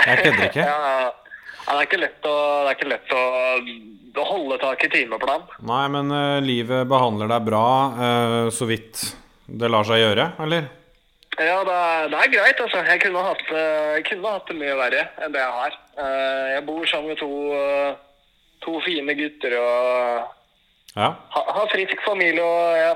Jeg 0.04 0.24
kødder 0.26 0.48
ikke. 0.52 0.70
Ja, 0.74 0.80
ja, 0.92 1.12
det 1.70 1.82
er 1.82 1.86
ikke 1.88 2.04
lett 2.04 2.28
å, 2.28 2.40
det 2.66 2.74
er 2.74 2.76
ikke 2.82 2.92
lett 2.98 3.20
å 4.20 4.32
holde 4.36 4.60
tak 4.60 4.84
i 4.90 4.96
timeplan. 5.00 5.48
Nei, 5.72 5.86
men 5.96 6.12
uh, 6.12 6.42
livet 6.44 6.84
behandler 6.92 7.32
deg 7.32 7.48
bra 7.48 7.70
uh, 7.96 8.42
så 8.52 8.68
vidt 8.68 9.14
det 9.48 9.70
lar 9.72 9.84
seg 9.88 10.00
gjøre, 10.02 10.32
eller? 10.46 10.68
Ja, 11.36 11.58
det 11.68 11.74
er, 11.76 12.06
det 12.14 12.20
er 12.24 12.32
greit, 12.32 12.60
altså. 12.64 12.82
Jeg 12.88 13.02
kunne 13.04 13.24
hatt, 13.26 13.42
eh, 13.52 13.96
jeg 13.98 14.06
kunne 14.08 14.32
hatt 14.32 14.48
det 14.48 14.56
mye 14.56 14.76
verre 14.80 15.02
enn 15.26 15.34
det 15.34 15.42
jeg 15.42 15.52
har. 15.60 15.74
Eh, 15.98 16.54
Jeg 16.56 16.66
bor 16.66 16.86
sammen 16.88 17.08
med 17.12 17.18
to, 17.20 17.30
eh, 17.54 17.96
to 18.64 18.80
fine 18.86 19.14
gutter 19.20 19.58
og 19.60 20.24
Ja. 20.96 21.10
ha- 21.36 21.52
har 21.58 21.68
frisk 21.68 21.98
familie 22.06 22.42
og 22.42 22.78
ja, 22.78 22.94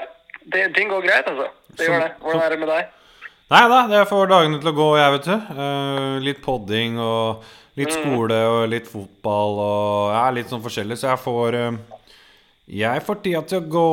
det, 0.54 0.74
ting 0.76 0.88
går 0.90 1.02
greit, 1.04 1.28
altså. 1.28 1.50
Det 1.76 1.86
Så- 1.86 1.92
gjør 1.92 2.00
det. 2.06 2.12
Hvordan 2.22 2.42
er 2.46 2.50
det 2.50 2.60
med 2.60 2.68
deg? 2.70 2.86
Nei 3.52 3.68
da, 3.68 3.88
det 3.88 4.08
får 4.08 4.28
dagene 4.30 4.60
til 4.62 4.70
å 4.72 4.76
gå, 4.78 4.98
jeg, 4.98 5.12
vet 5.12 5.26
du. 5.26 6.20
Litt 6.24 6.42
podding 6.42 7.00
og 7.00 7.44
litt 7.76 7.92
skole 7.92 8.40
og 8.46 8.70
litt 8.70 8.88
fotball 8.88 9.60
og 9.60 10.14
ja, 10.14 10.30
litt 10.32 10.48
sånn 10.48 10.62
forskjellig, 10.64 10.96
så 10.98 11.10
jeg 11.10 11.20
får 11.26 11.58
Jeg 12.70 13.02
får 13.02 13.22
tida 13.26 13.40
til 13.50 13.64
å 13.64 13.70
gå, 13.74 13.86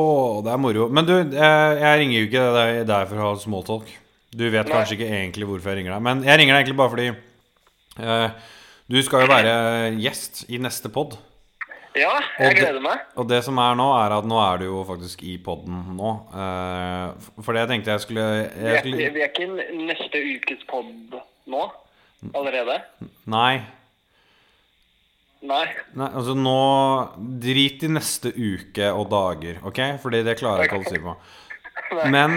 det 0.45 0.51
er 0.53 0.59
moro. 0.61 0.83
Men 0.93 1.07
du, 1.07 1.13
jeg 1.33 2.01
ringer 2.01 2.19
jo 2.19 2.27
ikke 2.27 2.43
deg 2.57 2.81
der 2.89 3.07
for 3.09 3.21
å 3.21 3.31
ha 3.31 3.39
smalltalk. 3.41 3.87
Du 4.37 4.43
vet 4.53 4.69
kanskje 4.69 4.97
ikke 4.97 5.07
egentlig 5.09 5.47
hvorfor 5.49 5.71
jeg 5.71 5.79
ringer 5.79 5.95
deg, 5.95 6.03
men 6.05 6.21
jeg 6.27 6.37
ringer 6.37 6.53
deg 6.53 6.61
egentlig 6.61 6.77
bare 6.77 6.93
fordi 6.93 7.07
eh, 8.03 8.51
du 8.91 8.99
skal 9.01 9.23
jo 9.23 9.31
være 9.31 9.55
gjest 10.03 10.43
i 10.53 10.59
neste 10.61 10.91
pod. 10.93 11.15
Ja, 11.97 12.11
jeg 12.37 12.59
gleder 12.59 12.83
meg. 12.83 13.07
Og 13.17 13.25
det 13.31 13.39
som 13.47 13.57
er 13.63 13.77
nå, 13.79 13.87
er 13.97 14.13
at 14.19 14.27
nå 14.29 14.37
er 14.43 14.61
du 14.61 14.67
jo 14.67 14.83
faktisk 14.85 15.23
i 15.25 15.37
poden 15.41 15.79
nå. 15.97 16.11
Eh, 16.29 17.31
for 17.41 17.57
det 17.57 17.63
jeg 17.63 17.71
tenkte 17.71 17.95
jeg 17.95 18.03
skulle, 18.05 18.27
Vi 18.53 18.75
er, 18.75 19.15
vi 19.15 19.23
er 19.25 19.31
ikke 19.31 19.47
i 19.47 19.81
neste 19.87 20.21
ukes 20.35 20.61
pod 20.69 21.17
nå? 21.49 21.65
Allerede? 22.37 22.77
Nei. 23.29 23.63
Nei. 25.45 25.65
Nei, 25.93 26.07
altså 26.17 26.33
nå 26.33 26.53
Drit 27.43 27.83
i 27.85 27.89
neste 27.91 28.31
uke 28.33 28.87
og 28.89 29.09
dager, 29.11 29.59
OK? 29.67 29.81
Fordi 30.01 30.23
det 30.25 30.37
klarer 30.39 30.63
jeg 30.65 30.71
ikke 30.71 30.79
å 30.79 30.81
holde 30.81 30.93
styr 30.93 31.03
på. 31.05 31.17
Men 32.11 32.33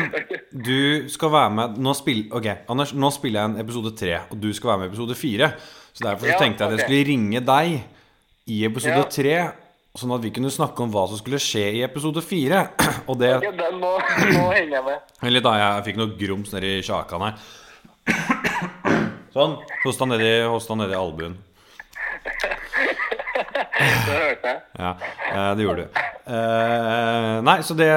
du 0.53 1.09
skal 1.11 1.33
være 1.33 1.53
med 1.57 1.79
Nå 1.83 1.95
spill, 1.97 2.27
Ok, 2.37 2.47
Anders, 2.71 2.93
nå 2.95 3.09
spiller 3.15 3.41
jeg 3.41 3.51
en 3.51 3.63
episode 3.65 3.95
tre, 3.99 4.21
og 4.31 4.37
du 4.43 4.51
skal 4.55 4.75
være 4.75 4.83
med 4.83 4.91
i 4.91 4.93
episode 4.93 5.17
fire. 5.19 5.49
Så 5.91 6.05
derfor 6.07 6.31
så 6.31 6.37
tenkte 6.39 6.63
jeg 6.63 6.69
at 6.69 6.77
jeg 6.77 6.87
skulle 6.87 7.09
ringe 7.09 7.43
deg 7.49 7.81
i 8.51 8.61
episode 8.69 9.03
tre, 9.11 9.35
sånn 9.99 10.15
at 10.15 10.23
vi 10.23 10.31
kunne 10.35 10.53
snakke 10.55 10.85
om 10.85 10.93
hva 10.95 11.07
som 11.11 11.19
skulle 11.19 11.41
skje 11.43 11.65
i 11.81 11.83
episode 11.87 12.23
fire. 12.23 12.67
Og 13.11 13.19
det 13.21 13.33
den 13.43 13.81
må, 13.83 13.97
nå 14.37 14.47
henger 14.55 14.87
med. 14.87 15.11
Eller 15.27 15.45
da 15.45 15.57
jeg 15.59 15.89
fikk 15.89 16.01
noe 16.03 16.15
grums 16.21 16.53
nedi 16.55 16.77
kjakan 16.87 17.27
her. 17.27 17.41
Sånn. 19.35 19.57
Hosta 19.85 20.07
nedi, 20.11 20.31
hosta 20.51 20.77
nedi 20.79 20.97
albuen. 20.99 21.37
Det 24.07 24.17
hørte 24.17 24.51
jeg. 24.51 24.61
Ja, 24.81 25.45
det 25.57 25.65
gjorde 25.65 25.85
du. 25.85 26.01
Eh, 26.31 27.37
nei, 27.43 27.57
så 27.67 27.75
det 27.75 27.89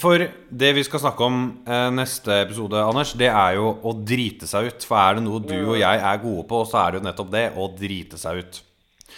For 0.00 0.22
det 0.62 0.70
vi 0.76 0.84
skal 0.86 1.02
snakke 1.02 1.26
om 1.26 1.38
eh, 1.66 1.88
neste 1.94 2.38
episode, 2.44 2.78
Anders, 2.80 3.12
det 3.18 3.28
er 3.28 3.56
jo 3.58 3.72
å 3.82 3.94
drite 3.98 4.48
seg 4.50 4.70
ut. 4.70 4.86
For 4.88 5.00
er 5.00 5.18
det 5.18 5.24
noe 5.26 5.42
du 5.44 5.56
og 5.58 5.78
jeg 5.80 6.04
er 6.12 6.22
gode 6.22 6.46
på, 6.50 6.62
så 6.68 6.82
er 6.84 6.92
det 6.94 7.00
jo 7.00 7.06
nettopp 7.08 7.32
det 7.34 7.46
å 7.58 7.66
drite 7.78 8.20
seg 8.20 8.42
ut. 8.42 8.60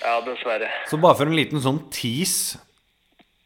Ja, 0.00 0.16
dessverre. 0.26 0.70
Så 0.90 0.98
bare 1.02 1.18
for 1.20 1.30
en 1.30 1.36
liten 1.38 1.60
sånn 1.62 1.84
tease 1.94 2.58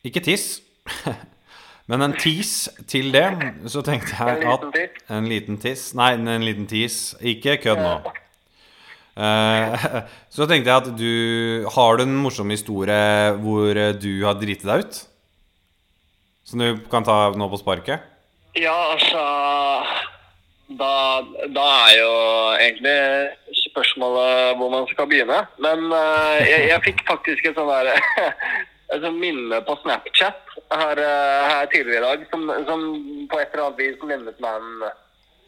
Ikke 0.07 0.23
tiss, 0.25 0.63
men 1.91 2.07
en 2.07 2.15
tease 2.17 2.73
til 2.89 3.11
det, 3.13 3.27
så 3.69 3.83
tenkte 3.85 4.15
jeg 4.17 4.49
at? 4.49 4.65
En 5.13 5.29
liten 5.29 5.59
tiss? 5.61 5.91
Nei, 5.99 6.15
en 6.17 6.47
liten 6.47 6.69
tease. 6.71 7.19
Ikke 7.35 7.59
kødd 7.61 7.83
nå. 7.85 7.99
Eh, 9.19 9.87
så 10.35 10.47
tenkte 10.47 10.71
jeg 10.71 10.79
at 10.79 10.91
du 10.95 11.67
Har 11.75 11.99
du 11.99 12.05
en 12.05 12.19
morsom 12.23 12.53
historie 12.55 13.33
hvor 13.43 13.75
eh, 13.75 13.97
du 13.99 14.23
har 14.23 14.39
driti 14.39 14.69
deg 14.69 14.85
ut? 14.85 15.01
Som 16.47 16.63
du 16.63 16.85
kan 16.93 17.05
ta 17.05 17.29
nå 17.37 17.49
på 17.51 17.59
sparket? 17.61 18.05
Ja, 18.57 18.77
altså 18.95 19.25
da, 20.79 20.93
da 21.53 21.67
er 21.89 21.93
jo 21.99 22.15
egentlig 22.61 23.59
spørsmålet 23.69 24.57
hvor 24.57 24.73
man 24.73 24.89
skal 24.91 25.09
begynne. 25.11 25.43
Men 25.61 25.85
uh, 25.93 26.39
jeg, 26.41 26.71
jeg 26.71 26.85
fikk 26.87 27.05
faktisk 27.09 27.49
et 27.49 27.59
sånn 27.59 27.69
der 27.69 27.93
et 28.93 29.05
sånt 29.05 29.21
minne 29.21 29.61
på 29.67 29.77
Snapchat 29.83 30.57
her, 30.73 31.03
her 31.53 31.69
tidligere 31.73 32.01
i 32.01 32.07
dag 32.07 32.25
som, 32.33 32.49
som 32.69 32.85
på 33.29 33.41
et 33.41 33.53
eller 33.53 33.67
annet 33.67 33.83
vis 33.83 34.09
minnet 34.09 34.41
meg 34.41 34.57
en, 34.57 34.89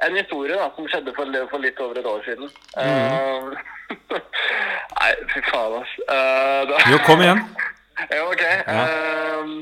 en 0.07 0.17
historie 0.17 0.57
da, 0.57 0.69
som 0.77 0.89
skjedde 0.89 1.13
for, 1.17 1.41
for 1.53 1.63
litt 1.63 1.81
over 1.85 1.99
et 2.01 2.09
år 2.09 2.23
siden. 2.25 2.53
Eh, 2.81 3.51
nei, 5.01 5.11
fy 5.33 5.43
faen, 5.51 5.77
altså. 5.81 6.07
Uh, 6.09 6.91
Jo, 6.93 7.01
kom 7.07 7.23
igjen. 7.25 7.43
ja, 8.15 8.23
ok. 8.25 8.45
Ehm, 8.75 9.57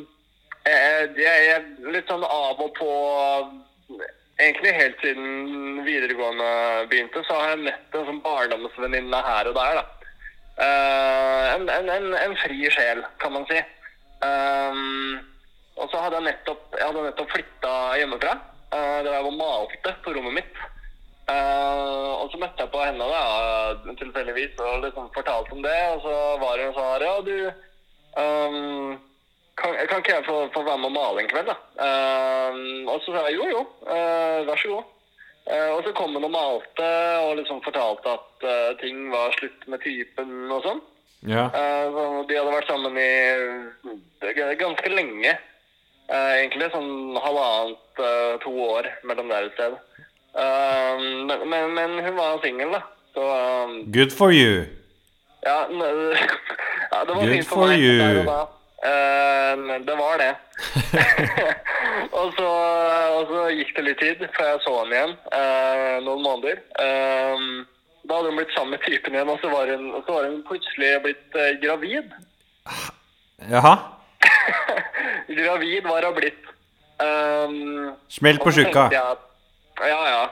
jeg, 0.69 1.15
jeg, 1.19 1.47
jeg 1.49 1.95
litt 1.95 2.11
sånn 2.11 2.27
av 2.27 2.61
og 2.61 2.71
på 2.79 2.93
Egentlig 4.39 4.71
helt 4.71 5.01
siden 5.03 5.81
videregående 5.83 6.51
begynte, 6.87 7.25
så 7.27 7.41
har 7.41 7.49
jeg 7.51 7.65
møtt 7.65 7.97
en 7.99 8.05
sånn 8.07 8.21
barndomsvenninne 8.23 9.23
her 9.27 9.49
og 9.51 9.57
der. 9.57 9.81
da. 9.81 10.13
Eh, 10.63 11.47
en, 11.57 11.65
en, 11.75 11.91
en, 11.91 12.07
en 12.21 12.37
fri 12.39 12.71
sjel, 12.71 13.03
kan 13.19 13.35
man 13.35 13.49
si. 13.51 13.59
Ehm, 14.23 15.19
og 15.75 15.91
så 15.91 16.05
hadde 16.05 16.21
jeg 16.21 16.29
nettopp, 16.29 16.63
jeg 16.77 16.87
hadde 16.87 17.03
nettopp 17.09 17.35
flytta 17.35 17.75
hjemmefra. 17.99 18.37
Uh, 18.69 19.01
det 19.05 19.13
var 19.13 19.25
og 19.25 19.37
malte 19.39 19.95
på 20.05 20.13
rommet 20.13 20.43
mitt. 20.43 20.59
Uh, 21.29 22.25
og 22.25 22.31
så 22.33 22.41
møtte 22.41 22.65
jeg 22.65 22.73
på 22.73 22.81
henne 22.81 23.05
da, 23.05 23.23
tilfeldigvis 24.01 24.61
og 24.65 24.85
liksom 24.85 25.11
fortalte 25.13 25.53
om 25.57 25.65
det. 25.65 25.77
Og 25.95 26.05
så 26.05 26.15
var 26.41 26.63
hun 26.63 26.77
sånn 26.77 27.05
Ja, 27.05 27.15
du 27.25 27.35
um, 28.17 28.95
kan, 29.61 29.75
kan 29.91 30.01
ikke 30.01 30.15
jeg 30.19 30.27
få, 30.29 30.37
få 30.55 30.63
være 30.65 30.81
med 30.81 30.89
og 30.89 30.95
male 30.97 31.25
en 31.25 31.33
kveld, 31.33 31.51
da? 31.51 31.57
Uh, 31.81 32.61
og 32.89 33.03
så 33.05 33.17
sa 33.17 33.27
jeg 33.29 33.41
jo, 33.41 33.51
jo, 33.57 33.67
Uh, 33.89 34.45
vær 34.49 34.61
så 34.61 34.77
god. 34.77 34.95
Og 35.49 35.79
så 35.81 35.95
kom 35.97 36.13
hun 36.13 36.27
og 36.27 36.33
malte 36.35 36.89
og 37.25 37.39
liksom 37.39 37.63
fortalte 37.65 38.11
at 38.19 38.43
ting 38.83 39.07
var 39.09 39.33
slutt 39.33 39.63
med 39.73 39.81
typen 39.81 40.51
og 40.53 40.61
sånn. 40.61 40.83
Ja. 41.25 41.47
De 41.49 42.37
hadde 42.37 42.53
vært 42.53 42.69
sammen 42.69 42.99
i 43.01 44.53
ganske 44.61 44.93
lenge. 44.93 45.33
egentlig 46.13 46.69
sånn 46.75 47.17
halvannet, 47.17 47.81
eh, 48.01 48.35
to 48.45 48.53
år 48.71 48.89
mellom 49.05 49.29
der 49.33 49.49
et 49.49 49.57
sted. 49.57 49.77
Eh, 50.39 51.01
men, 51.29 51.49
men, 51.51 51.75
men 51.75 51.99
hun 52.05 52.17
var 52.17 52.41
singel, 52.45 52.73
da. 52.77 52.83
Så 53.15 53.25
um, 53.65 53.93
Good 53.93 54.13
for 54.19 54.31
you. 54.31 54.65
ja, 55.43 55.59
ja, 56.93 57.05
det 57.05 57.15
var 57.15 57.23
Good 57.23 57.33
fint 57.33 57.49
for 57.49 57.55
for 57.55 57.67
meg 57.67 57.81
you. 57.81 58.25
da. 58.27 58.41
Eh, 58.91 59.81
det 59.87 59.97
var 59.97 60.19
det. 60.23 60.35
og, 62.21 62.33
så, 62.39 62.51
og 63.17 63.25
så 63.31 63.49
gikk 63.51 63.73
det 63.77 63.85
litt 63.89 64.03
tid 64.03 64.23
før 64.37 64.53
jeg 64.53 64.63
så 64.67 64.75
henne 64.79 64.99
igjen. 64.99 65.15
Uh, 65.35 65.97
noen 66.07 66.23
måneder. 66.23 66.63
Eh, 66.85 67.47
da 68.09 68.19
hadde 68.19 68.31
hun 68.31 68.39
blitt 68.39 68.55
sammen 68.55 68.77
med 68.77 68.85
typen 68.87 69.17
igjen, 69.17 69.33
og 69.33 69.41
så 69.43 69.51
var 69.53 69.73
hun, 69.75 69.91
så 70.07 70.15
var 70.15 70.29
hun 70.29 70.45
plutselig 70.49 70.93
blitt 71.05 71.41
gravid. 71.65 72.15
Jaha. 73.51 73.75
gravid 75.41 75.91
var 75.91 76.07
hun 76.07 76.17
blitt. 76.21 76.48
Um, 76.99 77.95
Smell 78.09 78.39
på 78.43 78.53
tjukka. 78.53 78.89
Ja, 78.91 80.01
ja. 80.11 80.23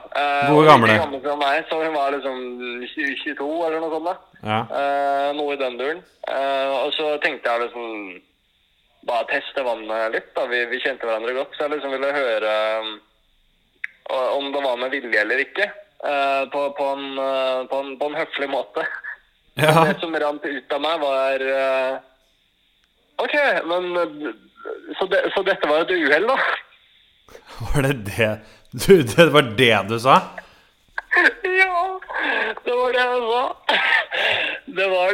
Gammel 0.65 0.89
like 0.89 0.97
er? 0.97 1.05
gammel 1.05 1.37
meg, 1.39 1.65
så 1.69 1.79
hun 1.79 1.93
var 1.95 2.11
liksom 2.11 2.39
20 2.83 3.13
22 3.23 3.47
eller 3.67 3.79
noe 3.79 3.91
sånt. 3.93 4.09
da. 4.09 4.15
Ja. 4.43 4.59
Uh, 4.71 5.29
noe 5.37 5.55
i 5.55 5.59
den 5.61 5.77
duren. 5.79 6.01
Uh, 6.27 6.73
og 6.83 6.91
så 6.97 7.13
tenkte 7.23 7.53
jeg 7.53 7.67
liksom 7.67 8.17
bare 9.07 9.29
teste 9.31 9.63
vannet 9.63 10.17
litt. 10.17 10.33
da. 10.35 10.47
Vi, 10.51 10.65
vi 10.73 10.81
kjente 10.83 11.07
hverandre 11.07 11.35
godt, 11.37 11.55
så 11.55 11.65
jeg 11.65 11.77
liksom 11.77 11.95
ville 11.95 12.15
høre 12.17 12.55
um, 12.83 12.97
om 14.35 14.51
det 14.51 14.63
var 14.65 14.81
med 14.81 14.91
vilje 14.91 15.21
eller 15.21 15.43
ikke. 15.43 15.71
på, 16.51 16.59
på, 16.77 16.85
en, 16.93 17.15
på, 17.67 17.77
en, 17.81 17.95
på 17.97 18.07
en 18.07 18.15
høflig 18.19 18.49
måte. 18.51 18.83
ja. 19.63 19.71
Det 19.87 19.95
som 19.99 20.13
rant 20.13 20.43
ut 20.45 20.75
av 20.75 20.83
meg, 20.83 21.01
var 21.01 21.45
OK, 23.17 23.33
men 23.65 23.87
så, 24.99 25.07
det, 25.11 25.21
så 25.35 25.43
dette 25.47 25.69
var 25.69 25.83
et 25.85 25.93
uhell, 25.95 26.27
da? 26.29 26.37
Var 27.73 27.87
det 27.87 27.95
det 28.07 28.31
du, 28.71 29.01
Det 29.03 29.25
var 29.33 29.49
det 29.57 29.73
du 29.89 29.97
sa? 30.03 30.17
ja, 31.43 31.77
det 32.65 32.73
var 32.75 32.91
det 32.93 33.03
jeg 33.03 33.21
sa. 33.31 33.43
Det 34.77 34.87
var, 34.91 35.13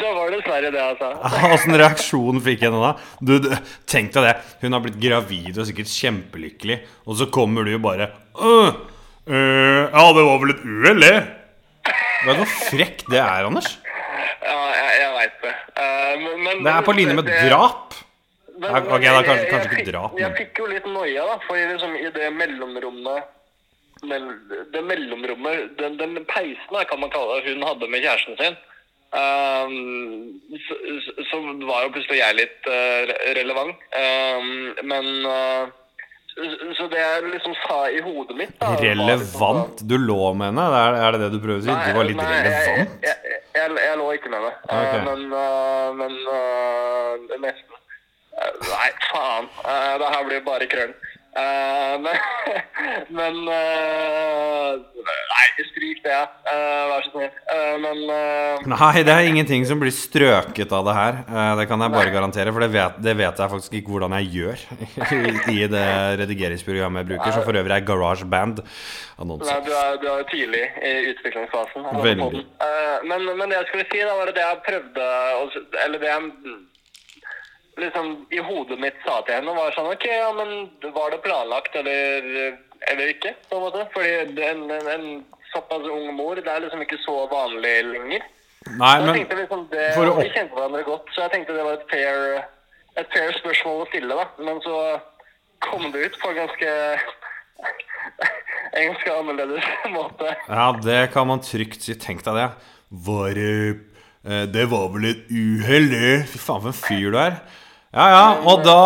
det 0.00 0.10
var 0.16 0.32
dessverre 0.32 0.70
det 0.74 0.80
jeg 0.80 0.96
sa. 0.98 1.10
Åssen 1.52 1.76
reaksjon 1.78 2.40
fikk 2.42 2.64
henne 2.66 2.80
da? 2.82 2.92
Du, 3.20 3.36
du, 3.44 3.50
tenk 3.90 4.10
deg 4.16 4.26
det. 4.26 4.34
Hun 4.64 4.74
har 4.74 4.82
blitt 4.84 4.98
gravid 5.02 5.58
og 5.60 5.68
sikkert 5.68 5.92
kjempelykkelig, 5.92 6.80
og 7.06 7.18
så 7.20 7.28
kommer 7.34 7.68
du 7.68 7.76
bare 7.82 8.08
«Øh, 8.40 8.72
øh, 9.28 9.82
Ja, 9.92 10.04
det 10.16 10.24
var 10.26 10.40
vel 10.42 10.54
et 10.56 10.64
uhell, 10.64 11.04
det. 11.04 11.14
Vet 12.24 12.38
du 12.38 12.40
hvor 12.40 12.52
frekk 12.70 13.04
det 13.12 13.20
er, 13.20 13.46
Anders? 13.50 13.68
Ja, 14.44 14.56
jeg, 14.80 14.96
jeg 15.02 15.12
veit 15.18 15.38
det. 15.44 15.54
Uh, 15.76 16.12
men, 16.24 16.34
men, 16.48 16.64
Det 16.64 16.72
er 16.74 16.86
på 16.88 16.96
linje 16.96 17.14
med 17.20 17.28
det- 17.28 17.38
drap. 17.52 17.94
Men- 18.72 18.86
ok, 18.92 19.00
da 19.00 19.12
jeg- 19.12 19.24
kanskje- 19.28 19.50
kanskje 19.50 19.70
ikke 19.70 19.76
jeg- 19.84 19.92
drap, 19.92 20.18
Jeg 20.18 20.28
men- 20.30 20.36
fikk 20.40 20.58
jo 20.58 20.66
litt 20.66 20.86
noia, 20.86 21.24
da. 21.26 21.38
For 21.46 21.56
liksom 21.56 21.96
i 21.96 22.10
det 22.10 22.32
mellomrommet 22.32 23.24
mell, 24.04 24.26
Det 24.72 24.82
mellomrommet 24.84 25.76
Den, 25.78 25.96
den 25.96 26.24
peisen, 26.26 26.86
kan 26.88 27.00
man 27.00 27.10
kalle 27.10 27.40
det, 27.42 27.54
hun 27.54 27.62
hadde 27.62 27.88
med 27.90 28.02
kjæresten 28.02 28.36
sin. 28.38 28.56
um, 29.14 30.40
så, 30.66 30.74
så- 31.04 31.24
så 31.30 31.36
var 31.66 31.84
jo 31.84 31.90
plutselig 31.94 32.18
jeg 32.18 32.34
litt 32.34 32.66
uh, 32.66 33.02
relevant. 33.38 33.76
Um, 33.94 34.74
men 34.82 35.04
uh, 35.26 35.66
så, 36.74 36.88
det 36.90 36.98
jeg 36.98 37.22
liksom 37.30 37.54
sa 37.66 37.76
i 37.94 38.00
hodet 38.02 38.36
mitt 38.36 38.58
da, 38.58 38.72
Relevant? 38.80 39.86
Du 39.86 39.94
lå 39.98 40.34
med 40.34 40.50
henne? 40.50 40.64
Er 40.66 40.96
er 41.06 41.12
det 41.12 41.20
det 41.20 41.30
du 41.32 41.38
prøver 41.38 41.60
å 41.60 41.62
si? 41.62 41.70
Nei, 41.70 41.92
Du 41.92 41.98
var 41.98 42.04
litt 42.04 42.16
nei, 42.16 42.26
relevant? 42.42 42.90
Jeg, 43.06 43.16
jeg, 43.22 43.40
jeg, 43.54 43.76
jeg 43.86 43.98
lå 44.00 44.08
ikke 44.18 44.30
med 44.34 44.40
henne. 44.40 44.54
Okay. 44.66 44.98
Eh, 44.98 45.04
men 45.06 45.20
uh, 45.32 45.92
men 46.00 46.12
uh, 46.26 47.38
nesten. 47.46 47.80
Nei, 48.34 48.92
faen. 49.10 49.50
Uh, 49.62 49.92
det 50.02 50.14
her 50.14 50.24
blir 50.28 50.46
bare 50.46 50.70
krøll. 50.70 50.94
Uh, 51.34 51.98
men 52.04 52.14
men 53.10 53.38
uh, 53.50 54.74
Nei, 54.78 55.46
stryk 55.66 56.02
det. 56.04 56.18
Uh, 56.46 56.82
vær 56.92 57.06
så 57.06 57.10
snill. 57.10 57.32
Men 57.82 58.02
Nei, 58.70 59.02
det 59.06 59.14
er 59.14 59.26
ingenting 59.26 59.66
som 59.66 59.80
blir 59.82 59.90
strøket 59.94 60.74
av 60.74 60.86
det 60.86 60.94
her. 60.94 61.18
Det 61.58 61.66
kan 61.70 61.82
jeg 61.82 61.94
bare 61.94 62.12
garantere, 62.14 62.54
for 62.54 62.62
det 62.62 62.70
vet, 62.74 63.00
det 63.02 63.16
vet 63.18 63.42
jeg 63.42 63.52
faktisk 63.54 63.74
ikke 63.80 63.94
hvordan 63.94 64.14
jeg 64.20 64.30
gjør 64.34 64.62
i, 64.70 65.24
i 65.56 65.66
det 65.70 65.88
redigeringsprogrammet 66.22 67.02
jeg 67.02 67.10
bruker, 67.12 67.34
som 67.34 67.46
for 67.46 67.58
øvrig 67.58 67.78
er 67.78 67.88
GarageBand. 67.88 68.62
Band. 68.62 68.62
Annonser. 69.20 69.60
du 69.66 69.72
du 70.02 70.08
er 70.10 70.24
tidlig 70.30 70.62
i 70.82 70.94
utviklingsfasen. 71.12 71.86
Men, 73.10 73.26
men 73.26 73.50
det 73.50 73.58
jeg 73.58 73.68
skulle 73.72 73.88
si, 73.90 74.00
da 74.06 74.14
var 74.18 74.30
det 74.30 74.42
jeg 74.42 74.62
prøvde 74.68 75.10
å 75.38 75.42
Eller 75.84 76.02
det 76.02 76.08
jeg 76.08 76.62
liksom 77.80 78.26
i 78.30 78.40
hodet 78.44 78.78
mitt 78.80 78.98
sa 79.06 79.20
til 79.24 79.38
henne, 79.38 79.54
var 79.56 79.74
sånn 79.76 79.90
OK, 79.92 80.06
ja, 80.08 80.30
men 80.36 80.68
var 80.94 81.14
det 81.14 81.22
planlagt 81.24 81.76
eller, 81.80 82.28
eller 82.92 83.12
ikke? 83.14 83.34
på 83.48 83.58
en 83.58 83.64
måte? 83.66 83.86
Fordi 83.94 84.44
en, 84.46 84.64
en, 84.70 84.88
en 84.94 85.08
såpass 85.52 85.88
ung 85.90 86.10
mor, 86.16 86.38
det 86.38 86.50
er 86.50 86.64
liksom 86.64 86.84
ikke 86.84 87.00
så 87.04 87.24
vanlig 87.32 87.74
lenger. 87.90 88.26
Nei, 88.78 88.94
men 89.04 89.18
liksom 89.28 89.66
det, 89.72 89.90
å 90.00 90.16
Vi 90.16 90.30
kjente 90.32 90.56
hverandre 90.56 90.84
godt, 90.86 91.10
så 91.12 91.26
jeg 91.26 91.34
tenkte 91.34 91.56
det 91.56 91.66
var 91.66 91.76
et 91.76 91.90
fair, 91.90 92.46
et 92.96 93.10
fair 93.12 93.34
spørsmål 93.42 93.82
å 93.82 93.90
stille. 93.90 94.16
da. 94.16 94.28
Men 94.46 94.62
så 94.64 94.78
kom 95.64 95.90
det 95.92 96.08
ut 96.08 96.20
på 96.20 96.32
en 96.32 96.40
ganske 96.44 96.70
en 98.74 98.86
ganske 98.90 99.16
annerledes 99.18 99.68
måte. 99.96 100.32
Ja, 100.48 100.68
det 100.84 101.00
kan 101.14 101.28
man 101.30 101.44
trygt 101.44 101.84
si. 101.84 101.96
Tenk 102.00 102.24
deg 102.26 102.40
det. 102.40 102.48
Var 103.04 103.36
det 103.36 103.50
Det 104.24 104.64
var 104.70 104.86
vel 104.94 105.10
et 105.10 105.26
uhell, 105.28 105.90
det. 105.92 106.12
Fy 106.32 106.38
faen, 106.40 106.62
for 106.64 106.72
en 106.72 106.78
fyr 106.78 107.12
du 107.12 107.18
er. 107.20 107.42
Ja, 107.94 108.04
ja, 108.10 108.22
og 108.50 108.64
da, 108.66 108.78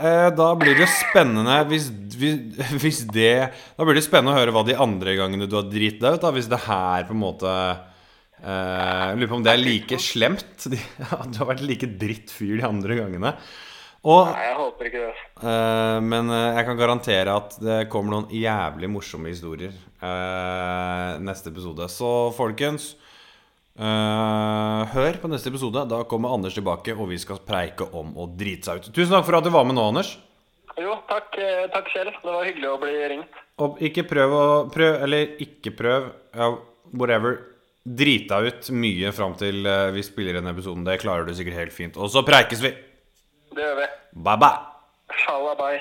eh, 0.00 0.28
da 0.32 0.46
blir 0.56 0.78
det 0.78 0.86
spennende 0.88 1.58
hvis, 1.68 1.90
hvis, 2.80 3.02
det 3.12 3.50
Da 3.76 3.84
blir 3.84 3.98
det 3.98 4.06
spennende 4.06 4.32
å 4.32 4.38
høre 4.38 4.54
hva 4.56 4.62
de 4.64 4.78
andre 4.80 5.12
gangene 5.18 5.48
du 5.50 5.58
har 5.58 5.66
driti 5.68 6.00
deg 6.00 6.16
ut, 6.16 6.22
da. 6.22 6.32
Hvis 6.32 6.48
det 6.48 6.62
her 6.64 7.04
på 7.04 7.12
en 7.12 7.20
måte 7.20 7.52
eh, 7.52 9.12
lurer 9.12 9.28
på 9.28 9.36
om 9.36 9.44
det 9.44 9.52
er 9.52 9.60
like 9.60 10.00
slemt. 10.00 10.68
De, 10.72 10.80
ja, 11.04 11.20
du 11.28 11.40
har 11.42 11.50
vært 11.52 11.66
like 11.68 11.90
drittfyr 12.00 12.56
de 12.62 12.68
andre 12.68 12.96
gangene. 13.02 13.34
Og 14.06 14.30
Nei, 14.30 14.46
jeg 14.46 14.56
håper 14.62 14.88
ikke 14.88 15.04
det. 15.04 15.26
Eh, 15.52 15.98
men 16.08 16.32
eh, 16.32 16.48
jeg 16.56 16.68
kan 16.70 16.80
garantere 16.80 17.36
at 17.36 17.58
det 17.60 17.78
kommer 17.92 18.14
noen 18.14 18.32
jævlig 18.32 18.88
morsomme 18.94 19.34
historier 19.34 19.74
eh, 20.00 21.12
neste 21.28 21.52
episode. 21.52 21.90
Så 21.92 22.14
folkens, 22.38 22.94
Eh, 23.76 24.82
hør 24.94 25.18
på 25.20 25.28
neste 25.28 25.50
episode. 25.52 25.82
Da 25.90 26.02
kommer 26.08 26.32
Anders 26.34 26.56
tilbake, 26.56 26.94
og 26.96 27.10
vi 27.10 27.18
skal 27.20 27.42
preike 27.44 27.84
om 27.92 28.14
å 28.16 28.28
drite 28.32 28.70
seg 28.70 28.80
ut. 28.80 28.92
Tusen 28.96 29.12
takk 29.12 29.26
for 29.28 29.36
at 29.38 29.44
du 29.44 29.50
var 29.52 29.66
med 29.68 29.76
nå, 29.76 29.84
Anders. 29.92 30.14
Jo, 30.80 30.96
takk, 31.08 31.36
eh, 31.40 31.66
takk 31.72 31.90
selv. 31.92 32.12
Det 32.22 32.32
var 32.32 32.44
hyggelig 32.44 32.68
å 32.72 32.80
bli 32.80 32.94
ringt. 33.12 33.42
Og 33.58 33.78
ikke 33.80 34.04
prøv 34.08 34.30
å 34.36 34.70
Prøv, 34.72 35.02
eller 35.02 35.36
ikke 35.40 35.72
prøv, 35.76 36.10
ja, 36.34 36.50
whatever. 36.92 37.38
Drit 37.86 38.28
deg 38.28 38.48
ut 38.50 38.70
mye 38.74 39.12
fram 39.14 39.34
til 39.38 39.66
eh, 39.66 39.90
vi 39.94 40.02
spiller 40.02 40.32
denne 40.40 40.52
episoden. 40.52 40.84
Det 40.84 41.00
klarer 41.00 41.24
du 41.26 41.32
sikkert 41.36 41.60
helt 41.60 41.72
fint. 41.72 41.96
Og 41.96 42.10
så 42.10 42.24
preikes 42.26 42.60
vi. 42.64 42.72
Det 43.54 43.62
gjør 43.62 43.76
vi. 43.80 43.86
Bye, 44.16 44.36
bye. 44.36 44.58
Shalabai. 45.22 45.80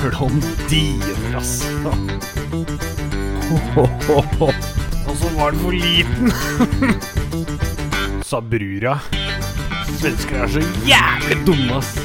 Blondiner, 0.00 1.36
ass. 1.38 1.66
Og 5.10 5.16
så 5.18 5.30
var 5.34 5.50
den 5.50 5.60
for 5.60 5.74
liten. 5.74 6.30
Sa 8.30 8.38
brura. 8.40 8.92
Svensker 9.98 10.44
er 10.44 10.52
så 10.54 10.62
jævlig 10.86 11.38
dumme, 11.48 11.80
ass. 11.80 11.96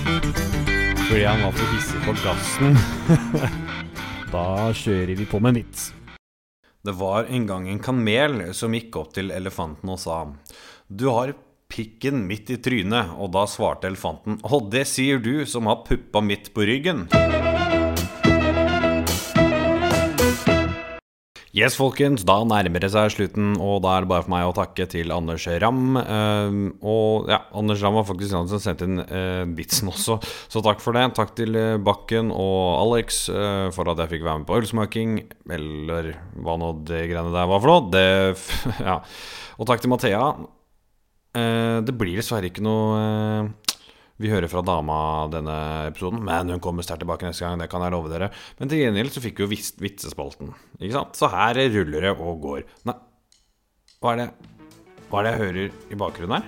Fordi 1.06 1.22
han 1.22 1.44
var 1.46 1.54
for 1.54 1.76
hissig 1.76 2.02
på 2.08 2.16
gassen. 2.24 2.80
Da 4.34 4.74
kjører 4.74 5.14
vi 5.16 5.28
på 5.30 5.38
med 5.40 5.54
en 5.54 5.60
vits. 5.62 5.84
Det 6.86 6.96
var 6.98 7.30
en 7.30 7.46
gang 7.48 7.70
en 7.70 7.80
kamel 7.80 8.42
som 8.58 8.74
gikk 8.74 8.98
opp 9.00 9.14
til 9.16 9.30
elefanten 9.32 9.94
og 9.94 10.02
sa 10.02 10.18
Du 10.90 11.06
har 11.14 11.36
pikken 11.72 12.26
midt 12.26 12.50
i 12.52 12.58
trynet, 12.58 13.14
og 13.22 13.32
da 13.38 13.46
svarte 13.48 13.88
elefanten 13.88 14.42
Og 14.50 14.72
det 14.74 14.88
sier 14.90 15.22
du 15.22 15.46
som 15.46 15.70
har 15.70 15.86
puppa 15.86 16.26
midt 16.26 16.52
på 16.58 16.66
ryggen. 16.68 17.06
Yes, 21.56 21.78
folkens, 21.80 22.26
da 22.28 22.42
nærmer 22.44 22.84
det 22.84 22.90
seg 22.92 23.14
slutten, 23.14 23.54
og 23.64 23.78
da 23.86 23.94
er 23.96 24.04
det 24.04 24.10
bare 24.12 24.26
for 24.26 24.32
meg 24.34 24.44
å 24.44 24.56
takke 24.58 24.84
til 24.92 25.14
Anders 25.16 25.46
Ramm. 25.64 25.96
Eh, 26.02 26.58
og 26.84 27.30
ja, 27.32 27.38
Anders 27.56 27.80
Ramm 27.80 27.96
var 27.96 28.04
faktisk 28.10 28.36
han 28.36 28.50
som 28.52 28.60
sendte 28.60 28.84
inn 28.90 29.00
eh, 29.06 29.46
vitsen 29.56 29.88
også, 29.88 30.18
så 30.52 30.64
takk 30.66 30.84
for 30.84 31.00
det. 31.00 31.06
Takk 31.16 31.32
til 31.40 31.56
eh, 31.56 31.78
Bakken 31.80 32.34
og 32.36 32.60
Alex 32.82 33.22
eh, 33.32 33.70
for 33.72 33.88
at 33.88 34.04
jeg 34.04 34.18
fikk 34.18 34.28
være 34.28 34.42
med 34.42 34.50
på 34.50 34.60
ølsmaking, 34.60 35.16
eller 35.56 36.12
hva 36.44 36.58
nå 36.60 36.74
det 36.92 37.06
greiene 37.14 37.32
der 37.32 37.48
var 37.54 37.64
for 37.64 37.72
noe. 37.72 37.88
Det, 37.94 38.76
ja. 38.90 39.00
Og 39.56 39.72
takk 39.72 39.86
til 39.86 39.96
Mathea. 39.96 40.28
Det 41.36 41.96
blir 42.00 42.20
dessverre 42.20 42.48
ikke 42.48 42.64
noe 42.64 43.00
vi 44.22 44.32
hører 44.32 44.48
fra 44.52 44.64
dama 44.64 44.98
denne 45.32 45.56
episoden, 45.90 46.22
men 46.24 46.54
hun 46.54 46.62
kommer 46.64 46.86
sterkt 46.86 47.04
tilbake 47.04 47.28
neste 47.28 47.44
gang. 47.44 47.60
Det 47.60 47.68
kan 47.72 47.84
jeg 47.84 47.96
love 47.96 48.12
dere. 48.12 48.30
Men 48.60 48.72
til 48.72 48.80
gjengjeld 48.80 49.12
så 49.12 49.24
fikk 49.24 49.42
vi 49.42 49.46
jo 49.46 49.52
vitsespalten. 49.84 50.54
Ikke 50.80 50.96
sant? 50.96 51.20
Så 51.20 51.32
her 51.34 51.60
ruller 51.76 52.08
det 52.08 52.14
og 52.16 52.40
går. 52.46 52.64
Nei, 52.88 52.98
hva 54.00 54.16
er 54.16 54.24
det 54.24 54.30
Hva 55.10 55.20
er 55.22 55.28
det 55.28 55.32
jeg 55.36 55.42
hører 55.44 55.94
i 55.94 55.98
bakgrunnen 56.02 56.40
her? 56.40 56.48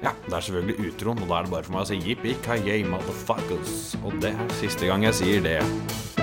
Ja, 0.00 0.14
det 0.24 0.32
er 0.32 0.44
selvfølgelig 0.46 0.92
utroen, 0.92 1.18
og 1.20 1.28
da 1.28 1.40
er 1.40 1.48
det 1.48 1.52
bare 1.52 1.66
for 1.66 1.76
meg 1.76 1.82
å 1.84 1.90
si 1.90 1.98
jippi 2.00 2.36
kayay, 2.46 2.86
motherfuckers. 2.88 3.98
Og 4.00 4.16
det 4.22 4.32
er 4.32 4.58
siste 4.62 4.88
gang 4.88 5.04
jeg 5.08 5.18
sier 5.20 5.44
det. 5.44 6.19